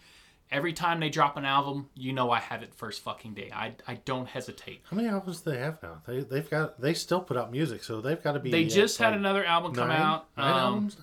Every 0.56 0.72
time 0.72 1.02
they 1.02 1.10
drop 1.10 1.36
an 1.36 1.44
album, 1.44 1.90
you 1.96 2.14
know 2.14 2.32
I 2.32 2.40
have 2.40 2.64
it 2.64 2.74
first 2.74 3.04
fucking 3.04 3.34
day. 3.34 3.52
I, 3.54 3.74
I 3.86 3.96
don't 4.06 4.26
hesitate. 4.26 4.84
How 4.90 4.96
many 4.96 5.10
albums 5.10 5.42
do 5.42 5.52
they 5.52 5.58
have 5.58 5.84
now? 5.84 6.02
They 6.08 6.22
they've 6.22 6.50
got 6.50 6.80
they 6.80 6.94
still 6.94 7.20
put 7.20 7.36
out 7.36 7.52
music, 7.52 7.84
so 7.84 8.00
they've 8.00 8.24
got 8.24 8.32
to 8.32 8.40
be. 8.40 8.52
They 8.52 8.64
just 8.64 8.98
had 8.98 9.10
like, 9.10 9.20
another 9.20 9.44
album 9.44 9.74
come 9.76 9.90
nine, 9.90 10.00
out. 10.00 10.28
Nine 10.38 10.54
um, 10.54 10.58
albums. 10.60 10.98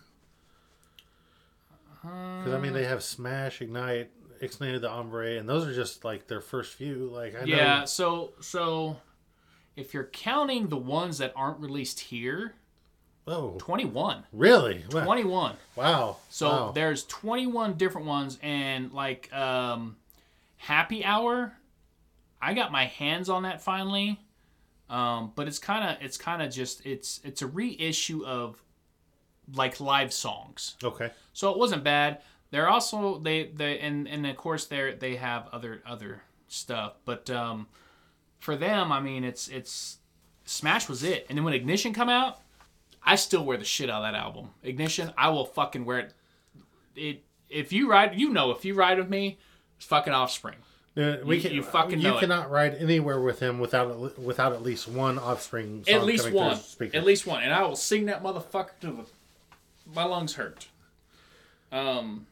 Because 2.00 2.54
I 2.54 2.58
mean, 2.58 2.72
they 2.72 2.84
have 2.84 3.02
Smash, 3.02 3.60
Ignite, 3.60 4.10
Ixnay 4.40 4.80
the 4.80 4.88
Hombre, 4.88 5.36
and 5.36 5.46
those 5.46 5.66
are 5.66 5.74
just 5.74 6.02
like 6.02 6.28
their 6.28 6.40
first 6.40 6.72
few. 6.72 7.10
Like 7.12 7.34
I 7.34 7.44
Yeah, 7.44 7.80
know, 7.80 7.84
so 7.84 8.32
so 8.40 8.96
if 9.76 9.92
you're 9.92 10.06
counting 10.06 10.68
the 10.68 10.78
ones 10.78 11.18
that 11.18 11.34
aren't 11.36 11.60
released 11.60 12.00
here, 12.00 12.54
oh, 13.26 13.56
21. 13.58 14.24
really? 14.32 14.84
Wow. 14.90 15.04
21. 15.04 15.56
Wow. 15.76 16.16
So 16.28 16.48
wow. 16.48 16.72
there's 16.72 17.04
21 17.04 17.74
different 17.74 18.06
ones 18.06 18.38
and 18.42 18.92
like 18.92 19.32
um 19.32 19.96
Happy 20.56 21.04
Hour 21.04 21.52
I 22.40 22.54
got 22.54 22.72
my 22.72 22.86
hands 22.86 23.28
on 23.28 23.44
that 23.44 23.62
finally. 23.62 24.20
Um 24.90 25.32
but 25.34 25.48
it's 25.48 25.58
kind 25.58 25.90
of 25.90 26.02
it's 26.02 26.16
kind 26.16 26.42
of 26.42 26.52
just 26.52 26.84
it's 26.86 27.20
it's 27.24 27.42
a 27.42 27.46
reissue 27.46 28.24
of 28.24 28.62
like 29.54 29.80
live 29.80 30.12
songs. 30.12 30.76
okay. 30.82 31.10
So 31.32 31.50
it 31.50 31.58
wasn't 31.58 31.84
bad. 31.84 32.22
They're 32.50 32.68
also 32.68 33.18
they 33.18 33.44
they 33.46 33.78
and 33.78 34.06
and 34.06 34.26
of 34.26 34.36
course 34.36 34.66
they 34.66 34.94
they 34.98 35.16
have 35.16 35.48
other 35.52 35.82
other 35.86 36.22
stuff, 36.52 36.98
but 37.04 37.30
um, 37.30 37.66
for 38.38 38.56
them, 38.56 38.92
I 38.92 39.00
mean, 39.00 39.24
it's 39.24 39.48
it's 39.48 39.98
Smash 40.44 40.88
was 40.88 41.02
it, 41.02 41.26
and 41.28 41.38
then 41.38 41.44
when 41.44 41.54
Ignition 41.54 41.94
come 41.94 42.08
out, 42.08 42.41
I 43.04 43.16
still 43.16 43.44
wear 43.44 43.56
the 43.58 43.64
shit 43.64 43.90
out 43.90 44.04
of 44.04 44.12
that 44.12 44.18
album. 44.18 44.50
Ignition, 44.62 45.12
I 45.16 45.30
will 45.30 45.44
fucking 45.46 45.84
wear 45.84 45.98
it. 46.00 46.12
It 46.94 47.24
if 47.48 47.72
you 47.72 47.90
ride, 47.90 48.18
you 48.18 48.30
know, 48.30 48.50
if 48.50 48.64
you 48.64 48.74
ride 48.74 48.98
with 48.98 49.08
me, 49.10 49.38
it's 49.76 49.86
fucking 49.86 50.12
Offspring. 50.12 50.56
Uh, 50.96 51.16
we 51.24 51.36
You- 51.36 51.42
can, 51.42 51.52
you 51.52 51.62
fucking 51.62 52.00
you 52.00 52.08
know 52.08 52.16
it. 52.16 52.20
cannot 52.20 52.50
ride 52.50 52.74
anywhere 52.74 53.20
with 53.20 53.40
him 53.40 53.58
without 53.58 53.90
at- 53.90 54.18
without 54.18 54.52
at 54.52 54.62
least 54.62 54.86
one 54.88 55.18
Offspring. 55.18 55.84
At 55.88 56.04
least 56.04 56.30
one. 56.30 56.58
At 56.94 57.04
least 57.04 57.26
one, 57.26 57.42
and 57.42 57.52
I 57.52 57.62
will 57.62 57.76
sing 57.76 58.06
that 58.06 58.22
motherfucker 58.22 58.78
to 58.82 58.86
the 58.88 59.06
my 59.94 60.04
lungs 60.04 60.34
hurt. 60.34 60.68
Um, 61.72 62.26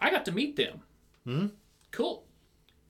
I 0.00 0.10
got 0.10 0.24
to 0.26 0.32
meet 0.32 0.56
them. 0.56 0.80
Hmm. 1.24 1.46
Cool. 1.90 2.24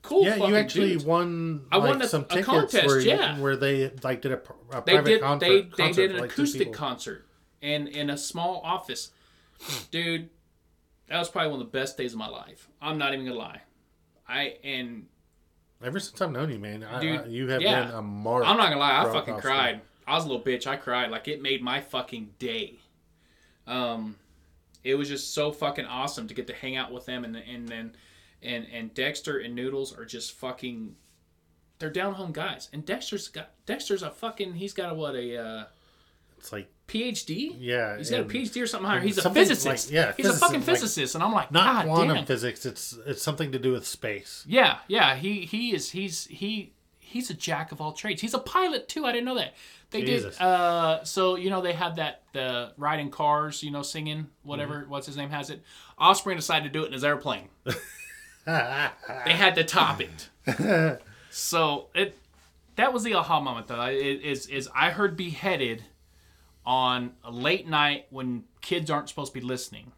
Cool. 0.03 0.25
Yeah, 0.25 0.37
you 0.37 0.57
actually 0.57 0.91
dudes. 0.91 1.05
won. 1.05 1.65
I 1.71 1.77
like, 1.77 1.89
won 1.91 2.03
a- 2.03 2.09
some 2.09 2.25
tickets 2.25 2.47
contest, 2.47 2.87
where, 2.87 3.01
yeah. 3.01 3.39
where 3.39 3.57
they 3.57 3.91
like 4.03 4.21
did 4.21 4.33
a, 4.33 4.41
a 4.73 4.83
they 4.85 4.93
private 4.95 5.05
did 5.05 5.21
concert. 5.21 5.47
they 5.49 5.61
they 5.63 5.69
concert 5.85 5.95
did 5.95 6.11
for, 6.11 6.17
an 6.17 6.21
like, 6.23 6.33
acoustic 6.33 6.73
concert 6.73 7.27
in 7.61 7.87
in 7.87 8.11
a 8.11 8.19
small 8.19 8.61
office 8.65 9.13
dude 9.93 10.29
that 11.09 11.19
was 11.19 11.29
probably 11.31 11.51
one 11.53 11.61
of 11.61 11.71
the 11.71 11.79
best 11.79 11.97
days 11.97 12.13
of 12.13 12.19
my 12.19 12.27
life 12.29 12.69
i'm 12.81 12.99
not 12.99 13.15
even 13.15 13.25
gonna 13.25 13.39
lie 13.39 13.61
i 14.29 14.57
and 14.65 15.07
Ever 15.85 15.99
since 15.99 16.21
I've 16.21 16.31
known 16.31 16.49
you, 16.51 16.61
man, 16.61 16.85
I, 16.85 17.01
Dude, 17.01 17.21
I, 17.21 17.25
you 17.27 17.49
have 17.49 17.61
yeah. 17.61 17.87
been 17.87 17.95
a 17.95 18.03
mark. 18.03 18.45
i'm 18.45 18.57
not 18.57 18.69
gonna 18.71 18.81
lie 18.81 19.01
i 19.01 19.05
fucking 19.13 19.37
cried 19.37 19.81
i 20.07 20.17
was 20.17 20.25
a 20.25 20.29
little 20.29 20.43
bitch 20.43 20.67
i 20.67 20.75
cried 20.75 21.13
like 21.13 21.29
it 21.29 21.41
made 21.41 21.63
my 21.63 21.81
fucking 21.81 22.31
day 22.41 22.81
um 23.69 24.17
it 24.83 24.97
was 24.97 25.09
just 25.09 25.33
so 25.33 25.53
fucking 25.53 25.85
awesome 25.87 26.27
to 26.27 26.35
get 26.35 26.49
to 26.49 26.55
hang 26.55 26.77
out 26.77 26.91
with 26.93 27.07
them 27.07 27.25
and 27.25 27.37
and 27.37 27.69
then 27.69 27.95
and 28.43 28.67
and 28.73 28.93
dexter 28.95 29.39
and 29.39 29.55
noodles 29.55 29.97
are 29.97 30.05
just 30.05 30.33
fucking 30.33 30.95
they're 31.79 31.91
down 31.91 32.15
home 32.15 32.33
guys 32.33 32.69
and 32.73 32.85
dexter's 32.85 33.29
got 33.29 33.51
dexter's 33.67 34.03
a 34.03 34.11
fucking 34.11 34.55
he's 34.55 34.73
got 34.73 34.93
a 34.93 34.95
what 34.95 35.15
a 35.15 35.37
uh 35.37 35.65
It's 36.39 36.53
like 36.53 36.69
PhD? 36.89 37.55
Yeah, 37.59 37.97
He's 37.97 38.11
got 38.11 38.21
a 38.21 38.25
PhD 38.25 38.63
or 38.63 38.67
something 38.67 38.89
higher. 38.91 39.01
He's 39.01 39.17
a 39.17 39.31
physicist. 39.31 39.67
like- 39.89 39.95
yeah, 39.95 40.13
He's 40.15 40.27
a 40.27 40.29
physicist, 40.31 40.41
fucking 40.41 40.61
like, 40.61 40.67
physicist. 40.67 41.15
and 41.15 41.25
I'm 41.25 41.33
like, 41.33 41.51
not 41.51 41.65
God 41.65 41.87
quantum 41.87 42.17
damn. 42.17 42.27
physics. 42.27 42.67
It's 42.67 42.99
it's 43.07 43.23
something 43.23 43.53
to 43.53 43.59
do 43.59 43.73
with 43.73 43.87
space. 43.87 44.45
Yeah, 44.47 44.79
yeah. 44.89 45.15
He 45.17 45.47
he 45.47 45.75
is 45.75 45.91
he's 45.91 46.27
he 46.27 46.75
he's 46.99 47.31
a 47.31 47.35
jack 47.35 47.73
of 47.73 47.81
all 47.81 47.93
trades. 47.93 48.21
He's 48.21 48.35
a 48.35 48.39
pilot 48.39 48.89
too. 48.89 49.07
I 49.07 49.13
didn't 49.13 49.25
know 49.25 49.37
that. 49.37 49.55
They 49.91 50.03
Jesus. 50.03 50.37
did 50.37 50.45
uh 50.45 51.05
so 51.05 51.37
you 51.37 51.49
know 51.49 51.63
they 51.63 51.73
had 51.73 51.97
that 51.97 52.23
the 52.35 52.73
riding 52.77 53.11
cars, 53.11 53.63
you 53.63 53.71
know, 53.71 53.83
singing, 53.83 54.29
whatever 54.43 54.81
Mm-hmm. 54.83 54.91
what's 54.91 55.07
his 55.07 55.17
name 55.17 55.31
has 55.31 55.49
it. 55.49 55.63
Osprey 55.99 56.35
decided 56.35 56.65
to 56.71 56.79
do 56.79 56.83
it 56.85 56.89
in 56.89 56.93
his 56.93 57.05
airplane. 57.05 57.49
they 58.45 59.33
had 59.33 59.55
to 59.57 59.65
top 59.65 60.01
it. 60.01 61.01
so 61.31 61.89
it 61.95 62.19
that 62.77 62.93
was 62.93 63.03
the 63.05 63.15
aha 63.15 63.41
moment 63.41 63.69
though. 63.69 63.77
I- 63.77 63.91
It, 63.91 64.23
is 64.23 64.47
is 64.47 64.69
I 64.75 64.91
heard 64.91 65.17
beheaded 65.17 65.85
on 66.65 67.13
a 67.25 67.31
late 67.31 67.67
night 67.69 68.07
when 68.11 68.45
kids 68.61 68.91
aren't 68.91 69.09
supposed 69.09 69.33
to 69.35 69.41
be 69.41 69.45
listening. 69.45 69.93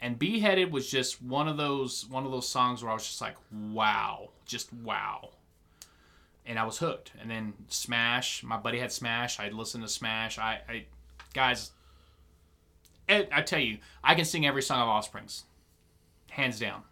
And 0.00 0.16
Beheaded 0.16 0.70
was 0.70 0.88
just 0.88 1.20
one 1.20 1.48
of 1.48 1.56
those 1.56 2.06
one 2.06 2.24
of 2.24 2.30
those 2.30 2.48
songs 2.48 2.82
where 2.82 2.90
I 2.90 2.94
was 2.94 3.04
just 3.04 3.20
like, 3.20 3.34
wow, 3.72 4.28
just 4.46 4.72
wow. 4.72 5.30
And 6.46 6.56
I 6.58 6.64
was 6.64 6.78
hooked. 6.78 7.12
And 7.20 7.28
then 7.28 7.52
Smash, 7.66 8.42
my 8.44 8.56
buddy 8.56 8.78
had 8.78 8.92
Smash. 8.92 9.40
I 9.40 9.48
listened 9.48 9.82
to 9.82 9.88
Smash. 9.88 10.38
I, 10.38 10.60
I 10.68 10.84
guys, 11.34 11.72
I, 13.08 13.26
I 13.32 13.42
tell 13.42 13.58
you, 13.58 13.78
I 14.02 14.14
can 14.14 14.24
sing 14.24 14.46
every 14.46 14.62
song 14.62 14.80
of 14.80 14.88
Offspring's, 14.88 15.44
hands 16.30 16.58
down. 16.60 16.82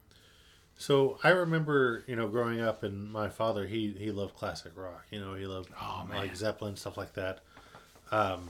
So 0.79 1.19
I 1.25 1.31
remember, 1.31 2.05
you 2.07 2.17
know, 2.17 2.29
growing 2.29 2.61
up, 2.61 2.83
and 2.83 3.11
my 3.11 3.29
father 3.29 3.67
he 3.67 3.95
he 3.99 4.11
loved 4.11 4.35
classic 4.35 4.73
rock. 4.77 5.07
You 5.11 5.21
know, 5.21 5.35
he 5.35 5.47
loved 5.47 5.71
Oh, 5.81 6.07
like 6.13 6.37
Zeppelin 6.37 6.77
stuff 6.77 6.97
like 6.97 7.15
that. 7.15 7.41
Um, 8.11 8.49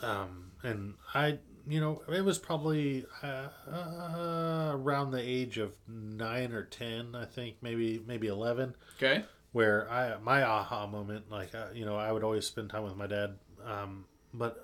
um, 0.00 0.52
and 0.62 0.94
I, 1.14 1.38
you 1.68 1.80
know, 1.80 2.02
it 2.08 2.24
was 2.24 2.38
probably 2.38 3.04
uh, 3.22 3.48
uh, 3.70 4.72
around 4.74 5.10
the 5.10 5.20
age 5.20 5.58
of 5.58 5.74
nine 5.86 6.52
or 6.52 6.64
ten, 6.64 7.14
I 7.14 7.24
think, 7.26 7.56
maybe 7.60 8.02
maybe 8.06 8.26
eleven, 8.28 8.74
Okay. 8.96 9.24
where 9.52 9.90
I 9.90 10.16
my 10.18 10.42
aha 10.42 10.86
moment, 10.86 11.30
like 11.30 11.54
uh, 11.54 11.66
you 11.74 11.84
know, 11.84 11.96
I 11.96 12.10
would 12.10 12.24
always 12.24 12.46
spend 12.46 12.70
time 12.70 12.84
with 12.84 12.96
my 12.96 13.06
dad, 13.06 13.38
um, 13.64 14.06
but 14.32 14.56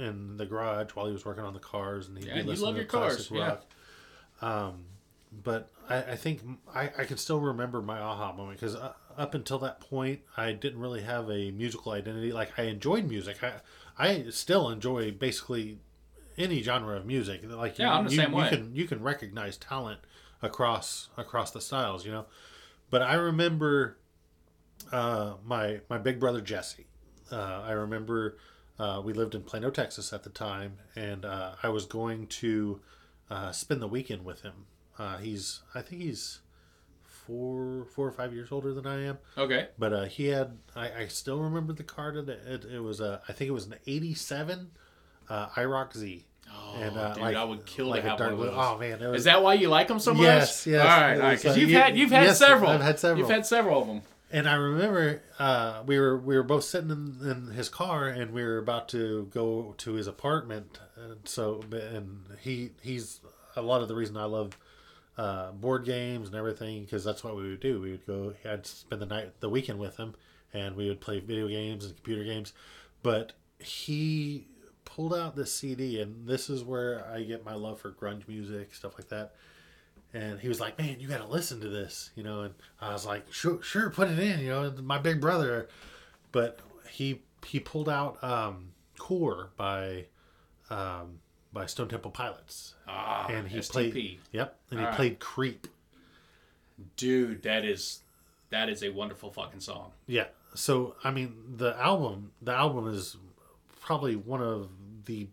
uh, 0.00 0.04
in 0.04 0.36
the 0.36 0.46
garage 0.46 0.90
while 0.94 1.06
he 1.06 1.12
was 1.12 1.24
working 1.24 1.44
on 1.44 1.54
the 1.54 1.60
cars, 1.60 2.08
and 2.08 2.18
he'd 2.18 2.26
Yeah, 2.26 2.34
be 2.34 2.40
you 2.40 2.46
listening 2.46 2.66
love 2.66 2.74
to 2.74 2.80
your 2.80 2.88
cars, 2.88 3.28
classic 3.28 3.32
yeah. 3.32 3.48
rock. 3.48 3.64
Um, 4.42 4.84
but 5.42 5.70
I, 5.88 5.96
I 6.12 6.16
think 6.16 6.40
I, 6.74 6.90
I 6.98 7.04
can 7.04 7.16
still 7.16 7.40
remember 7.40 7.82
my 7.82 7.98
aha 7.98 8.32
moment 8.32 8.60
because 8.60 8.74
uh, 8.76 8.92
up 9.16 9.34
until 9.34 9.58
that 9.60 9.80
point, 9.80 10.20
I 10.36 10.52
didn't 10.52 10.80
really 10.80 11.02
have 11.02 11.30
a 11.30 11.50
musical 11.50 11.92
identity. 11.92 12.32
Like 12.32 12.58
I 12.58 12.62
enjoyed 12.64 13.08
music. 13.08 13.38
I 13.42 13.54
I 13.98 14.24
still 14.30 14.70
enjoy 14.70 15.12
basically 15.12 15.78
any 16.36 16.62
genre 16.62 16.96
of 16.96 17.06
music. 17.06 17.42
Like 17.44 17.78
Yeah, 17.78 17.86
you, 17.90 17.92
I'm 17.98 18.04
the 18.04 18.10
you, 18.10 18.16
same 18.16 18.30
you 18.32 18.36
way. 18.38 18.48
can 18.48 18.74
you 18.74 18.86
can 18.86 19.02
recognize 19.02 19.56
talent 19.56 20.00
across 20.42 21.08
across 21.16 21.50
the 21.50 21.60
styles. 21.60 22.04
You 22.04 22.12
know, 22.12 22.26
but 22.90 23.02
I 23.02 23.14
remember 23.14 23.98
uh, 24.92 25.34
my 25.44 25.80
my 25.88 25.98
big 25.98 26.20
brother 26.20 26.40
Jesse. 26.40 26.86
Uh, 27.32 27.62
I 27.66 27.72
remember 27.72 28.36
uh, 28.78 29.00
we 29.04 29.12
lived 29.12 29.34
in 29.34 29.42
Plano, 29.42 29.70
Texas 29.70 30.12
at 30.12 30.22
the 30.24 30.30
time, 30.30 30.78
and 30.94 31.24
uh, 31.24 31.52
I 31.62 31.68
was 31.68 31.86
going 31.86 32.26
to 32.28 32.80
uh, 33.30 33.52
spend 33.52 33.80
the 33.80 33.88
weekend 33.88 34.24
with 34.24 34.42
him. 34.42 34.66
Uh, 34.98 35.16
he's, 35.18 35.60
I 35.74 35.80
think 35.82 36.02
he's 36.02 36.40
four, 37.02 37.86
four 37.94 38.06
or 38.06 38.12
five 38.12 38.32
years 38.34 38.52
older 38.52 38.72
than 38.72 38.86
I 38.86 39.04
am. 39.04 39.18
Okay. 39.36 39.68
But 39.78 39.92
uh, 39.92 40.04
he 40.04 40.26
had, 40.28 40.58
I, 40.76 40.92
I 41.02 41.06
still 41.08 41.40
remember 41.40 41.72
the 41.72 41.82
car 41.84 42.12
that 42.12 42.28
it, 42.28 42.64
it 42.64 42.80
was, 42.80 43.00
a, 43.00 43.20
I 43.28 43.32
think 43.32 43.48
it 43.48 43.52
was 43.52 43.66
an 43.66 43.74
'87 43.86 44.70
uh, 45.28 45.48
IROC 45.48 45.96
Z. 45.96 46.24
Oh, 46.52 46.76
and 46.80 46.96
uh, 46.96 47.14
dude, 47.14 47.22
like, 47.22 47.36
I 47.36 47.44
would 47.44 47.64
kill 47.64 47.86
like 47.86 48.02
to 48.02 48.06
a 48.06 48.10
have 48.10 48.18
dark 48.18 48.30
one 48.30 48.32
of 48.32 48.38
blue- 48.38 48.46
those. 48.48 48.56
Oh 48.58 48.78
man, 48.78 49.10
was, 49.10 49.18
Is 49.20 49.24
that 49.24 49.42
why 49.42 49.54
you 49.54 49.68
like 49.68 49.88
them 49.88 49.98
so 49.98 50.12
much? 50.14 50.22
Yes, 50.22 50.66
yes. 50.66 50.82
All 50.82 50.86
right, 50.86 51.12
It 51.12 51.20
all 51.20 51.26
right. 51.28 51.38
Because 51.38 51.56
uh, 51.56 51.60
you've 51.60 51.70
had 51.70 51.96
you've 51.96 52.10
had 52.10 52.24
yes, 52.24 52.38
several. 52.38 52.70
I've 52.70 52.82
had 52.82 52.98
several. 52.98 53.18
You've 53.18 53.30
had 53.30 53.46
several 53.46 53.80
of 53.80 53.88
them. 53.88 54.02
And 54.30 54.48
I 54.48 54.54
remember 54.54 55.22
uh, 55.38 55.82
we 55.86 55.98
were 55.98 56.18
we 56.18 56.36
were 56.36 56.42
both 56.42 56.64
sitting 56.64 56.90
in, 56.90 57.18
in 57.28 57.46
his 57.54 57.68
car, 57.68 58.08
and 58.08 58.32
we 58.32 58.42
were 58.42 58.58
about 58.58 58.88
to 58.90 59.26
go 59.32 59.74
to 59.78 59.92
his 59.94 60.06
apartment. 60.06 60.78
And 60.96 61.20
so, 61.24 61.62
and 61.72 62.24
he 62.40 62.70
he's 62.82 63.20
a 63.56 63.62
lot 63.62 63.80
of 63.80 63.88
the 63.88 63.94
reason 63.94 64.16
I 64.16 64.24
love 64.24 64.58
uh, 65.16 65.52
board 65.52 65.84
games 65.84 66.28
and 66.28 66.36
everything 66.36 66.82
because 66.84 67.04
that's 67.04 67.22
what 67.22 67.36
we 67.36 67.42
would 67.42 67.60
do. 67.60 67.80
We 67.80 67.92
would 67.92 68.06
go. 68.06 68.34
I'd 68.44 68.66
spend 68.66 69.02
the 69.02 69.06
night, 69.06 69.40
the 69.40 69.48
weekend 69.48 69.78
with 69.78 69.96
him, 69.96 70.14
and 70.52 70.76
we 70.76 70.88
would 70.88 71.00
play 71.00 71.20
video 71.20 71.48
games 71.48 71.84
and 71.84 71.94
computer 71.94 72.24
games. 72.24 72.52
But 73.02 73.32
he 73.58 74.48
pulled 74.84 75.14
out 75.14 75.36
this 75.36 75.54
CD, 75.54 76.00
and 76.00 76.26
this 76.26 76.50
is 76.50 76.64
where 76.64 77.06
I 77.12 77.22
get 77.22 77.44
my 77.44 77.54
love 77.54 77.80
for 77.80 77.90
grunge 77.90 78.26
music, 78.28 78.74
stuff 78.74 78.94
like 78.98 79.08
that 79.08 79.34
and 80.14 80.38
he 80.38 80.48
was 80.48 80.60
like, 80.60 80.78
"Man, 80.78 81.00
you 81.00 81.08
got 81.08 81.18
to 81.18 81.26
listen 81.26 81.60
to 81.60 81.68
this," 81.68 82.10
you 82.14 82.22
know. 82.22 82.42
And 82.42 82.54
I 82.80 82.92
was 82.92 83.04
like, 83.04 83.30
"Sure, 83.32 83.60
sure, 83.62 83.90
put 83.90 84.08
it 84.08 84.18
in," 84.18 84.40
you 84.40 84.48
know. 84.48 84.72
My 84.80 84.98
big 84.98 85.20
brother, 85.20 85.68
but 86.32 86.60
he 86.88 87.22
he 87.44 87.60
pulled 87.60 87.88
out 87.88 88.22
um, 88.22 88.70
"Core" 88.96 89.50
by 89.56 90.06
um, 90.70 91.18
by 91.54 91.64
Stone 91.66 91.88
Temple 91.88 92.10
Pilots, 92.10 92.74
Ah, 92.86 93.26
and 93.28 93.48
he 93.48 93.58
STP. 93.58 93.70
played. 93.92 94.20
Yep, 94.32 94.58
and 94.70 94.80
he 94.80 94.84
All 94.84 94.90
right. 94.90 94.96
played 94.96 95.20
"Creep." 95.20 95.68
Dude, 96.96 97.42
that 97.44 97.64
is 97.64 98.02
that 98.50 98.68
is 98.68 98.82
a 98.82 98.90
wonderful 98.90 99.30
fucking 99.30 99.60
song. 99.60 99.92
Yeah. 100.06 100.26
So 100.54 100.96
I 101.04 101.10
mean, 101.10 101.34
the 101.56 101.76
album 101.80 102.32
the 102.42 102.52
album 102.52 102.88
is 102.88 103.16
probably 103.80 104.16
one 104.16 104.42
of 104.42 104.68
the 105.06 105.28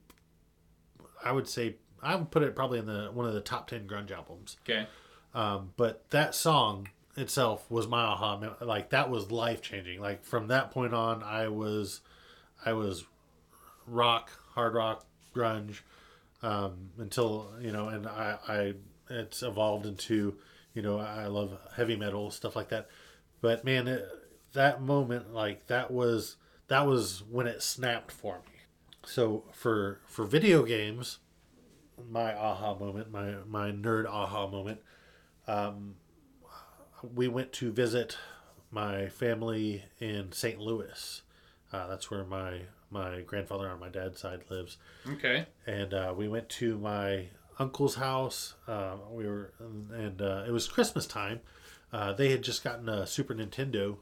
I 1.23 1.31
would 1.31 1.47
say 1.47 1.75
I 2.01 2.15
would 2.15 2.31
put 2.31 2.43
it 2.43 2.55
probably 2.55 2.79
in 2.79 2.85
the 2.85 3.09
one 3.13 3.25
of 3.27 3.33
the 3.33 3.41
top 3.41 3.67
ten 3.67 3.87
grunge 3.87 4.11
albums. 4.11 4.57
Okay. 4.63 4.87
Um, 5.33 5.71
but 5.77 6.09
that 6.11 6.35
song 6.35 6.89
itself 7.17 7.69
was 7.69 7.87
my 7.87 8.01
aha 8.01 8.55
like 8.61 8.89
that 8.91 9.09
was 9.09 9.31
life 9.31 9.61
changing 9.61 9.99
like 9.99 10.23
from 10.23 10.47
that 10.47 10.71
point 10.71 10.93
on 10.93 11.21
i 11.23 11.45
was 11.49 11.99
i 12.65 12.71
was 12.71 13.03
rock 13.85 14.29
hard 14.55 14.73
rock 14.73 15.05
grunge 15.35 15.81
um, 16.43 16.89
until 16.97 17.51
you 17.61 17.71
know 17.71 17.87
and 17.87 18.07
i 18.07 18.37
i 18.47 18.73
it's 19.09 19.43
evolved 19.43 19.85
into 19.85 20.35
you 20.73 20.81
know 20.81 20.99
i 20.99 21.27
love 21.27 21.57
heavy 21.75 21.95
metal 21.95 22.31
stuff 22.31 22.55
like 22.55 22.69
that 22.69 22.87
but 23.41 23.63
man 23.63 23.87
it, 23.87 24.07
that 24.53 24.81
moment 24.81 25.33
like 25.33 25.67
that 25.67 25.91
was 25.91 26.37
that 26.67 26.85
was 26.85 27.23
when 27.29 27.47
it 27.47 27.61
snapped 27.61 28.11
for 28.11 28.39
me 28.47 28.59
so 29.03 29.43
for 29.51 29.99
for 30.05 30.25
video 30.25 30.63
games 30.63 31.19
my 32.09 32.33
aha 32.33 32.75
moment 32.75 33.11
my 33.11 33.35
my 33.47 33.71
nerd 33.71 34.05
aha 34.05 34.47
moment 34.47 34.79
um, 35.47 35.95
we 37.15 37.27
went 37.27 37.51
to 37.53 37.71
visit 37.71 38.17
my 38.69 39.09
family 39.09 39.83
in 39.99 40.31
St. 40.31 40.59
Louis. 40.59 41.21
Uh, 41.73 41.87
that's 41.87 42.09
where 42.11 42.23
my 42.23 42.61
my 42.91 43.21
grandfather 43.21 43.69
on 43.69 43.79
my 43.79 43.89
dad's 43.89 44.19
side 44.19 44.41
lives, 44.49 44.77
Okay. 45.07 45.45
and 45.65 45.93
uh, 45.93 46.13
we 46.15 46.27
went 46.27 46.49
to 46.49 46.77
my 46.77 47.27
uncle's 47.57 47.95
house. 47.95 48.53
Uh, 48.67 48.97
we 49.09 49.25
were, 49.25 49.53
and 49.59 50.21
uh, 50.21 50.43
it 50.47 50.51
was 50.51 50.67
Christmas 50.67 51.05
time. 51.07 51.39
Uh, 51.93 52.13
they 52.13 52.29
had 52.31 52.41
just 52.43 52.63
gotten 52.63 52.87
a 52.89 53.07
Super 53.07 53.33
Nintendo, 53.33 53.97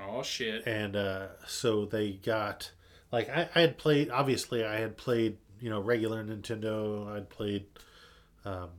Oh 0.00 0.22
shit. 0.22 0.66
and 0.66 0.96
uh, 0.96 1.28
so 1.46 1.84
they 1.84 2.12
got 2.12 2.70
like 3.10 3.28
I, 3.28 3.48
I 3.54 3.60
had 3.60 3.78
played. 3.78 4.10
Obviously, 4.10 4.64
I 4.64 4.76
had 4.76 4.96
played 4.96 5.36
you 5.60 5.68
know 5.70 5.80
regular 5.80 6.24
Nintendo. 6.24 7.14
I'd 7.14 7.28
played 7.28 7.66
um, 8.44 8.70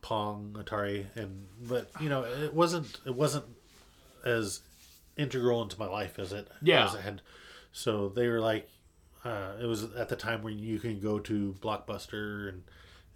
Pong, 0.00 0.54
Atari, 0.58 1.06
and 1.16 1.46
but 1.68 1.90
you 2.00 2.08
know 2.08 2.22
it 2.24 2.54
wasn't 2.54 2.98
it 3.06 3.14
wasn't 3.14 3.44
as 4.24 4.60
integral 5.16 5.62
into 5.62 5.78
my 5.78 5.86
life 5.86 6.18
as 6.18 6.32
it 6.32 6.48
Yeah. 6.62 6.86
as 6.86 6.94
it 6.94 7.00
had. 7.00 7.22
So 7.72 8.08
they 8.08 8.28
were 8.28 8.40
like, 8.40 8.68
uh, 9.26 9.56
it 9.62 9.66
was 9.66 9.84
at 9.94 10.08
the 10.08 10.16
time 10.16 10.42
when 10.42 10.58
you 10.58 10.78
can 10.78 11.00
go 11.00 11.18
to 11.20 11.54
Blockbuster 11.60 12.48
and 12.48 12.62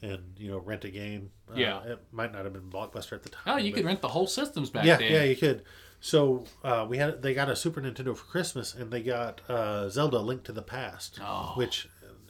and 0.02 0.22
you 0.38 0.50
know 0.50 0.58
rent 0.58 0.84
a 0.84 0.90
game. 0.90 1.30
Uh, 1.50 1.54
Yeah. 1.56 1.82
it 1.84 1.98
might 2.10 2.32
not 2.32 2.44
have 2.44 2.52
been 2.54 2.70
Blockbuster 2.70 3.12
at 3.12 3.22
the 3.22 3.28
time. 3.28 3.42
Oh, 3.46 3.56
you 3.56 3.72
could 3.72 3.84
rent 3.84 4.00
the 4.00 4.08
whole 4.08 4.26
systems 4.26 4.70
back 4.70 4.84
yeah, 4.86 4.96
then. 4.96 5.12
yeah, 5.12 5.24
you 5.24 5.36
could. 5.36 5.62
So 6.00 6.44
uh, 6.64 6.86
we 6.88 6.96
had 6.96 7.20
they 7.22 7.34
got 7.34 7.50
a 7.50 7.56
Super 7.56 7.80
Nintendo 7.82 8.16
for 8.16 8.24
Christmas, 8.24 8.74
and 8.74 8.90
they 8.90 9.02
got 9.02 9.42
uh, 9.50 9.88
Zelda: 9.90 10.18
Link 10.20 10.42
to 10.44 10.52
the 10.52 10.62
Past, 10.62 11.18
Oh. 11.22 11.52
which, 11.56 11.88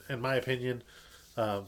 in 0.09 0.19
my 0.19 0.35
opinion, 0.35 0.83
uh, 1.37 1.61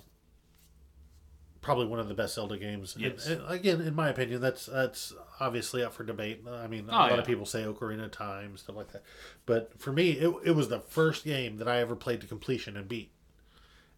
probably 1.64 1.88
one 1.88 2.00
of 2.00 2.08
the 2.08 2.14
best 2.14 2.36
Zelda 2.36 2.58
games. 2.58 2.96
Yes. 3.00 3.26
and 3.26 3.42
again, 3.48 3.82
in 3.82 3.96
my 3.96 4.10
opinion, 4.10 4.40
that's 4.42 4.68
that's 4.68 5.14
obviously 5.40 5.84
up 5.84 5.94
for 5.94 6.04
debate. 6.04 6.44
I 6.48 6.68
mean, 6.68 6.88
a 6.88 6.92
Oh, 6.92 6.96
lot 6.98 7.12
yeah. 7.14 7.18
of 7.18 7.26
people 7.26 7.46
say 7.48 7.64
Ocarina 7.64 8.06
of 8.06 8.12
Time, 8.12 8.56
stuff 8.58 8.76
like 8.76 8.92
that, 8.92 9.02
but 9.48 9.72
for 9.82 9.92
me, 9.92 10.12
it, 10.12 10.32
it 10.46 10.52
was 10.52 10.70
the 10.70 10.80
first 10.82 11.24
game 11.24 11.58
that 11.58 11.68
I 11.68 11.80
ever 11.80 11.96
played 11.96 12.22
to 12.22 12.28
completion 12.28 12.78
and 12.78 12.88
beat, 12.88 13.12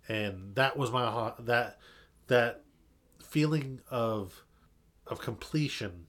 and 0.08 0.56
that 0.56 0.78
was 0.78 0.92
my 0.92 1.34
that 1.40 1.80
that 2.28 2.62
feeling 3.24 3.82
of 3.90 4.44
of 5.08 5.20
completion. 5.20 6.06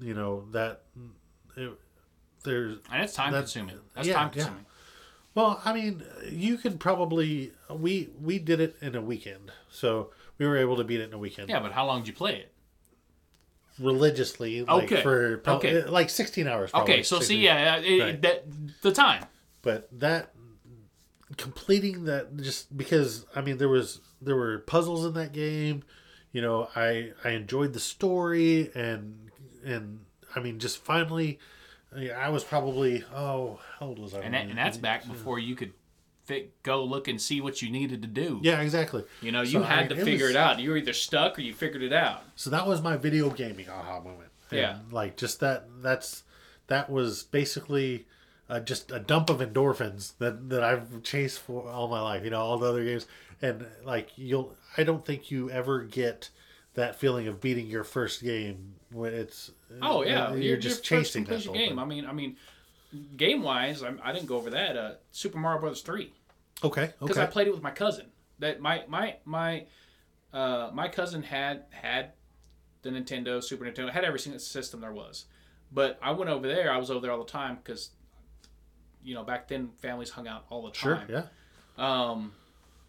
You 0.00 0.14
know 0.14 0.44
that 0.52 0.82
it, 1.56 1.72
there's 2.44 2.78
And 2.92 3.02
it's 3.02 3.14
time 3.14 3.32
That's- 3.32 3.52
consuming. 3.52 3.80
That's 3.94 4.06
yeah, 4.08 4.14
time 4.14 4.30
yeah. 4.34 4.42
consuming. 4.44 4.66
well, 5.34 5.60
I 5.64 5.72
mean, 5.72 6.04
you 6.30 6.56
could 6.56 6.78
probably 6.78 7.52
we 7.70 8.10
we 8.20 8.38
did 8.38 8.60
it 8.60 8.76
in 8.80 8.94
a 8.94 9.00
weekend, 9.00 9.50
so 9.70 10.10
we 10.38 10.46
were 10.46 10.56
able 10.56 10.76
to 10.76 10.84
beat 10.84 11.00
it 11.00 11.08
in 11.08 11.12
a 11.14 11.18
weekend 11.18 11.48
Yeah, 11.48 11.60
but 11.60 11.72
how 11.72 11.86
long 11.86 12.00
did 12.00 12.08
you 12.08 12.14
play 12.14 12.36
it? 12.36 12.52
religiously, 13.78 14.62
like 14.64 14.84
Okay, 14.84 15.02
for 15.02 15.38
prob- 15.38 15.58
okay. 15.58 15.82
Uh, 15.82 15.90
like 15.90 16.10
sixteen 16.10 16.48
hours. 16.48 16.70
Probably, 16.72 16.94
Okay, 16.94 17.02
so 17.02 17.16
16 17.18 17.36
see, 17.38 17.44
yeah, 17.44 17.76
it, 17.76 18.00
Right. 18.02 18.22
that 18.22 18.44
the 18.82 18.92
time. 18.92 19.24
but 19.62 19.88
that 20.00 20.32
completing 21.36 22.04
that 22.06 22.36
just 22.38 22.76
because 22.76 23.26
I 23.36 23.40
mean 23.40 23.58
there 23.58 23.68
was 23.68 24.00
there 24.20 24.34
were 24.34 24.58
puzzles 24.58 25.04
in 25.04 25.12
that 25.14 25.32
game, 25.32 25.84
you 26.32 26.40
know, 26.42 26.68
I 26.74 27.12
I 27.24 27.30
enjoyed 27.30 27.72
the 27.72 27.80
story 27.80 28.70
and 28.74 29.30
and 29.64 30.00
I 30.34 30.40
mean 30.40 30.58
just 30.58 30.78
finally. 30.78 31.38
I 31.94 32.28
was 32.28 32.44
probably 32.44 33.02
oh 33.14 33.60
how 33.78 33.86
old 33.86 33.98
was 33.98 34.12
I? 34.12 34.20
And, 34.20 34.34
that, 34.34 34.46
and 34.48 34.58
that's 34.58 34.76
back 34.76 35.06
before 35.06 35.38
you 35.38 35.54
could 35.56 35.72
fit, 36.28 36.62
go 36.62 36.84
look 36.84 37.08
and 37.08 37.20
see 37.20 37.40
what 37.40 37.60
you 37.62 37.70
needed 37.70 38.02
to 38.02 38.08
do. 38.08 38.38
Yeah, 38.42 38.60
exactly. 38.60 39.02
You 39.22 39.32
know, 39.32 39.44
So, 39.44 39.50
you 39.58 39.64
I 39.64 39.66
had 39.66 39.78
mean, 39.88 39.96
to 39.96 40.02
it 40.02 40.04
figure 40.04 40.26
was- 40.26 40.34
it 40.34 40.38
out. 40.38 40.60
You 40.60 40.70
were 40.70 40.76
either 40.76 40.92
stuck 40.92 41.38
or 41.38 41.40
you 41.42 41.52
figured 41.54 41.82
it 41.82 41.92
out. 41.92 42.22
So 42.36 42.50
that 42.50 42.66
was 42.66 42.80
my 42.82 42.96
video 42.96 43.30
gaming 43.30 43.68
aha 43.68 43.98
moment. 44.00 44.30
And, 44.50 44.60
Yeah. 44.60 44.78
like 44.92 45.16
just 45.16 45.40
that. 45.40 45.64
That's 45.82 46.22
that 46.68 46.88
was 46.90 47.22
basically 47.24 48.06
uh, 48.50 48.60
just 48.60 48.92
a 48.92 48.98
dump 49.00 49.28
of 49.30 49.40
endorphins 49.40 50.12
that 50.18 50.48
that 50.50 50.62
I've 50.62 51.02
chased 51.02 51.40
for 51.40 51.68
all 51.68 51.88
my 51.88 52.00
life. 52.00 52.22
You 52.24 52.30
know, 52.30 52.40
all 52.40 52.58
the 52.58 52.68
other 52.68 52.84
games, 52.84 53.06
and 53.42 53.66
like 53.84 54.10
you'll. 54.16 54.54
I 54.76 54.84
don't 54.84 55.04
think 55.04 55.30
you 55.30 55.50
ever 55.50 55.82
get 55.82 56.30
that 56.74 56.96
feeling 56.96 57.26
of 57.26 57.40
beating 57.40 57.66
your 57.66 57.84
first 57.84 58.22
game 58.22 58.74
when 58.90 59.12
it's. 59.14 59.50
Oh 59.82 60.02
yeah, 60.04 60.32
you're, 60.34 60.56
just 60.56 60.82
chasing 60.84 61.24
that 61.24 61.44
whole 61.44 61.54
game. 61.54 61.70
thing. 61.70 61.78
I 61.78 61.84
mean, 61.84 62.06
I 62.06 62.12
mean, 62.12 62.36
game 63.16 63.42
wise, 63.42 63.82
I, 63.82 63.92
I 64.02 64.12
didn't 64.12 64.26
go 64.28 64.36
over 64.36 64.50
that. 64.50 64.76
Uh, 64.78 64.92
Super 65.12 65.38
Mario 65.38 65.60
Brothers 65.60 65.82
three 65.82 66.12
Okay. 66.64 66.92
because 67.00 67.16
Okay. 67.16 67.22
I 67.22 67.26
played 67.30 67.46
it 67.48 67.52
with 67.54 67.62
my 67.62 67.70
cousin. 67.70 68.06
That 68.40 68.60
my 68.60 68.84
my 68.88 69.16
my 69.24 69.66
uh, 70.32 70.70
my 70.72 70.88
cousin 70.88 71.22
had 71.22 71.64
had 71.70 72.12
the 72.82 72.90
Nintendo, 72.90 73.42
Super 73.42 73.64
Nintendo, 73.64 73.90
had 73.90 74.04
every 74.04 74.18
single 74.20 74.38
system 74.38 74.80
there 74.80 74.92
was. 74.92 75.24
But 75.72 75.98
I 76.02 76.12
went 76.12 76.30
over 76.30 76.46
there. 76.46 76.72
I 76.72 76.76
was 76.78 76.90
over 76.90 77.00
there 77.00 77.10
all 77.12 77.18
the 77.24 77.30
time 77.30 77.56
because, 77.56 77.90
you 79.02 79.14
know, 79.14 79.22
back 79.24 79.48
then 79.48 79.70
families 79.78 80.10
hung 80.10 80.26
out 80.28 80.44
all 80.50 80.62
the 80.64 80.70
time. 80.70 81.06
sure. 81.08 81.26
Yeah. 81.78 82.10
Um, 82.10 82.32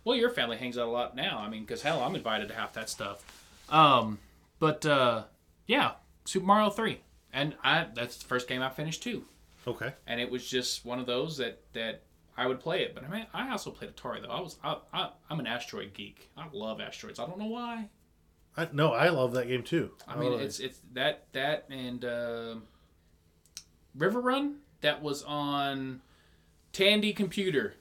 well, 0.04 0.16
your 0.16 0.30
family 0.30 0.58
hangs 0.58 0.78
out 0.78 0.88
a 0.88 0.92
lot 0.92 1.16
now. 1.16 1.40
I 1.40 1.50
mean, 1.50 1.62
because 1.62 1.82
hell, 1.82 2.02
I'm 2.02 2.16
invited 2.16 2.48
to 2.50 2.54
half 2.54 2.74
that 2.74 2.90
stuff. 2.90 3.24
Um, 3.70 4.20
but 4.60 4.86
uh, 4.86 5.24
yeah, 5.68 5.94
Super 6.26 6.46
Mario 6.46 6.70
Three, 6.70 7.02
and 7.34 7.56
I 7.64 7.88
that's 7.94 8.18
the 8.18 8.26
first 8.26 8.48
game 8.48 8.62
I 8.62 8.70
finished 8.70 9.04
too, 9.04 9.26
Okay. 9.68 9.94
and 10.08 10.20
it 10.20 10.30
was 10.32 10.48
just 10.50 10.86
one 10.86 11.00
of 11.00 11.06
those 11.06 11.38
that 11.38 11.62
that 11.74 12.04
I 12.40 12.48
would 12.48 12.60
play 12.60 12.82
it. 12.84 12.96
But 12.96 13.04
I 13.04 13.08
mean, 13.10 13.26
I 13.34 13.52
also 13.52 13.72
played 13.72 13.96
Atari 13.96 14.22
though. 14.22 14.30
I 14.30 14.40
was 14.40 14.58
I, 14.64 14.78
I 14.94 15.10
I'm 15.30 15.40
an 15.40 15.48
asteroid 15.48 15.94
geek. 15.94 16.30
I 16.38 16.46
love 16.54 16.80
asteroids. 16.82 17.20
I 17.20 17.26
don't 17.26 17.38
know 17.40 17.48
why. 17.48 17.90
I, 18.58 18.68
no, 18.74 18.94
I 18.94 19.10
love 19.10 19.34
that 19.34 19.48
game 19.48 19.64
too. 19.64 19.92
I 20.08 20.16
mean, 20.18 20.34
Oh, 20.34 20.38
it's 20.38 20.60
it's 20.60 20.80
that 20.94 21.26
that 21.34 21.66
and 21.70 22.04
uh, 22.06 22.56
River 23.96 24.22
Run 24.22 24.58
that 24.82 25.02
was 25.02 25.24
on 25.24 26.02
Tandy 26.74 27.14
Computer. 27.14 27.76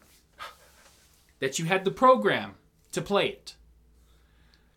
that 1.40 1.58
you 1.58 1.64
had 1.66 1.84
the 1.84 1.90
program 1.90 2.54
to 2.92 3.00
play 3.02 3.28
it. 3.28 3.54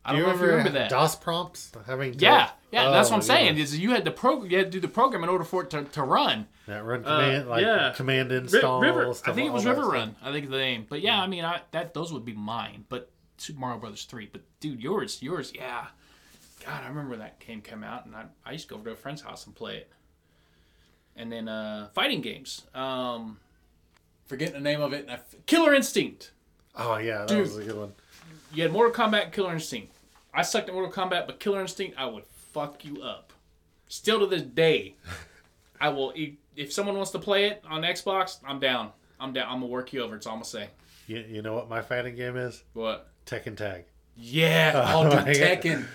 I 0.04 0.12
Do 0.16 0.18
don't 0.18 0.22
you 0.22 0.28
know 0.28 0.36
if 0.36 0.42
you 0.42 0.48
remember 0.58 0.80
that. 0.80 0.90
DOS 0.90 1.16
prompts 1.16 1.72
having 1.86 2.14
to, 2.14 2.20
yeah, 2.20 2.50
yeah, 2.72 2.88
Oh, 2.88 2.92
that's 2.92 3.10
what 3.10 3.18
I'm 3.18 3.20
my 3.20 3.26
saying. 3.26 3.48
goodness. 3.54 3.74
Is 3.74 3.80
you 3.80 3.92
had 3.92 4.04
the 4.04 4.12
program, 4.12 4.50
you 4.52 4.58
had 4.58 4.68
to 4.68 4.72
do 4.72 4.80
the 4.80 4.88
program 4.88 5.24
in 5.24 5.30
order 5.30 5.44
for 5.44 5.62
it 5.64 5.70
to, 5.72 5.84
to 5.84 6.02
run. 6.04 6.48
That 6.72 6.86
run 6.86 7.04
command, 7.04 7.50
like 7.50 7.64
yeah. 7.64 7.94
command 7.96 8.32
install. 8.32 8.82
River, 8.82 9.10
I 9.26 9.34
think 9.34 9.48
it 9.48 9.54
was 9.54 9.66
River 9.66 9.82
stuff. 9.82 9.94
Run. 9.94 10.16
I 10.24 10.32
think 10.32 10.50
the 10.50 10.58
name. 10.58 10.86
But 10.90 11.02
yeah, 11.02 11.22
I 11.22 11.28
mean, 11.28 11.44
I 11.44 11.62
that 11.72 11.94
those 11.94 12.14
would 12.14 12.26
be 12.26 12.34
mine. 12.34 12.86
But 12.88 13.12
Super 13.38 13.60
Mario 13.60 13.80
Brothers 13.80 14.06
three. 14.06 14.30
But 14.32 14.42
dude, 14.60 14.82
yours, 14.82 15.22
yours, 15.22 15.52
yeah. 15.54 15.88
God, 16.66 16.84
I 16.84 16.88
remember 16.88 17.12
when 17.12 17.20
that 17.20 17.40
game 17.40 17.62
came 17.62 17.84
out, 17.84 18.06
and 18.06 18.16
I, 18.16 18.26
I 18.46 18.52
used 18.54 18.68
to 18.68 18.74
go 18.74 18.80
over 18.80 18.90
to 18.90 18.94
a 18.94 18.96
friend's 18.96 19.22
house 19.22 19.46
and 19.46 19.56
play 19.56 19.78
it. 19.78 19.92
And 21.16 21.32
then 21.32 21.50
uh, 21.50 21.90
fighting 21.94 22.22
games. 22.22 22.66
Um, 22.74 23.40
forgetting 24.28 24.54
the 24.54 24.62
name 24.62 24.80
of 24.80 24.94
it. 24.94 25.02
and 25.02 25.12
I 25.12 25.16
f- 25.16 25.36
Killer 25.46 25.74
Instinct. 25.74 26.32
Oh 26.76 26.98
yeah, 26.98 27.20
that 27.20 27.28
Dude. 27.28 27.40
was 27.40 27.58
a 27.58 27.64
good 27.64 27.76
one. 27.78 27.94
You 28.54 28.64
had 28.64 28.72
Mortal 28.72 28.94
Kombat, 28.94 29.24
and 29.26 29.34
Killer 29.34 29.54
Instinct. 29.54 29.94
I 30.34 30.42
sucked 30.44 30.70
at 30.70 30.76
Mortal 30.76 30.92
Kombat, 30.92 31.28
but 31.28 31.40
Killer 31.40 31.60
Instinct, 31.60 31.98
I 31.98 32.06
would 32.06 32.24
fuck 32.54 32.86
you 32.86 33.02
up. 33.02 33.34
Still 33.88 34.20
to 34.20 34.26
this 34.26 34.44
day, 34.44 34.96
I 35.82 35.90
will. 35.90 36.14
If, 36.16 36.36
if 36.56 36.74
someone 36.74 36.96
wants 36.96 37.12
to 37.12 37.20
play 37.20 37.46
it 37.48 37.64
on 37.70 37.82
Xbox, 37.82 38.38
I'm 38.48 38.60
down. 38.60 38.92
I'm 39.20 39.34
down. 39.34 39.48
I'm 39.50 39.56
gonna 39.60 39.66
work 39.68 39.92
you 39.94 40.02
over. 40.04 40.16
It's 40.16 40.26
all 40.26 40.34
I'm 40.34 40.40
gonna 40.40 40.46
say. 40.46 40.70
You, 41.08 41.26
you 41.28 41.42
know 41.42 41.54
what 41.54 41.70
my 41.70 41.82
fighting 41.82 42.16
game 42.16 42.38
is? 42.38 42.64
What? 42.74 43.10
Tekken 43.26 43.58
Tag. 43.58 43.86
Yeah. 44.16 44.92
Oh 44.96 45.10
dude. 45.10 45.36
Tekken. 45.36 45.86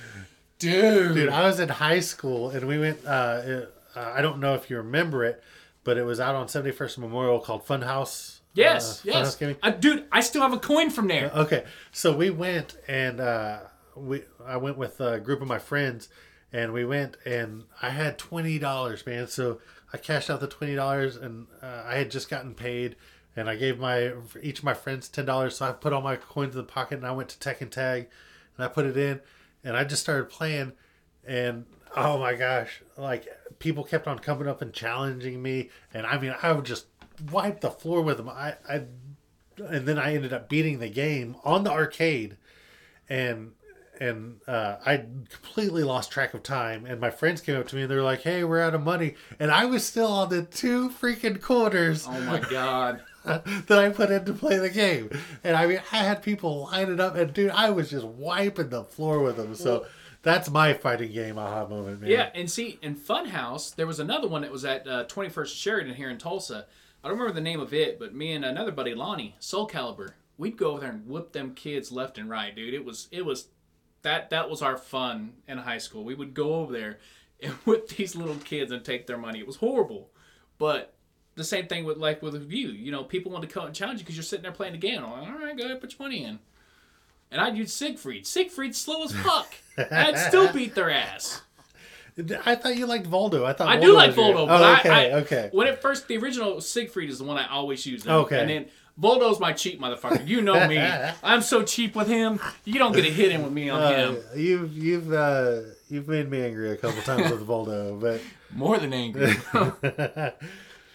Dude. 0.58 1.14
Dude, 1.14 1.28
I 1.28 1.46
was 1.46 1.60
in 1.60 1.68
high 1.68 2.00
school 2.00 2.50
and 2.50 2.66
we 2.66 2.78
went. 2.78 3.04
Uh, 3.06 3.40
it, 3.44 3.74
uh, 3.94 4.12
I 4.14 4.20
don't 4.22 4.40
know 4.40 4.54
if 4.54 4.68
you 4.70 4.76
remember 4.78 5.24
it, 5.24 5.42
but 5.84 5.96
it 5.98 6.02
was 6.04 6.20
out 6.20 6.34
on 6.34 6.46
71st 6.46 6.98
Memorial 6.98 7.40
called 7.40 7.66
Funhouse. 7.66 8.40
yes. 8.54 9.00
uh, 9.00 9.10
yes. 9.12 9.16
Funhouse 9.36 9.38
Gaming. 9.38 9.56
Uh, 9.62 9.70
dude, 9.70 10.04
I 10.12 10.20
still 10.20 10.42
have 10.42 10.52
a 10.52 10.58
coin 10.58 10.90
from 10.90 11.08
there. 11.08 11.30
Okay, 11.34 11.64
so 11.92 12.16
we 12.16 12.30
went 12.30 12.76
and 12.88 13.20
uh, 13.20 13.60
we 13.94 14.22
I 14.46 14.56
went 14.56 14.76
with 14.78 15.00
a 15.00 15.18
group 15.20 15.40
of 15.42 15.48
my 15.48 15.58
friends, 15.58 16.08
and 16.52 16.72
we 16.72 16.84
went 16.84 17.16
and 17.26 17.64
I 17.82 17.90
had 17.90 18.18
twenty 18.18 18.58
dollars, 18.58 19.04
man. 19.06 19.28
So 19.28 19.60
I 19.96 19.98
cashed 19.98 20.28
out 20.28 20.40
the 20.40 20.46
twenty 20.46 20.74
dollars, 20.74 21.16
and 21.16 21.46
uh, 21.62 21.82
I 21.86 21.94
had 21.94 22.10
just 22.10 22.28
gotten 22.28 22.52
paid, 22.54 22.96
and 23.34 23.48
I 23.48 23.56
gave 23.56 23.78
my 23.78 24.12
each 24.42 24.58
of 24.58 24.64
my 24.64 24.74
friends 24.74 25.08
ten 25.08 25.24
dollars. 25.24 25.56
So 25.56 25.66
I 25.66 25.72
put 25.72 25.94
all 25.94 26.02
my 26.02 26.16
coins 26.16 26.54
in 26.54 26.60
the 26.60 26.66
pocket, 26.66 26.98
and 26.98 27.06
I 27.06 27.12
went 27.12 27.30
to 27.30 27.38
Tekken 27.38 27.70
Tag, 27.70 28.08
and 28.56 28.64
I 28.66 28.68
put 28.68 28.84
it 28.84 28.98
in, 28.98 29.20
and 29.64 29.74
I 29.74 29.84
just 29.84 30.02
started 30.02 30.28
playing, 30.28 30.72
and 31.26 31.64
oh 31.96 32.18
my 32.18 32.34
gosh, 32.34 32.82
like 32.98 33.26
people 33.58 33.84
kept 33.84 34.06
on 34.06 34.18
coming 34.18 34.46
up 34.46 34.60
and 34.60 34.70
challenging 34.70 35.40
me, 35.40 35.70
and 35.94 36.06
I 36.06 36.18
mean 36.18 36.34
I 36.42 36.52
would 36.52 36.66
just 36.66 36.88
wipe 37.32 37.62
the 37.62 37.70
floor 37.70 38.02
with 38.02 38.18
them. 38.18 38.28
I 38.28 38.56
I 38.68 38.82
and 39.66 39.86
then 39.86 39.98
I 39.98 40.14
ended 40.14 40.34
up 40.34 40.50
beating 40.50 40.78
the 40.78 40.90
game 40.90 41.36
on 41.42 41.64
the 41.64 41.72
arcade, 41.72 42.36
and 43.08 43.52
and 44.00 44.40
uh, 44.46 44.76
I 44.84 44.96
completely 44.96 45.82
lost 45.82 46.10
track 46.10 46.34
of 46.34 46.42
time. 46.42 46.86
And 46.86 47.00
my 47.00 47.10
friends 47.10 47.40
came 47.40 47.56
up 47.56 47.68
to 47.68 47.76
me 47.76 47.82
and 47.82 47.90
they 47.90 47.96
were 47.96 48.02
like, 48.02 48.22
"Hey, 48.22 48.44
we're 48.44 48.60
out 48.60 48.74
of 48.74 48.82
money," 48.82 49.14
and 49.38 49.50
I 49.50 49.64
was 49.64 49.84
still 49.84 50.08
on 50.08 50.28
the 50.28 50.42
two 50.42 50.90
freaking 50.90 51.40
quarters 51.40 52.06
Oh 52.08 52.20
my 52.20 52.40
god. 52.40 53.02
that 53.24 53.78
I 53.78 53.88
put 53.88 54.10
in 54.10 54.24
to 54.24 54.32
play 54.32 54.58
the 54.58 54.70
game. 54.70 55.10
And 55.42 55.56
I 55.56 55.66
mean, 55.66 55.80
I 55.90 55.96
had 55.96 56.22
people 56.22 56.68
lining 56.70 57.00
up, 57.00 57.16
and 57.16 57.32
dude, 57.34 57.50
I 57.50 57.70
was 57.70 57.90
just 57.90 58.06
wiping 58.06 58.68
the 58.68 58.84
floor 58.84 59.20
with 59.22 59.36
them. 59.36 59.54
So. 59.54 59.86
That's 60.22 60.50
my 60.50 60.74
fighting 60.74 61.12
game 61.12 61.38
aha 61.38 61.68
moment, 61.68 62.00
man. 62.00 62.10
Yeah, 62.10 62.30
and 62.34 62.50
see, 62.50 62.80
in 62.82 62.96
Funhouse, 62.96 63.72
there 63.76 63.86
was 63.86 64.00
another 64.00 64.26
one 64.26 64.42
that 64.42 64.50
was 64.50 64.64
at 64.64 64.84
uh, 64.84 65.04
21st 65.04 65.54
Sheridan 65.54 65.94
here 65.94 66.10
in 66.10 66.18
Tulsa. 66.18 66.66
I 67.04 67.08
don't 67.08 67.16
remember 67.16 67.32
the 67.32 67.40
name 67.40 67.60
of 67.60 67.72
it, 67.72 68.00
but 68.00 68.12
me 68.12 68.32
and 68.32 68.44
another 68.44 68.72
buddy, 68.72 68.92
Lonnie, 68.92 69.36
Soul 69.38 69.68
Calibur, 69.68 70.14
we'd 70.36 70.56
go 70.56 70.72
over 70.72 70.80
there 70.80 70.90
and 70.90 71.06
whoop 71.06 71.32
them 71.32 71.54
kids 71.54 71.92
left 71.92 72.18
and 72.18 72.28
right, 72.28 72.52
dude. 72.56 72.74
It 72.74 72.84
was, 72.84 73.06
it 73.12 73.24
was, 73.24 73.46
that 74.06 74.30
that 74.30 74.48
was 74.48 74.62
our 74.62 74.76
fun 74.76 75.32
in 75.48 75.58
high 75.58 75.78
school. 75.78 76.04
We 76.04 76.14
would 76.14 76.32
go 76.32 76.54
over 76.54 76.72
there 76.72 76.98
and 77.42 77.52
whip 77.66 77.88
these 77.88 78.14
little 78.16 78.36
kids 78.36 78.70
and 78.72 78.84
take 78.84 79.06
their 79.06 79.18
money. 79.18 79.40
It 79.40 79.46
was 79.46 79.56
horrible, 79.56 80.10
but 80.58 80.94
the 81.34 81.44
same 81.44 81.66
thing 81.66 81.84
with 81.84 81.98
like 81.98 82.22
with 82.22 82.50
you. 82.50 82.68
You 82.68 82.92
know, 82.92 83.04
people 83.04 83.32
want 83.32 83.42
to 83.46 83.52
come 83.52 83.66
and 83.66 83.74
challenge 83.74 83.98
you 83.98 84.04
because 84.04 84.16
you're 84.16 84.22
sitting 84.22 84.44
there 84.44 84.52
playing 84.52 84.72
the 84.72 84.78
game. 84.78 85.04
I'm 85.04 85.10
like, 85.10 85.28
all 85.28 85.38
right, 85.38 85.56
go 85.58 85.64
ahead, 85.64 85.80
put 85.80 85.98
your 85.98 86.08
money 86.08 86.24
in. 86.24 86.38
And 87.30 87.40
I'd 87.40 87.56
use 87.56 87.74
Siegfried. 87.74 88.24
Siegfried's 88.26 88.78
slow 88.80 89.02
as 89.02 89.12
fuck. 89.12 89.52
I'd 89.76 90.16
still 90.16 90.52
beat 90.52 90.76
their 90.76 90.90
ass. 90.90 91.42
I 92.46 92.54
thought 92.54 92.76
you 92.76 92.86
liked 92.86 93.10
Voldo. 93.10 93.44
I 93.44 93.52
thought 93.52 93.68
I 93.68 93.76
Voldo 93.76 93.82
do 93.82 93.92
like 93.94 94.16
your- 94.16 94.24
Voldo, 94.24 94.38
oh, 94.38 94.46
but 94.46 94.62
Oh, 94.62 94.74
okay, 94.78 95.10
I, 95.12 95.12
okay. 95.20 95.48
When 95.52 95.66
it 95.66 95.82
first, 95.82 96.06
the 96.08 96.16
original 96.16 96.60
Siegfried 96.60 97.10
is 97.10 97.18
the 97.18 97.24
one 97.24 97.36
I 97.36 97.48
always 97.48 97.84
use. 97.84 98.06
Okay. 98.06 98.40
And 98.40 98.48
then 98.48 98.66
Voldo's 99.00 99.38
my 99.38 99.52
cheap 99.52 99.80
motherfucker. 99.80 100.26
You 100.26 100.40
know 100.40 100.66
me. 100.66 100.78
I'm 101.22 101.42
so 101.42 101.62
cheap 101.62 101.94
with 101.94 102.08
him. 102.08 102.40
You 102.64 102.78
don't 102.78 102.92
get 102.92 103.04
a 103.04 103.10
hit 103.10 103.30
in 103.32 103.42
with 103.42 103.52
me 103.52 103.68
on 103.68 103.82
Uh, 103.82 103.90
him. 104.12 104.18
you've 104.34 104.72
you've 104.76 105.12
uh, 105.12 105.60
you've 105.88 106.08
made 106.08 106.30
me 106.30 106.40
angry 106.42 106.70
a 106.70 106.76
couple 106.76 107.02
times 107.02 107.30
with 107.30 107.46
Voldo, 107.46 108.00
but 108.00 108.20
More 108.54 108.78
than 108.78 108.92
angry. 108.94 109.34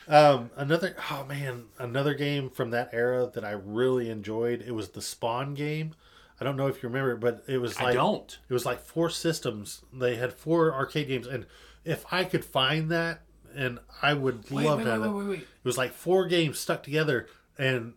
um, 0.07 0.49
another 0.55 0.95
oh 1.11 1.25
man, 1.27 1.65
another 1.77 2.13
game 2.13 2.49
from 2.49 2.71
that 2.71 2.89
era 2.91 3.29
that 3.33 3.43
I 3.45 3.51
really 3.51 4.09
enjoyed. 4.09 4.63
It 4.65 4.71
was 4.71 4.89
the 4.89 5.01
Spawn 5.01 5.53
game. 5.53 5.93
I 6.39 6.43
don't 6.43 6.55
know 6.57 6.67
if 6.67 6.81
you 6.81 6.89
remember, 6.89 7.15
but 7.17 7.43
it 7.47 7.59
was 7.59 7.77
I 7.77 7.83
like 7.85 7.93
don't. 7.93 8.39
it 8.49 8.53
was 8.53 8.65
like 8.65 8.81
four 8.81 9.09
systems. 9.09 9.83
They 9.93 10.15
had 10.15 10.33
four 10.33 10.73
arcade 10.73 11.07
games, 11.07 11.27
and 11.27 11.45
if 11.85 12.03
I 12.11 12.23
could 12.23 12.43
find 12.43 12.89
that, 12.89 13.21
and 13.55 13.77
I 14.01 14.13
would 14.15 14.49
Wait, 14.49 14.65
love 14.65 14.79
wait, 14.79 14.85
to 14.85 14.89
wait, 14.91 15.01
have 15.05 15.13
wait, 15.15 15.39
it. 15.39 15.41
It 15.41 15.47
was 15.65 15.77
like 15.77 15.93
four 15.93 16.25
games 16.25 16.57
stuck 16.57 16.81
together, 16.83 17.27
and 17.57 17.93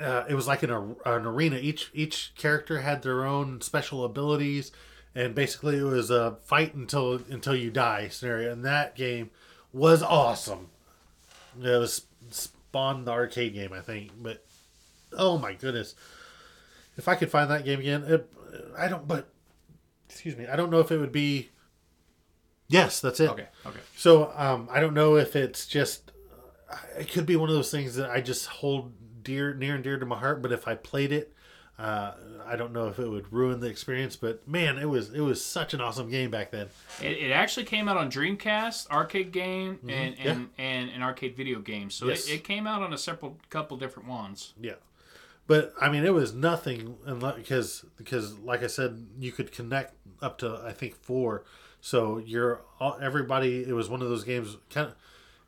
uh, 0.00 0.24
it 0.28 0.34
was 0.34 0.46
like 0.46 0.62
an, 0.62 0.70
ar- 0.70 0.96
an 1.06 1.26
arena. 1.26 1.56
Each 1.56 1.90
each 1.94 2.32
character 2.36 2.80
had 2.80 3.02
their 3.02 3.24
own 3.24 3.60
special 3.60 4.04
abilities, 4.04 4.72
and 5.14 5.34
basically 5.34 5.78
it 5.78 5.84
was 5.84 6.10
a 6.10 6.36
fight 6.44 6.74
until 6.74 7.20
until 7.30 7.54
you 7.54 7.70
die 7.70 8.08
scenario. 8.08 8.52
And 8.52 8.64
that 8.64 8.96
game 8.96 9.30
was 9.72 10.02
awesome. 10.02 10.68
It 11.60 11.78
was 11.78 12.06
Spawn 12.30 13.04
the 13.04 13.12
arcade 13.12 13.54
game, 13.54 13.72
I 13.72 13.80
think. 13.80 14.10
But 14.20 14.44
oh 15.12 15.38
my 15.38 15.54
goodness, 15.54 15.94
if 16.96 17.08
I 17.08 17.14
could 17.14 17.30
find 17.30 17.50
that 17.50 17.64
game 17.64 17.80
again, 17.80 18.04
it, 18.04 18.28
I 18.76 18.88
don't. 18.88 19.06
But 19.06 19.28
excuse 20.08 20.36
me, 20.36 20.46
I 20.46 20.56
don't 20.56 20.70
know 20.70 20.80
if 20.80 20.90
it 20.90 20.98
would 20.98 21.12
be. 21.12 21.50
Yes, 22.66 23.00
that's 23.00 23.20
it. 23.20 23.30
Okay, 23.30 23.46
okay. 23.66 23.80
So 23.96 24.32
um, 24.34 24.68
I 24.72 24.80
don't 24.80 24.94
know 24.94 25.16
if 25.16 25.36
it's 25.36 25.66
just 25.66 26.10
it 26.98 27.10
could 27.10 27.26
be 27.26 27.36
one 27.36 27.48
of 27.48 27.54
those 27.54 27.70
things 27.70 27.96
that 27.96 28.10
I 28.10 28.20
just 28.20 28.46
hold 28.46 28.92
dear, 29.22 29.54
near 29.54 29.74
and 29.74 29.84
dear 29.84 29.98
to 29.98 30.06
my 30.06 30.18
heart. 30.18 30.42
But 30.42 30.52
if 30.52 30.66
I 30.68 30.74
played 30.74 31.12
it, 31.12 31.32
uh, 31.78 32.12
I 32.46 32.54
don't 32.56 32.72
know 32.72 32.86
if 32.88 32.98
it 32.98 33.08
would 33.08 33.32
ruin 33.32 33.58
the 33.60 33.66
experience. 33.66 34.16
But 34.16 34.46
man, 34.46 34.78
it 34.78 34.88
was 34.88 35.12
it 35.12 35.20
was 35.20 35.44
such 35.44 35.74
an 35.74 35.80
awesome 35.80 36.08
game 36.10 36.30
back 36.30 36.50
then. 36.52 36.68
It, 37.02 37.18
it 37.18 37.30
actually 37.32 37.64
came 37.64 37.88
out 37.88 37.96
on 37.96 38.10
Dreamcast, 38.10 38.90
arcade 38.90 39.32
game, 39.32 39.78
and, 39.88 40.14
Mm-hmm. 40.16 40.24
Yeah. 40.26 40.32
and, 40.32 40.48
and 40.58 40.90
an 40.90 41.02
arcade 41.02 41.36
video 41.36 41.58
game. 41.60 41.90
So 41.90 42.06
Yes. 42.06 42.28
it, 42.28 42.34
it 42.34 42.44
came 42.44 42.66
out 42.66 42.82
on 42.82 42.92
a 42.92 42.98
several 42.98 43.38
couple 43.50 43.76
different 43.76 44.08
ones. 44.08 44.52
Yeah, 44.60 44.74
but 45.46 45.74
I 45.80 45.88
mean, 45.90 46.04
it 46.04 46.14
was 46.14 46.32
nothing 46.32 46.96
unless 47.06 47.36
because 47.36 47.84
because 47.96 48.38
like 48.38 48.62
I 48.62 48.68
said, 48.68 49.06
you 49.18 49.32
could 49.32 49.50
connect 49.50 49.94
up 50.22 50.38
to 50.38 50.62
I 50.64 50.72
think 50.72 50.94
four. 50.94 51.44
So 51.80 52.16
you're 52.18 52.62
all, 52.80 52.96
everybody. 53.02 53.62
It 53.62 53.72
was 53.74 53.88
one 53.90 54.00
of 54.00 54.08
those 54.08 54.24
games. 54.24 54.56
Kind 54.70 54.88
of, 54.88 54.94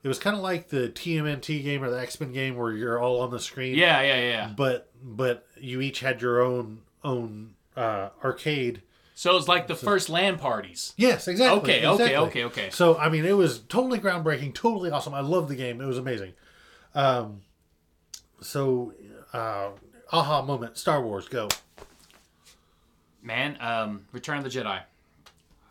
it 0.07 0.09
was 0.09 0.21
kind 0.21 0.37
of 0.37 0.43
like 0.43 0.69
the 0.69 0.89
TMNT 0.89 1.65
game 1.65 1.83
or 1.83 1.91
the 1.91 2.01
X 2.01 2.21
Men 2.21 2.31
game 2.31 2.55
where 2.55 2.71
you're 2.71 3.01
all 3.01 3.23
on 3.23 3.33
the 3.33 3.41
screen. 3.41 3.77
Yeah, 3.77 4.01
yeah, 4.03 4.21
yeah. 4.21 4.53
but 4.57 4.89
but 5.03 5.49
you 5.61 5.81
each 5.81 5.99
had 5.99 6.23
your 6.23 6.43
own 6.43 6.83
own 7.03 7.55
uh, 7.77 8.11
arcade. 8.23 8.83
So 9.17 9.37
it's 9.37 9.49
like 9.49 9.67
the 9.67 9.75
first 9.75 10.09
LAN 10.09 10.39
parties. 10.39 10.93
Yes, 10.97 11.27
exactly. 11.27 11.59
Okay, 11.59 11.85
okay, 11.85 12.05
exactly. 12.05 12.17
okay, 12.29 12.45
okay. 12.45 12.71
So 12.71 12.97
I 12.97 13.09
mean, 13.09 13.25
it 13.25 13.37
was 13.37 13.59
totally 13.59 13.99
groundbreaking, 13.99 14.55
totally 14.55 14.93
awesome. 14.93 15.13
I 15.13 15.23
loved 15.23 15.49
the 15.49 15.57
game; 15.57 15.81
it 15.81 15.87
was 15.87 15.99
amazing. 15.99 16.35
Um, 16.95 17.41
so, 18.41 18.93
uh, 19.33 19.71
aha 20.13 20.43
moment, 20.43 20.79
Star 20.79 21.03
Wars, 21.03 21.27
go. 21.27 21.49
Man, 23.25 23.57
um, 23.59 24.07
Return 24.13 24.39
of 24.39 24.45
the 24.45 24.51
Jedi. 24.51 24.83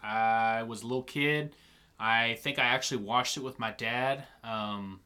I 0.04 0.64
was 0.64 0.82
a 0.82 0.88
little 0.88 1.04
kid. 1.04 1.56
I 2.00 2.36
think 2.42 2.60
I 2.60 2.64
actually 2.64 3.04
watched 3.04 3.38
it 3.38 3.44
with 3.44 3.58
my 3.60 3.72
dad 3.72 4.24
um, 4.44 5.00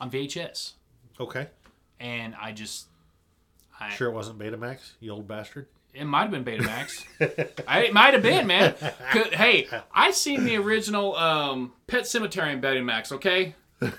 on 0.00 0.10
VHS, 0.10 0.72
Okay, 1.18 1.48
and 1.98 2.34
I 2.40 2.52
just 2.52 2.86
I, 3.80 3.90
sure 3.90 4.08
it 4.08 4.12
wasn't 4.12 4.38
Betamax, 4.38 4.92
you 5.00 5.10
old 5.12 5.26
bastard. 5.26 5.66
It 5.94 6.04
might 6.04 6.30
have 6.30 6.30
been 6.30 6.44
Betamax. 6.44 7.04
I, 7.66 7.84
it 7.84 7.94
might 7.94 8.12
have 8.12 8.22
been, 8.22 8.46
man. 8.46 8.74
Hey, 9.32 9.66
I 9.94 10.10
seen 10.10 10.44
the 10.44 10.56
original 10.56 11.16
um, 11.16 11.72
Pet 11.86 12.02
Sematary 12.02 12.52
in 12.52 12.60
Betamax. 12.60 13.12
Okay, 13.12 13.54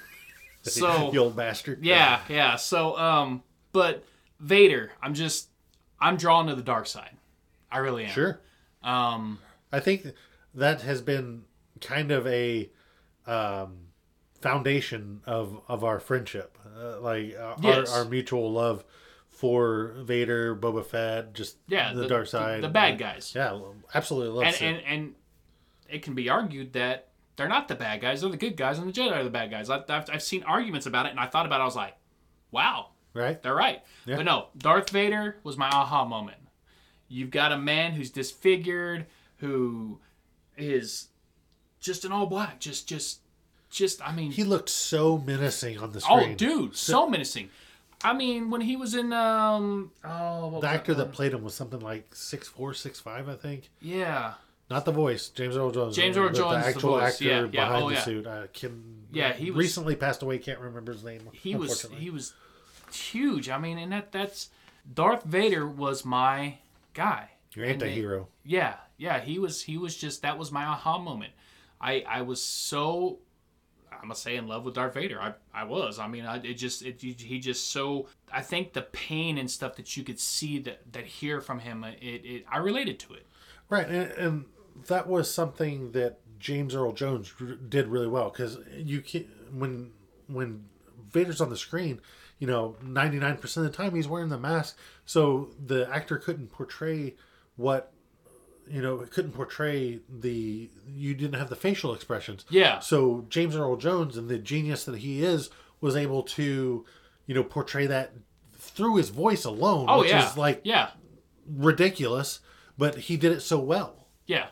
so 0.61 1.11
you 1.11 1.19
old 1.19 1.35
bastard. 1.35 1.83
yeah, 1.83 2.21
yeah. 2.29 2.55
So, 2.55 2.95
um, 2.97 3.41
but 3.73 4.03
Vader, 4.39 4.91
I'm 5.01 5.13
just, 5.15 5.49
I'm 5.99 6.17
drawn 6.17 6.47
to 6.47 6.55
the 6.55 6.61
dark 6.61 6.85
side. 6.85 7.17
I 7.71 7.79
really 7.79 8.05
am. 8.05 8.11
sure. 8.11 8.39
Um, 8.83 9.39
I 9.71 9.79
think 9.79 10.05
that 10.53 10.81
has 10.81 11.01
been 11.01 11.43
kind 11.81 12.11
of 12.11 12.25
a 12.27 12.69
um, 13.25 13.77
foundation 14.41 15.21
of 15.25 15.61
of 15.67 15.83
our 15.83 15.99
friendship, 15.99 16.57
uh, 16.77 16.99
like 17.01 17.35
uh, 17.35 17.55
Yes. 17.61 17.91
our, 17.91 17.99
our 17.99 18.05
mutual 18.05 18.51
love 18.51 18.83
for 19.29 19.93
Vader, 19.99 20.55
Boba 20.55 20.85
Fett, 20.85 21.33
just 21.33 21.57
Yeah, 21.67 21.93
the, 21.93 22.07
dark 22.07 22.27
side, 22.27 22.63
the, 22.63 22.69
bad 22.69 22.97
guys. 22.97 23.33
Yeah, 23.35 23.59
absolutely 23.93 24.29
love 24.35 24.53
and, 24.61 24.77
and 24.77 24.85
and 24.85 25.15
it 25.89 26.01
can 26.01 26.15
be 26.15 26.29
argued 26.29 26.73
that 26.73 27.09
they're 27.35 27.47
not 27.47 27.67
the 27.67 27.75
bad 27.75 28.01
guys; 28.01 28.21
they're 28.21 28.31
the 28.31 28.37
good 28.37 28.57
guys, 28.57 28.79
and 28.79 28.91
the 28.91 28.99
Jedi 28.99 29.11
are 29.11 29.23
the 29.23 29.29
bad 29.29 29.51
guys. 29.51 29.69
I, 29.69 29.83
I've, 29.89 30.09
I've 30.09 30.23
seen 30.23 30.43
arguments 30.43 30.85
about 30.87 31.05
it, 31.05 31.09
and 31.11 31.19
I 31.19 31.27
thought 31.27 31.45
about 31.45 31.59
it. 31.59 31.63
I 31.63 31.65
was 31.65 31.75
like, 31.75 31.95
"Wow, 32.51 32.89
right? 33.13 33.41
they're 33.41 33.53
right." 33.55 33.83
Yeah. 34.05 34.15
But 34.15 34.25
no, 34.25 34.47
Darth 34.57 34.89
Vader 34.89 35.37
was 35.43 35.55
my 35.55 35.69
aha 35.69 36.03
moment. 36.03 36.39
You've 37.07 37.31
got 37.31 37.51
a 37.51 37.57
man 37.57 37.93
who's 37.93 38.09
disfigured, 38.09 39.05
who 39.37 39.99
is 40.57 41.09
just 41.79 42.05
an 42.05 42.11
all 42.11 42.25
black, 42.25 42.59
just 42.59 42.87
just 42.87 43.19
just. 43.69 44.05
I 44.07 44.11
mean, 44.13 44.31
He 44.31 44.43
looked 44.43 44.69
so 44.69 45.17
menacing 45.17 45.77
on 45.79 45.91
the 45.91 46.01
screen. 46.01 46.31
oh, 46.31 46.35
dude, 46.35 46.75
so 46.75 47.07
menacing. 47.09 47.49
I 48.03 48.13
mean, 48.13 48.51
when 48.51 48.61
he 48.61 48.75
was 48.75 48.93
in 48.93 49.11
um, 49.11 49.91
oh, 50.05 50.47
what 50.49 50.61
The 50.61 50.67
actor 50.69 50.93
that 50.93 51.05
that 51.07 51.13
played 51.13 51.33
him 51.33 51.43
was 51.43 51.53
something 51.55 51.79
like 51.79 52.13
six 52.13 52.47
four, 52.47 52.73
six 52.73 52.99
five, 52.99 53.27
I 53.27 53.35
think. 53.35 53.69
yeah, 53.81 54.33
Not 54.69 54.85
the 54.85 54.91
voice, 54.91 55.29
James 55.29 55.57
Earl 55.57 55.71
Jones. 55.71 55.95
James 55.95 56.15
Earl 56.15 56.29
Jones 56.29 56.37
the 56.37 56.59
the 56.61 56.65
actual 56.75 56.89
voice. 56.99 57.13
actor 57.13 57.23
Yeah, 57.25 57.39
yeah, 57.41 57.45
behind 57.47 57.83
oh, 57.83 57.89
the 57.89 57.95
yeah. 57.95 58.01
suit. 58.03 58.27
I 58.27 58.47
can. 58.53 59.05
Yeah, 59.11 59.33
he 59.33 59.49
was- 59.49 59.57
recently 59.65 59.95
passed 59.95 60.21
away. 60.21 60.37
Can't 60.37 60.59
remember 60.59 60.91
his 60.93 61.03
name. 61.03 61.21
he 61.33 61.55
was 61.55 61.81
he 61.97 62.09
was 62.11 62.33
huge. 62.91 63.49
I 63.49 63.57
mean, 63.57 63.77
and 63.77 63.91
that 63.91 64.11
that's 64.11 64.49
Darth 64.93 65.23
Vader 65.23 65.67
was 65.67 66.05
my 66.05 66.59
guy. 66.93 67.31
your 67.53 67.65
anti-hero. 67.65 68.27
Yeah, 68.43 68.75
yeah, 68.97 69.19
he 69.21 69.39
was 69.39 69.63
he 69.63 69.77
was 69.77 69.95
just 69.97 70.21
that 70.21 70.37
was 70.37 70.51
my 70.51 70.65
aha 70.65 70.97
moment. 70.99 71.33
I 71.79 72.03
I 72.07 72.21
was 72.21 72.43
so 72.43 73.19
I'm 73.91 74.01
gonna 74.01 74.15
say 74.15 74.35
in 74.35 74.47
love 74.47 74.63
with 74.65 74.75
Darth 74.75 74.93
Vader. 74.93 75.21
I 75.21 75.33
I 75.53 75.63
was. 75.63 75.99
I 75.99 76.07
mean, 76.07 76.25
I, 76.25 76.37
it 76.37 76.55
just 76.55 76.83
it 76.83 77.01
he 77.01 77.39
just 77.39 77.71
so 77.71 78.07
I 78.31 78.41
think 78.41 78.73
the 78.73 78.83
pain 78.83 79.37
and 79.37 79.49
stuff 79.49 79.75
that 79.77 79.97
you 79.97 80.03
could 80.03 80.19
see 80.19 80.59
that 80.59 80.91
that 80.93 81.05
hear 81.05 81.41
from 81.41 81.59
him. 81.59 81.83
It 81.83 81.97
it 82.01 82.45
I 82.51 82.57
related 82.57 82.99
to 83.01 83.13
it. 83.13 83.25
Right, 83.69 83.87
and, 83.87 84.11
and 84.11 84.45
that 84.87 85.07
was 85.07 85.33
something 85.33 85.91
that 85.91 86.19
James 86.39 86.75
Earl 86.75 86.93
Jones 86.93 87.33
did 87.67 87.87
really 87.87 88.07
well 88.07 88.29
because 88.29 88.59
you 88.75 89.01
can 89.01 89.25
when 89.51 89.91
when 90.27 90.65
Vader's 91.11 91.41
on 91.41 91.49
the 91.49 91.57
screen, 91.57 92.01
you 92.39 92.47
know, 92.47 92.75
ninety 92.81 93.17
nine 93.17 93.37
percent 93.37 93.65
of 93.65 93.71
the 93.71 93.77
time 93.77 93.95
he's 93.95 94.07
wearing 94.07 94.29
the 94.29 94.37
mask, 94.37 94.77
so 95.05 95.49
the 95.63 95.89
actor 95.91 96.17
couldn't 96.17 96.51
portray 96.51 97.15
what 97.55 97.91
you 98.69 98.81
know 98.81 98.99
it 99.01 99.11
couldn't 99.11 99.31
portray 99.31 99.99
the 100.09 100.69
you 100.87 101.13
didn't 101.13 101.39
have 101.39 101.49
the 101.49 101.55
facial 101.55 101.93
expressions. 101.93 102.45
Yeah. 102.49 102.79
So 102.79 103.25
James 103.29 103.55
Earl 103.55 103.77
Jones 103.77 104.17
and 104.17 104.29
the 104.29 104.37
genius 104.37 104.85
that 104.85 104.99
he 104.99 105.23
is 105.23 105.49
was 105.81 105.95
able 105.95 106.23
to, 106.23 106.85
you 107.25 107.35
know, 107.35 107.43
portray 107.43 107.85
that 107.87 108.13
through 108.53 108.95
his 108.95 109.09
voice 109.09 109.45
alone, 109.45 109.85
Oh 109.87 109.99
which 109.99 110.09
yeah. 110.09 110.29
is 110.29 110.37
like 110.37 110.61
yeah. 110.63 110.89
ridiculous, 111.47 112.39
but 112.77 112.95
he 112.97 113.17
did 113.17 113.31
it 113.31 113.41
so 113.41 113.59
well. 113.59 114.07
Yeah, 114.25 114.47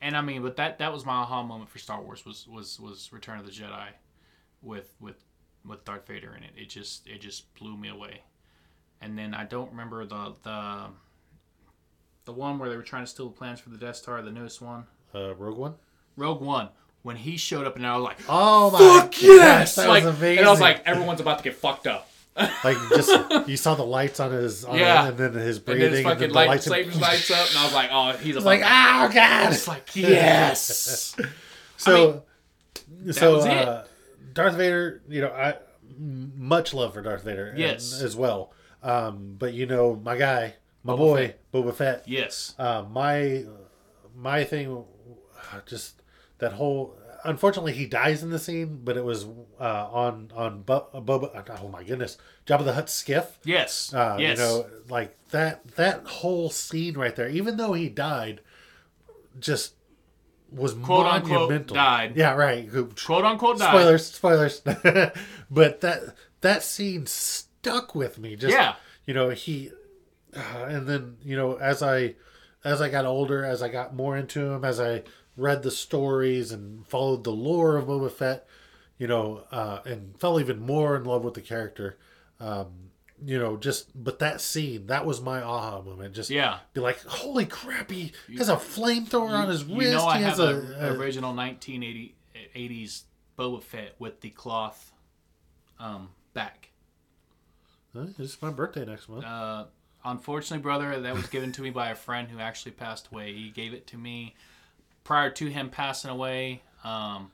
and 0.00 0.16
I 0.16 0.20
mean, 0.20 0.42
but 0.42 0.56
that 0.56 0.78
that 0.78 0.92
was 0.92 1.04
my 1.04 1.14
aha 1.14 1.42
moment 1.42 1.70
for 1.70 1.78
Star 1.78 2.00
Wars 2.00 2.24
was 2.24 2.46
was 2.46 2.78
was 2.78 3.12
Return 3.12 3.38
of 3.38 3.46
the 3.46 3.52
Jedi, 3.52 3.88
with 4.60 4.94
with 5.00 5.24
with 5.64 5.84
Darth 5.84 6.06
Vader 6.06 6.34
in 6.36 6.42
it. 6.42 6.52
It 6.56 6.68
just 6.68 7.06
it 7.06 7.20
just 7.20 7.52
blew 7.54 7.76
me 7.76 7.88
away, 7.88 8.22
and 9.00 9.18
then 9.18 9.34
I 9.34 9.44
don't 9.44 9.70
remember 9.70 10.04
the 10.04 10.34
the 10.42 10.86
the 12.24 12.32
one 12.32 12.58
where 12.58 12.68
they 12.70 12.76
were 12.76 12.82
trying 12.82 13.04
to 13.04 13.10
steal 13.10 13.26
the 13.26 13.32
plans 13.36 13.60
for 13.60 13.70
the 13.70 13.76
Death 13.78 13.96
Star, 13.96 14.20
the 14.22 14.30
newest 14.30 14.60
one, 14.62 14.84
Uh, 15.14 15.34
Rogue 15.34 15.58
One. 15.58 15.74
Rogue 16.16 16.40
One. 16.40 16.68
When 17.02 17.16
he 17.16 17.36
showed 17.36 17.66
up, 17.66 17.74
and 17.76 17.84
I 17.86 17.96
was 17.96 18.04
like, 18.04 18.18
Oh 18.28 18.70
my 18.70 18.78
"Fuck 18.78 19.20
yes!" 19.22 19.74
that 19.74 19.88
like, 19.88 20.04
was 20.04 20.16
amazing. 20.16 20.38
and 20.38 20.46
I 20.46 20.50
was 20.50 20.60
like, 20.60 20.86
"Everyone's 20.86 21.20
about 21.20 21.38
to 21.38 21.44
get 21.44 21.56
fucked 21.56 21.88
up." 21.88 22.08
like 22.36 22.76
just 22.94 23.10
you 23.48 23.56
saw 23.56 23.74
the 23.74 23.84
lights 23.84 24.20
on 24.20 24.30
his 24.30 24.64
on 24.64 24.78
Yeah. 24.78 25.08
and 25.08 25.18
then 25.18 25.32
his 25.34 25.56
And 25.56 25.66
breathing 25.66 25.82
then 25.82 25.92
his 25.94 26.02
fucking 26.04 26.28
the 26.28 26.34
light 26.34 26.48
lights 26.48 26.66
lights 27.00 27.30
up, 27.32 27.48
and 27.50 27.58
I 27.58 27.64
was 27.64 27.74
like, 27.74 27.90
"Oh, 27.92 28.12
he's 28.12 28.36
like 28.36 28.60
oh 28.60 29.10
god. 29.12 29.52
It's 29.52 29.66
like 29.66 29.90
yes. 29.96 31.16
So 31.76 32.22
so 33.10 33.34
was 33.36 33.44
it. 33.46 33.50
uh, 33.50 33.82
Darth 34.32 34.54
Vader, 34.54 35.02
you 35.08 35.22
know, 35.22 35.30
I 35.32 35.56
much 35.98 36.72
love 36.72 36.94
for 36.94 37.02
Darth 37.02 37.24
Vader 37.24 37.48
and- 37.48 37.58
Yes. 37.58 38.00
as 38.00 38.14
well. 38.14 38.52
Um, 38.82 39.34
but 39.38 39.52
you 39.54 39.66
know, 39.66 40.00
my 40.02 40.16
guy, 40.16 40.54
my 40.84 40.92
Boba 40.94 40.96
boy, 40.98 41.34
Boba 41.52 41.74
Fett. 41.74 42.02
yes. 42.06 42.54
Uh, 42.58 42.84
my 42.90 43.44
my 44.14 44.44
thing, 44.44 44.84
uh, 45.52 45.60
just 45.66 46.02
that 46.38 46.52
whole. 46.54 46.96
Unfortunately, 47.24 47.72
he 47.72 47.86
dies 47.86 48.24
in 48.24 48.30
the 48.30 48.38
scene, 48.38 48.80
but 48.82 48.96
it 48.96 49.04
was 49.04 49.26
uh, 49.60 49.88
on 49.92 50.32
on 50.34 50.62
Bo- 50.62 50.88
Boba. 50.92 51.60
Oh 51.62 51.68
my 51.68 51.84
goodness, 51.84 52.18
Jabba 52.46 52.64
the 52.64 52.72
Hutt 52.72 52.90
skiff. 52.90 53.38
Yes. 53.44 53.94
Uh, 53.94 54.16
yes. 54.18 54.38
You 54.38 54.44
know, 54.44 54.66
like 54.88 55.16
that 55.30 55.64
that 55.76 56.04
whole 56.06 56.50
scene 56.50 56.94
right 56.98 57.14
there. 57.14 57.28
Even 57.28 57.58
though 57.58 57.74
he 57.74 57.88
died, 57.88 58.40
just 59.38 59.74
was 60.50 60.74
Quote, 60.74 61.06
unquote, 61.06 61.30
monumental. 61.42 61.74
died. 61.76 62.16
Yeah, 62.16 62.34
right. 62.34 62.68
quote 63.04 63.24
unquote 63.24 63.58
died. 63.58 63.68
Spoilers, 63.70 64.06
spoilers. 64.06 64.60
but 65.50 65.80
that 65.80 66.00
that 66.40 66.62
scene 66.64 67.06
stuck 67.06 67.94
with 67.94 68.18
me. 68.18 68.34
Just 68.34 68.52
Yeah. 68.52 68.74
you 69.06 69.14
know 69.14 69.30
he, 69.30 69.70
uh, 69.70 69.72
and 70.34 70.86
then 70.86 71.16
you 71.22 71.36
know 71.36 71.56
as 71.56 71.82
I 71.82 72.14
as 72.64 72.80
I 72.80 72.88
got 72.88 73.04
older, 73.04 73.44
as 73.44 73.62
I 73.62 73.68
got 73.68 73.94
more 73.94 74.16
into 74.16 74.40
him, 74.40 74.64
as 74.64 74.80
I 74.80 75.02
read 75.36 75.62
the 75.62 75.70
stories 75.70 76.52
and 76.52 76.86
followed 76.86 77.24
the 77.24 77.32
lore 77.32 77.76
of 77.76 77.86
Boba 77.86 78.10
Fett, 78.10 78.46
you 78.98 79.06
know, 79.06 79.44
uh, 79.50 79.80
and 79.84 80.18
fell 80.20 80.38
even 80.38 80.60
more 80.60 80.96
in 80.96 81.04
love 81.04 81.24
with 81.24 81.34
the 81.34 81.40
character. 81.40 81.98
Um, 82.38 82.90
you 83.24 83.38
know, 83.38 83.56
just 83.56 83.90
but 84.00 84.18
that 84.18 84.40
scene, 84.40 84.86
that 84.88 85.06
was 85.06 85.20
my 85.20 85.42
aha 85.42 85.80
moment. 85.80 86.14
Just 86.14 86.30
Yeah. 86.30 86.58
be 86.72 86.80
like, 86.80 87.00
holy 87.04 87.46
crap, 87.46 87.90
he 87.90 88.12
has 88.36 88.48
a 88.48 88.56
flamethrower 88.56 89.30
on 89.30 89.48
his 89.48 89.64
wrist. 89.64 89.80
You 89.80 89.90
know 89.92 90.06
I 90.06 90.18
he 90.18 90.24
has 90.24 90.38
have 90.38 90.48
a, 90.48 90.90
a, 90.90 90.98
original 90.98 91.34
1980 91.34 92.14
80s 92.56 93.02
Boba 93.38 93.62
Fett 93.62 93.94
with 93.98 94.20
the 94.20 94.30
cloth 94.30 94.92
um, 95.78 96.10
back. 96.34 96.70
It's 98.18 98.40
my 98.40 98.50
birthday 98.50 98.84
next 98.84 99.08
month. 99.08 99.24
Uh, 99.24 99.66
unfortunately, 100.04 100.62
brother, 100.62 101.00
that 101.00 101.14
was 101.14 101.26
given 101.26 101.52
to 101.52 101.62
me 101.62 101.70
by 101.70 101.90
a 101.90 101.94
friend 101.94 102.28
who 102.28 102.38
actually 102.38 102.72
passed 102.72 103.08
away. 103.12 103.32
He 103.32 103.50
gave 103.50 103.72
it 103.74 103.86
to 103.88 103.98
me 103.98 104.34
prior 105.04 105.30
to 105.30 105.46
him 105.46 105.68
passing 105.70 106.10
away, 106.10 106.62
um, 106.84 107.30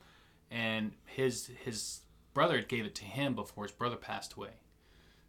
and 0.50 0.92
his 1.06 1.50
his 1.64 2.00
brother 2.34 2.60
gave 2.60 2.84
it 2.84 2.94
to 2.96 3.04
him 3.04 3.34
before 3.34 3.64
his 3.64 3.72
brother 3.72 3.96
passed 3.96 4.34
away. 4.34 4.50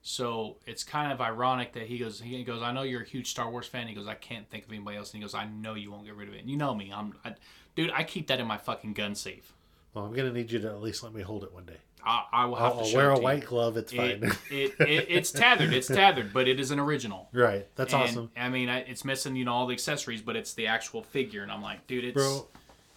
So 0.02 0.58
it's 0.66 0.84
kind 0.84 1.12
of 1.12 1.20
ironic 1.20 1.74
that 1.74 1.84
he 1.84 1.98
goes. 1.98 2.22
He 2.22 2.44
goes. 2.44 2.62
I 2.62 2.72
know 2.72 2.84
you're 2.84 3.02
a 3.02 3.06
huge 3.06 3.30
Star 3.30 3.50
Wars 3.50 3.68
fan. 3.68 3.88
He 3.88 3.94
goes. 3.94 4.08
I 4.08 4.16
can't 4.16 4.50
think 4.50 4.66
of 4.66 4.72
anybody 4.72 4.98
else. 4.98 5.12
And 5.12 5.20
he 5.20 5.22
goes. 5.22 5.36
I 5.36 5.46
know 5.46 5.74
you 5.74 5.92
won't 5.92 6.06
get 6.06 6.16
rid 6.16 6.30
of 6.30 6.34
it. 6.36 6.42
And 6.42 6.50
you 6.50 6.58
know 6.58 6.74
me. 6.74 6.92
I'm, 6.94 7.16
I, 7.26 7.36
dude. 7.76 7.92
I 7.92 8.04
keep 8.04 8.28
that 8.28 8.40
in 8.40 8.48
my 8.48 8.58
fucking 8.58 8.94
gun 8.94 9.14
safe. 9.16 9.54
Well, 9.94 10.06
I'm 10.06 10.14
gonna 10.14 10.32
need 10.32 10.52
you 10.52 10.60
to 10.60 10.68
at 10.70 10.82
least 10.82 11.04
let 11.04 11.14
me 11.14 11.22
hold 11.22 11.44
it 11.44 11.54
one 11.54 11.66
day. 11.66 11.78
I, 12.06 12.26
I 12.32 12.46
will 12.46 12.56
have 12.56 12.74
I'll, 12.74 12.80
to 12.86 12.90
I'll 12.90 12.96
wear 12.96 13.10
it 13.10 13.12
a 13.12 13.16
to 13.16 13.20
you. 13.20 13.24
white 13.24 13.46
glove. 13.46 13.78
It's 13.78 13.92
It, 13.94 13.98
fine. 13.98 14.32
it, 14.52 14.74
it, 14.80 15.06
it's 15.10 15.32
tethered. 15.32 15.74
It's 15.74 15.88
tethered, 15.88 16.32
but 16.34 16.48
it 16.48 16.60
is 16.60 16.72
an 16.72 16.80
original. 16.80 17.30
right. 17.34 17.68
That's 17.76 17.94
And, 17.94 18.04
awesome, 18.04 18.32
I 18.38 18.50
mean, 18.50 18.70
I, 18.70 18.80
it's 18.80 19.04
missing, 19.06 19.36
you 19.36 19.46
know, 19.46 19.54
all 19.54 19.68
the 19.68 19.74
accessories, 19.74 20.22
but 20.22 20.36
it's 20.36 20.54
the 20.54 20.68
actual 20.68 21.04
figure, 21.04 21.44
and 21.44 21.52
I'm 21.52 21.62
like, 21.62 21.86
dude, 21.88 22.06
it's 22.06 22.16
bro. 22.16 22.48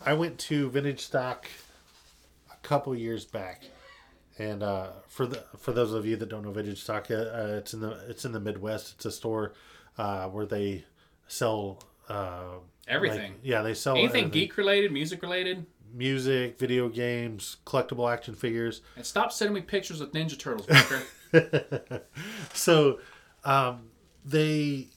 I 0.04 0.14
went 0.14 0.38
to 0.40 0.68
vintage 0.70 1.00
stock 1.00 1.46
a 2.52 2.56
couple 2.66 2.94
years 2.94 3.24
back, 3.24 3.62
and 4.38 4.62
uh, 4.62 4.88
for 5.08 5.26
the 5.26 5.42
for 5.58 5.72
those 5.72 5.92
of 5.92 6.06
you 6.06 6.16
that 6.16 6.28
don't 6.28 6.44
know 6.44 6.50
vintage 6.52 6.82
stock, 6.82 7.08
uh, 7.10 7.14
uh, 7.14 7.54
it's 7.58 7.74
in 7.74 7.80
the 7.80 7.98
it's 8.08 8.24
in 8.24 8.32
the 8.32 8.40
Midwest. 8.40 8.94
It's 8.96 9.04
a 9.04 9.12
store 9.12 9.52
uh, 9.98 10.28
where 10.28 10.46
they 10.46 10.84
sell 11.28 11.78
uh, 12.08 12.54
everything. 12.88 13.32
like- 13.32 13.40
yeah, 13.42 13.62
they 13.62 13.74
sell 13.74 13.94
Anything 13.94 14.24
everything. 14.26 14.30
geek 14.30 14.56
related, 14.56 14.90
music 14.92 15.22
related, 15.22 15.66
music, 15.92 16.58
video 16.58 16.88
games, 16.88 17.58
collectible 17.66 18.12
action 18.12 18.34
figures. 18.34 18.82
and 18.96 19.06
stop 19.06 19.32
sending 19.32 19.54
me 19.54 19.60
pictures 19.60 20.00
of 20.00 20.12
Ninja 20.12 20.38
Turtles, 20.38 20.66
so 22.54 22.98
um, 23.44 23.90
they 24.24 24.88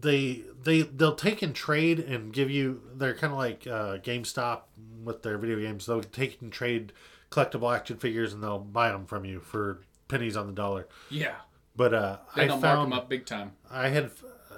they 0.00 0.44
they 0.62 0.82
they'll 0.82 1.14
take 1.14 1.42
and 1.42 1.54
trade 1.54 1.98
and 1.98 2.32
give 2.32 2.50
you 2.50 2.82
they're 2.94 3.14
kind 3.14 3.32
of 3.32 3.38
like 3.38 3.66
uh, 3.66 3.98
GameStop 3.98 4.62
with 5.02 5.22
their 5.22 5.38
video 5.38 5.58
games. 5.58 5.86
They'll 5.86 6.02
take 6.02 6.40
and 6.40 6.52
trade 6.52 6.92
collectible 7.30 7.74
action 7.74 7.96
figures 7.96 8.32
and 8.32 8.42
they'll 8.42 8.58
buy 8.58 8.90
them 8.90 9.06
from 9.06 9.24
you 9.24 9.40
for 9.40 9.80
pennies 10.08 10.36
on 10.36 10.46
the 10.46 10.52
dollar. 10.52 10.86
yeah, 11.10 11.34
But 11.74 11.92
uh, 11.94 12.18
I 12.36 12.46
don't 12.46 12.60
mark 12.60 12.80
them 12.80 12.92
up 12.92 13.08
big 13.08 13.26
time. 13.26 13.52
I 13.70 13.88
had 13.88 14.10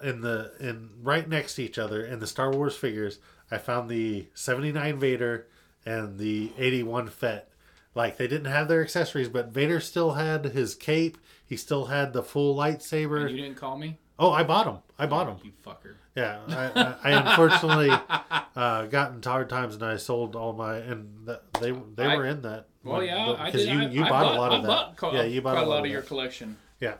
in 0.02 0.20
the 0.20 0.52
in 0.60 0.90
right 1.02 1.28
next 1.28 1.54
to 1.54 1.62
each 1.62 1.78
other 1.78 2.04
in 2.04 2.18
the 2.18 2.26
Star 2.26 2.52
Wars 2.52 2.76
figures. 2.76 3.18
I 3.50 3.58
found 3.58 3.88
the 3.88 4.26
seventy 4.34 4.72
nine 4.72 4.98
Vader 4.98 5.46
and 5.84 6.18
the 6.18 6.52
eighty 6.58 6.82
one 6.82 7.08
Fett. 7.08 7.48
Like 7.94 8.16
they 8.18 8.26
didn't 8.26 8.50
have 8.50 8.68
their 8.68 8.82
accessories, 8.82 9.28
but 9.28 9.48
Vader 9.48 9.80
still 9.80 10.12
had 10.12 10.44
his 10.46 10.74
cape. 10.74 11.16
He 11.46 11.56
still 11.56 11.86
had 11.86 12.12
the 12.12 12.22
full 12.22 12.56
lightsaber. 12.56 13.22
And 13.22 13.30
you 13.30 13.42
didn't 13.44 13.56
call 13.56 13.78
me, 13.78 13.98
Oh, 14.18 14.32
I 14.32 14.42
bought 14.42 14.64
them. 14.66 14.78
I 14.98 15.06
bought 15.06 15.26
them. 15.26 15.36
you 15.44 15.52
fucker. 15.64 15.94
Yeah, 16.16 16.40
I, 16.48 16.64
I, 16.80 16.94
I 17.10 17.30
unfortunately 17.30 17.90
uh, 18.56 18.86
got 18.86 19.12
into 19.12 19.28
hard 19.28 19.48
times 19.50 19.74
and 19.74 19.84
I 19.84 19.96
sold 19.96 20.34
all 20.34 20.52
my 20.54 20.76
and 20.78 21.26
that, 21.26 21.42
they 21.60 21.70
they 21.70 22.06
I- 22.06 22.16
were 22.16 22.26
in 22.26 22.42
that. 22.42 22.66
Well, 22.82 23.02
yeah, 23.02 23.34
I 23.38 23.46
because 23.46 23.64
did. 23.66 23.72
you 23.72 23.88
you 23.88 24.00
bought, 24.02 24.10
bought 24.10 24.34
a 24.34 24.38
lot 24.38 24.52
of 24.52 24.62
that. 24.62 24.96
bought 25.00 25.14
yeah, 25.14 25.22
you 25.24 25.42
bought 25.42 25.56
a 25.58 25.66
lot, 25.66 25.84
of 25.84 25.90
your 25.90 26.02
that. 26.02 26.06
collection. 26.08 26.56
Yeah. 26.80 26.94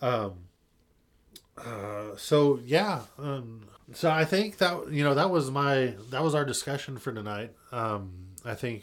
Um, 0.00 0.32
uh, 1.58 2.16
so 2.16 2.58
yeah, 2.64 3.00
um, 3.18 3.66
so 3.92 4.10
I 4.10 4.24
think 4.24 4.58
that 4.58 4.90
you 4.90 5.04
know 5.04 5.14
that 5.14 5.30
was 5.30 5.50
my 5.50 5.94
that 6.10 6.22
was 6.22 6.34
our 6.34 6.44
discussion 6.44 6.98
for 6.98 7.12
tonight. 7.12 7.52
Um, 7.72 8.12
I 8.44 8.54
think 8.54 8.82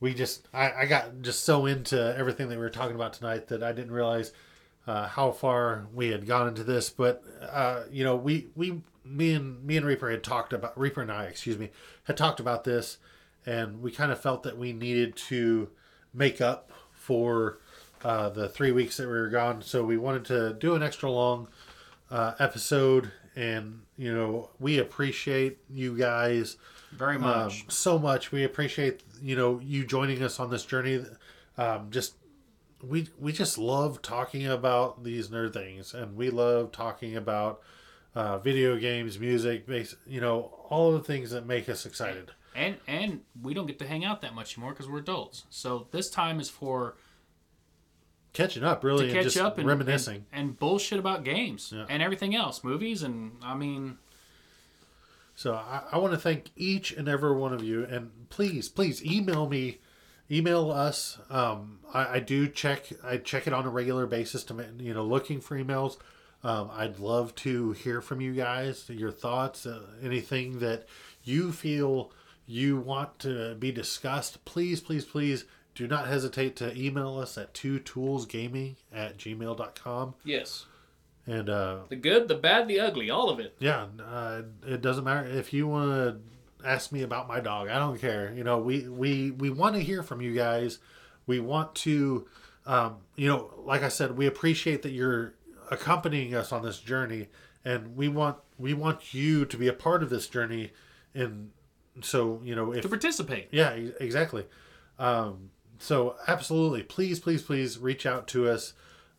we 0.00 0.14
just 0.14 0.48
I, 0.52 0.72
I 0.72 0.86
got 0.86 1.22
just 1.22 1.44
so 1.44 1.66
into 1.66 2.16
everything 2.16 2.48
that 2.48 2.56
we 2.56 2.62
were 2.62 2.70
talking 2.70 2.96
about 2.96 3.12
tonight 3.12 3.48
that 3.48 3.62
I 3.62 3.72
didn't 3.72 3.92
realize 3.92 4.32
uh, 4.86 5.08
how 5.08 5.32
far 5.32 5.86
we 5.92 6.08
had 6.08 6.26
gone 6.26 6.48
into 6.48 6.64
this. 6.64 6.90
But 6.90 7.22
uh, 7.42 7.84
you 7.90 8.04
know, 8.04 8.16
we 8.16 8.48
we 8.54 8.82
me 9.04 9.34
and 9.34 9.64
me 9.64 9.76
and 9.76 9.86
Reaper 9.86 10.10
had 10.10 10.22
talked 10.22 10.52
about 10.52 10.78
Reaper 10.78 11.02
and 11.02 11.12
I, 11.12 11.24
excuse 11.24 11.58
me, 11.58 11.70
had 12.04 12.16
talked 12.16 12.40
about 12.40 12.64
this, 12.64 12.98
and 13.44 13.80
we 13.82 13.90
kind 13.90 14.12
of 14.12 14.20
felt 14.20 14.42
that 14.44 14.58
we 14.58 14.72
needed 14.72 15.16
to 15.16 15.70
make 16.12 16.40
up 16.40 16.70
for 16.92 17.58
uh, 18.04 18.28
the 18.28 18.48
three 18.48 18.72
weeks 18.72 18.96
that 18.96 19.06
we 19.06 19.12
were 19.12 19.28
gone. 19.28 19.62
So 19.62 19.84
we 19.84 19.96
wanted 19.96 20.24
to 20.26 20.54
do 20.54 20.74
an 20.74 20.82
extra 20.82 21.10
long 21.10 21.48
uh, 22.10 22.34
episode, 22.38 23.10
and 23.36 23.82
you 23.96 24.12
know, 24.12 24.50
we 24.58 24.78
appreciate 24.78 25.58
you 25.70 25.96
guys 25.96 26.56
Very 26.92 27.16
um, 27.16 27.22
much. 27.22 27.70
so 27.70 27.98
much. 27.98 28.32
We 28.32 28.42
appreciate 28.44 29.02
you 29.22 29.36
know 29.36 29.60
you 29.62 29.84
joining 29.84 30.22
us 30.22 30.40
on 30.40 30.50
this 30.50 30.64
journey. 30.64 31.04
Um, 31.58 31.88
just 31.90 32.14
we 32.82 33.08
we 33.18 33.32
just 33.32 33.58
love 33.58 34.02
talking 34.02 34.46
about 34.46 35.04
these 35.04 35.28
nerd 35.28 35.52
things, 35.52 35.94
and 35.94 36.16
we 36.16 36.30
love 36.30 36.72
talking 36.72 37.16
about 37.16 37.60
uh, 38.14 38.38
video 38.38 38.76
games, 38.76 39.18
music, 39.18 39.66
base, 39.66 39.94
you 40.06 40.20
know, 40.20 40.52
all 40.70 40.94
of 40.94 41.02
the 41.02 41.06
things 41.06 41.30
that 41.30 41.46
make 41.46 41.68
us 41.68 41.84
excited. 41.86 42.32
and 42.54 42.76
and 42.86 43.20
we 43.42 43.52
don't 43.52 43.66
get 43.66 43.78
to 43.78 43.86
hang 43.86 44.04
out 44.04 44.22
that 44.22 44.34
much 44.34 44.56
anymore 44.56 44.72
because 44.72 44.88
we're 44.88 44.98
adults. 44.98 45.44
So 45.50 45.88
this 45.90 46.08
time 46.08 46.40
is 46.40 46.48
for 46.48 46.96
Catching 48.36 48.64
up, 48.64 48.84
really, 48.84 49.06
to 49.06 49.12
and 49.12 49.14
catch 49.14 49.24
just 49.24 49.36
up 49.38 49.56
and 49.58 49.66
reminiscing. 49.66 50.26
and, 50.30 50.48
and 50.50 50.58
bullshit 50.58 50.98
about 50.98 51.24
games 51.24 51.72
Yeah. 51.74 51.86
and 51.88 52.02
everything 52.02 52.34
else, 52.36 52.62
movies, 52.62 53.02
and 53.02 53.32
I 53.42 53.54
mean, 53.54 53.96
So 55.34 55.54
I, 55.54 55.82
I 55.92 55.98
want 55.98 56.12
to 56.12 56.18
thank 56.18 56.50
each 56.56 56.92
and 56.92 57.08
every 57.08 57.34
one 57.34 57.52
of 57.54 57.62
you, 57.64 57.84
and 57.84 58.10
please, 58.30 58.68
please 58.68 59.04
email 59.04 59.48
me, 59.48 59.78
email 60.30 60.70
us. 60.70 61.18
Um, 61.30 61.78
I, 61.94 62.14
I 62.16 62.20
do 62.20 62.46
check, 62.48 62.86
I 63.02 63.16
check 63.16 63.46
it 63.46 63.52
on 63.52 63.64
a 63.64 63.70
regular 63.70 64.06
basis 64.06 64.44
to, 64.44 64.66
you 64.78 64.92
know, 64.94 65.04
looking 65.04 65.40
for 65.40 65.58
emails. 65.58 65.96
Um, 66.44 66.70
I'd 66.72 66.98
love 66.98 67.34
to 67.36 67.72
hear 67.72 68.00
from 68.00 68.20
you 68.20 68.32
guys, 68.34 68.88
your 68.90 69.10
thoughts, 69.10 69.66
uh, 69.66 69.80
anything 70.02 70.58
that 70.60 70.86
you 71.24 71.52
feel 71.52 72.12
you 72.46 72.76
want 72.76 73.18
to 73.20 73.54
be 73.56 73.72
discussed. 73.72 74.44
Please, 74.44 74.80
please, 74.80 75.04
please 75.04 75.44
do 75.76 75.86
not 75.86 76.08
hesitate 76.08 76.56
to 76.56 76.76
email 76.76 77.16
us 77.18 77.38
at 77.38 77.54
two 77.54 77.78
toolsgaming 77.78 78.74
at 78.92 79.16
gmail.com. 79.18 80.14
yes, 80.24 80.66
And, 81.26 81.48
uh, 81.48 81.80
the 81.88 81.96
good, 81.96 82.26
the 82.28 82.34
bad, 82.34 82.66
the 82.66 82.80
ugly, 82.80 83.10
all 83.10 83.30
of 83.30 83.38
it. 83.38 83.54
yeah, 83.60 83.86
uh, 84.04 84.42
it 84.66 84.80
doesn't 84.82 85.04
matter 85.04 85.28
if 85.28 85.52
you 85.52 85.68
want 85.68 85.90
to 85.90 86.66
ask 86.68 86.90
me 86.90 87.02
about 87.02 87.28
my 87.28 87.38
dog. 87.40 87.68
I 87.68 87.78
don't 87.78 88.00
care. 88.00 88.32
You 88.34 88.42
know, 88.42 88.58
we 88.58 88.88
we 88.88 89.30
we 89.30 89.50
want 89.50 89.74
to 89.76 89.80
hear 89.82 90.02
from 90.02 90.20
you 90.20 90.34
guys. 90.34 90.78
We 91.26 91.38
want 91.40 91.74
to, 91.76 92.26
um, 92.66 92.96
you 93.16 93.28
know, 93.28 93.50
like 93.64 93.82
I 93.82 93.88
said, 93.88 94.16
we 94.16 94.26
appreciate 94.26 94.82
that 94.82 94.90
you're 94.92 95.34
accompanying 95.70 96.34
us 96.34 96.52
on 96.52 96.62
this 96.62 96.78
journey, 96.78 97.28
and 97.64 97.96
we 97.96 98.08
want 98.08 98.38
we 98.58 98.72
want 98.74 99.12
you 99.14 99.44
to 99.44 99.56
be 99.56 99.68
a 99.68 99.72
part 99.72 100.02
of 100.02 100.10
this 100.10 100.26
journey. 100.28 100.72
And 101.14 101.50
so, 102.02 102.40
you 102.44 102.54
know, 102.54 102.72
if 102.72 102.82
To 102.82 102.88
participate. 102.88 103.48
yeah, 103.50 103.70
exactly. 104.00 104.46
Um, 104.98 105.50
so 105.78 106.16
absolutely, 106.26 106.82
please, 106.82 107.18
please, 107.20 107.42
please 107.42 107.78
reach 107.78 108.06
out 108.06 108.26
to 108.28 108.48
us. 108.48 108.72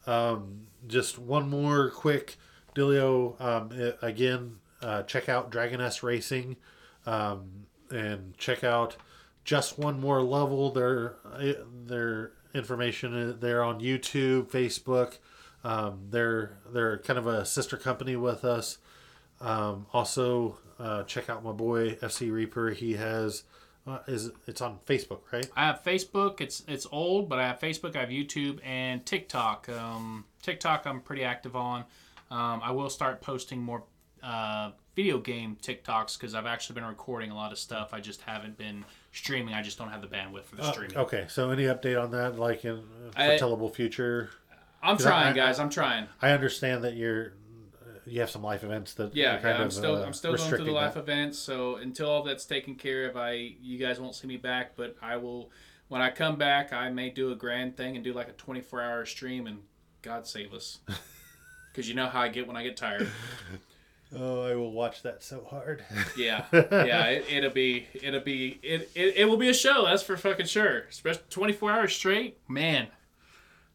Um, 0.06 0.68
just 0.88 1.20
one 1.20 1.50
more 1.50 1.90
quick 1.90 2.38
dealio. 2.76 3.40
Um, 3.42 3.94
again, 4.02 4.58
uh, 4.82 5.04
check 5.04 5.28
out 5.30 5.50
Dragon 5.50 5.82
S 5.82 6.04
Racing, 6.04 6.58
um, 7.06 7.66
and 7.90 8.38
check 8.38 8.64
out 8.64 8.96
just 9.44 9.78
one 9.80 10.00
more 10.00 10.22
level. 10.22 10.72
Their 10.72 11.16
their 11.86 12.32
information 12.54 13.16
is 13.16 13.40
there 13.40 13.64
on 13.64 13.80
YouTube, 13.80 14.48
Facebook. 14.48 15.18
Um, 15.64 16.08
they're 16.10 16.60
they're 16.72 17.00
kind 17.00 17.20
of 17.20 17.28
a 17.28 17.46
sister 17.46 17.78
company 17.78 18.16
with 18.16 18.46
us. 18.46 18.78
Um, 19.42 19.88
also, 19.94 20.58
uh, 20.80 21.04
check 21.04 21.30
out 21.30 21.44
my 21.44 21.52
boy 21.52 21.96
FC 21.96 22.32
Reaper. 22.32 22.72
He 22.72 22.94
has 22.94 23.44
uh, 23.88 24.00
is 24.08 24.32
it's 24.48 24.62
on 24.62 24.80
Facebook, 24.86 25.20
right? 25.32 25.48
I 25.56 25.66
have 25.68 25.84
Facebook. 25.84 26.42
It's 26.42 26.64
it's 26.68 26.88
old, 26.92 27.30
but 27.30 27.40
I 27.40 27.48
have 27.48 27.60
Facebook. 27.60 27.96
I 27.96 28.02
have 28.02 28.10
YouTube 28.10 28.60
and 28.66 29.06
TikTok. 29.06 29.70
Um, 29.70 30.26
TikTok, 30.42 30.86
I'm 30.86 31.02
pretty 31.02 31.24
active 31.24 31.56
on. 31.56 31.86
Um, 32.30 32.62
I 32.64 32.72
will 32.72 32.90
start 32.90 33.22
posting 33.22 33.62
more 33.62 33.84
uh, 34.22 34.72
video 34.96 35.20
game 35.20 35.58
TikToks 35.62 36.20
because 36.20 36.36
I've 36.36 36.46
actually 36.46 36.76
been 36.76 36.86
recording 36.86 37.32
a 37.32 37.36
lot 37.36 37.52
of 37.52 37.60
stuff. 37.60 37.94
I 37.94 38.00
just 38.00 38.22
haven't 38.22 38.58
been 38.58 38.84
streaming. 39.14 39.54
I 39.54 39.62
just 39.62 39.78
don't 39.78 39.90
have 39.90 40.02
the 40.02 40.08
bandwidth 40.08 40.44
for 40.46 40.56
the 40.58 40.72
streaming. 40.72 40.98
Okay, 40.98 41.26
so 41.30 41.50
any 41.52 41.64
update 41.64 42.02
on 42.02 42.12
that, 42.12 42.38
like 42.38 42.66
in 42.66 42.76
uh, 42.78 42.82
I- 43.16 43.28
foretellable 43.30 43.74
future? 43.74 44.30
I'm 44.82 44.98
trying, 44.98 45.34
I- 45.34 45.34
guys. 45.34 45.60
I'm 45.60 45.70
trying. 45.70 46.08
I 46.22 46.32
understand 46.32 46.84
that 46.84 46.96
you're 46.96 47.28
uh, 47.28 47.30
you 48.08 48.20
have 48.22 48.30
some 48.30 48.44
life 48.44 48.64
events 48.64 48.94
that 48.96 49.16
Yeah, 49.16 49.34
kind 49.34 49.44
yeah, 49.44 49.56
I'm 49.56 49.68
of, 49.68 49.74
still 49.74 49.96
uh, 49.96 50.06
I'm 50.06 50.14
still 50.14 50.36
going 50.36 50.50
through 50.50 50.66
the 50.66 50.72
life 50.72 50.94
that. 50.96 51.02
events. 51.02 51.38
So 51.38 51.76
until 51.76 52.10
all 52.10 52.24
that's 52.24 52.46
taken 52.46 52.76
care 52.76 53.08
of, 53.10 53.18
I 53.18 53.34
you 53.62 53.78
guys 53.78 54.00
won't 54.00 54.16
see 54.16 54.28
me 54.28 54.38
back. 54.38 54.76
But 54.76 54.96
I 55.02 55.18
will 55.18 55.52
when 55.88 56.02
I 56.02 56.10
come 56.10 56.36
back. 56.38 56.74
I 56.74 56.90
may 56.90 57.10
do 57.10 57.32
a 57.32 57.36
grand 57.36 57.78
thing 57.78 57.96
and 57.96 58.04
do 58.04 58.14
like 58.14 58.30
a 58.30 58.34
24 58.34 58.82
hour 58.82 59.06
stream. 59.06 59.48
And 59.48 59.60
God 60.02 60.26
save 60.28 60.54
us, 60.54 60.80
because 61.72 61.88
you 61.90 61.96
know 61.96 62.08
how 62.08 62.22
I 62.22 62.30
get 62.30 62.48
when 62.48 62.58
I 62.58 62.64
get 62.64 62.78
tired. 62.78 63.08
Oh, 64.16 64.44
I 64.44 64.56
will 64.56 64.72
watch 64.72 65.02
that 65.04 65.22
so 65.22 65.44
hard. 65.50 65.84
Yeah, 66.18 66.46
yeah. 66.54 67.08
It, 67.08 67.26
it'll 67.30 67.50
be 67.52 67.88
it'll 67.94 68.22
be 68.22 68.58
it, 68.64 68.90
it 68.96 69.18
it 69.18 69.26
will 69.26 69.36
be 69.36 69.50
a 69.50 69.54
show. 69.54 69.84
That's 69.84 70.02
for 70.02 70.16
fucking 70.16 70.46
sure. 70.46 70.86
Especially 70.90 71.24
24 71.30 71.72
hours 71.74 71.94
straight, 71.94 72.38
man. 72.48 72.88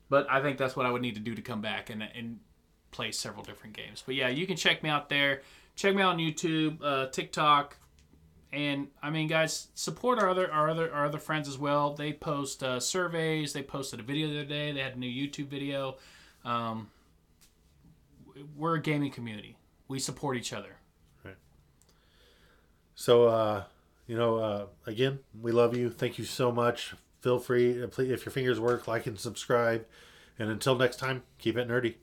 But 0.09 0.27
I 0.31 0.41
think 0.41 0.57
that's 0.57 0.75
what 0.75 0.87
I 0.87 0.91
would 0.91 1.03
need 1.03 1.17
to 1.17 1.21
do 1.21 1.35
to 1.35 1.43
come 1.43 1.61
back 1.61 1.91
and 1.91 2.03
and 2.03 2.41
play 2.93 3.11
several 3.11 3.43
different 3.43 3.75
games. 3.75 4.03
But 4.05 4.15
yeah, 4.15 4.29
you 4.29 4.47
can 4.47 4.57
check 4.57 4.83
me 4.83 4.89
out 4.89 5.09
there. 5.09 5.43
Check 5.75 5.95
me 5.95 6.03
out 6.03 6.13
on 6.13 6.19
YouTube, 6.19 6.79
uh, 6.83 7.07
TikTok, 7.07 7.77
and 8.53 8.89
I 9.03 9.09
mean, 9.09 9.27
guys, 9.27 9.69
support 9.75 10.19
our 10.19 10.29
other 10.29 10.53
our 10.53 10.69
other 10.69 10.93
our 10.93 11.07
other 11.07 11.19
friends 11.19 11.49
as 11.49 11.59
well. 11.59 11.95
They 11.95 12.13
post 12.13 12.63
uh, 12.63 12.79
surveys. 12.79 13.55
They 13.55 13.63
posted 13.63 13.99
a 13.99 14.03
video 14.03 14.29
the 14.29 14.41
other 14.41 14.49
day. 14.49 14.73
They 14.73 14.81
had 14.81 14.97
a 14.97 14.99
new 14.99 15.09
YouTube 15.11 15.49
video. 15.49 15.97
Um, 16.45 16.91
we're 18.57 18.75
a 18.75 18.83
gaming 18.83 19.11
community. 19.11 19.57
We 19.89 19.99
support 19.99 20.37
each 20.37 20.53
other. 20.53 20.77
Right. 21.25 21.37
So, 22.95 23.29
uh, 23.29 23.65
you 24.07 24.17
know, 24.17 24.37
uh, 24.37 24.67
again, 24.87 25.21
we 25.41 25.53
love 25.53 25.77
you. 25.77 25.91
Thank 25.91 26.19
you 26.19 26.25
so 26.25 26.53
much. 26.53 26.95
Feel 27.21 27.39
free, 27.39 27.71
if 27.71 27.99
your 27.99 28.33
fingers 28.33 28.59
work, 28.59 28.89
like 28.89 29.07
and 29.07 29.19
subscribe. 29.19 29.87
And 30.39 30.51
until 30.51 30.75
next 30.75 30.97
time, 30.97 31.23
keep 31.39 31.57
it 31.57 31.69
nerdy. 31.69 31.95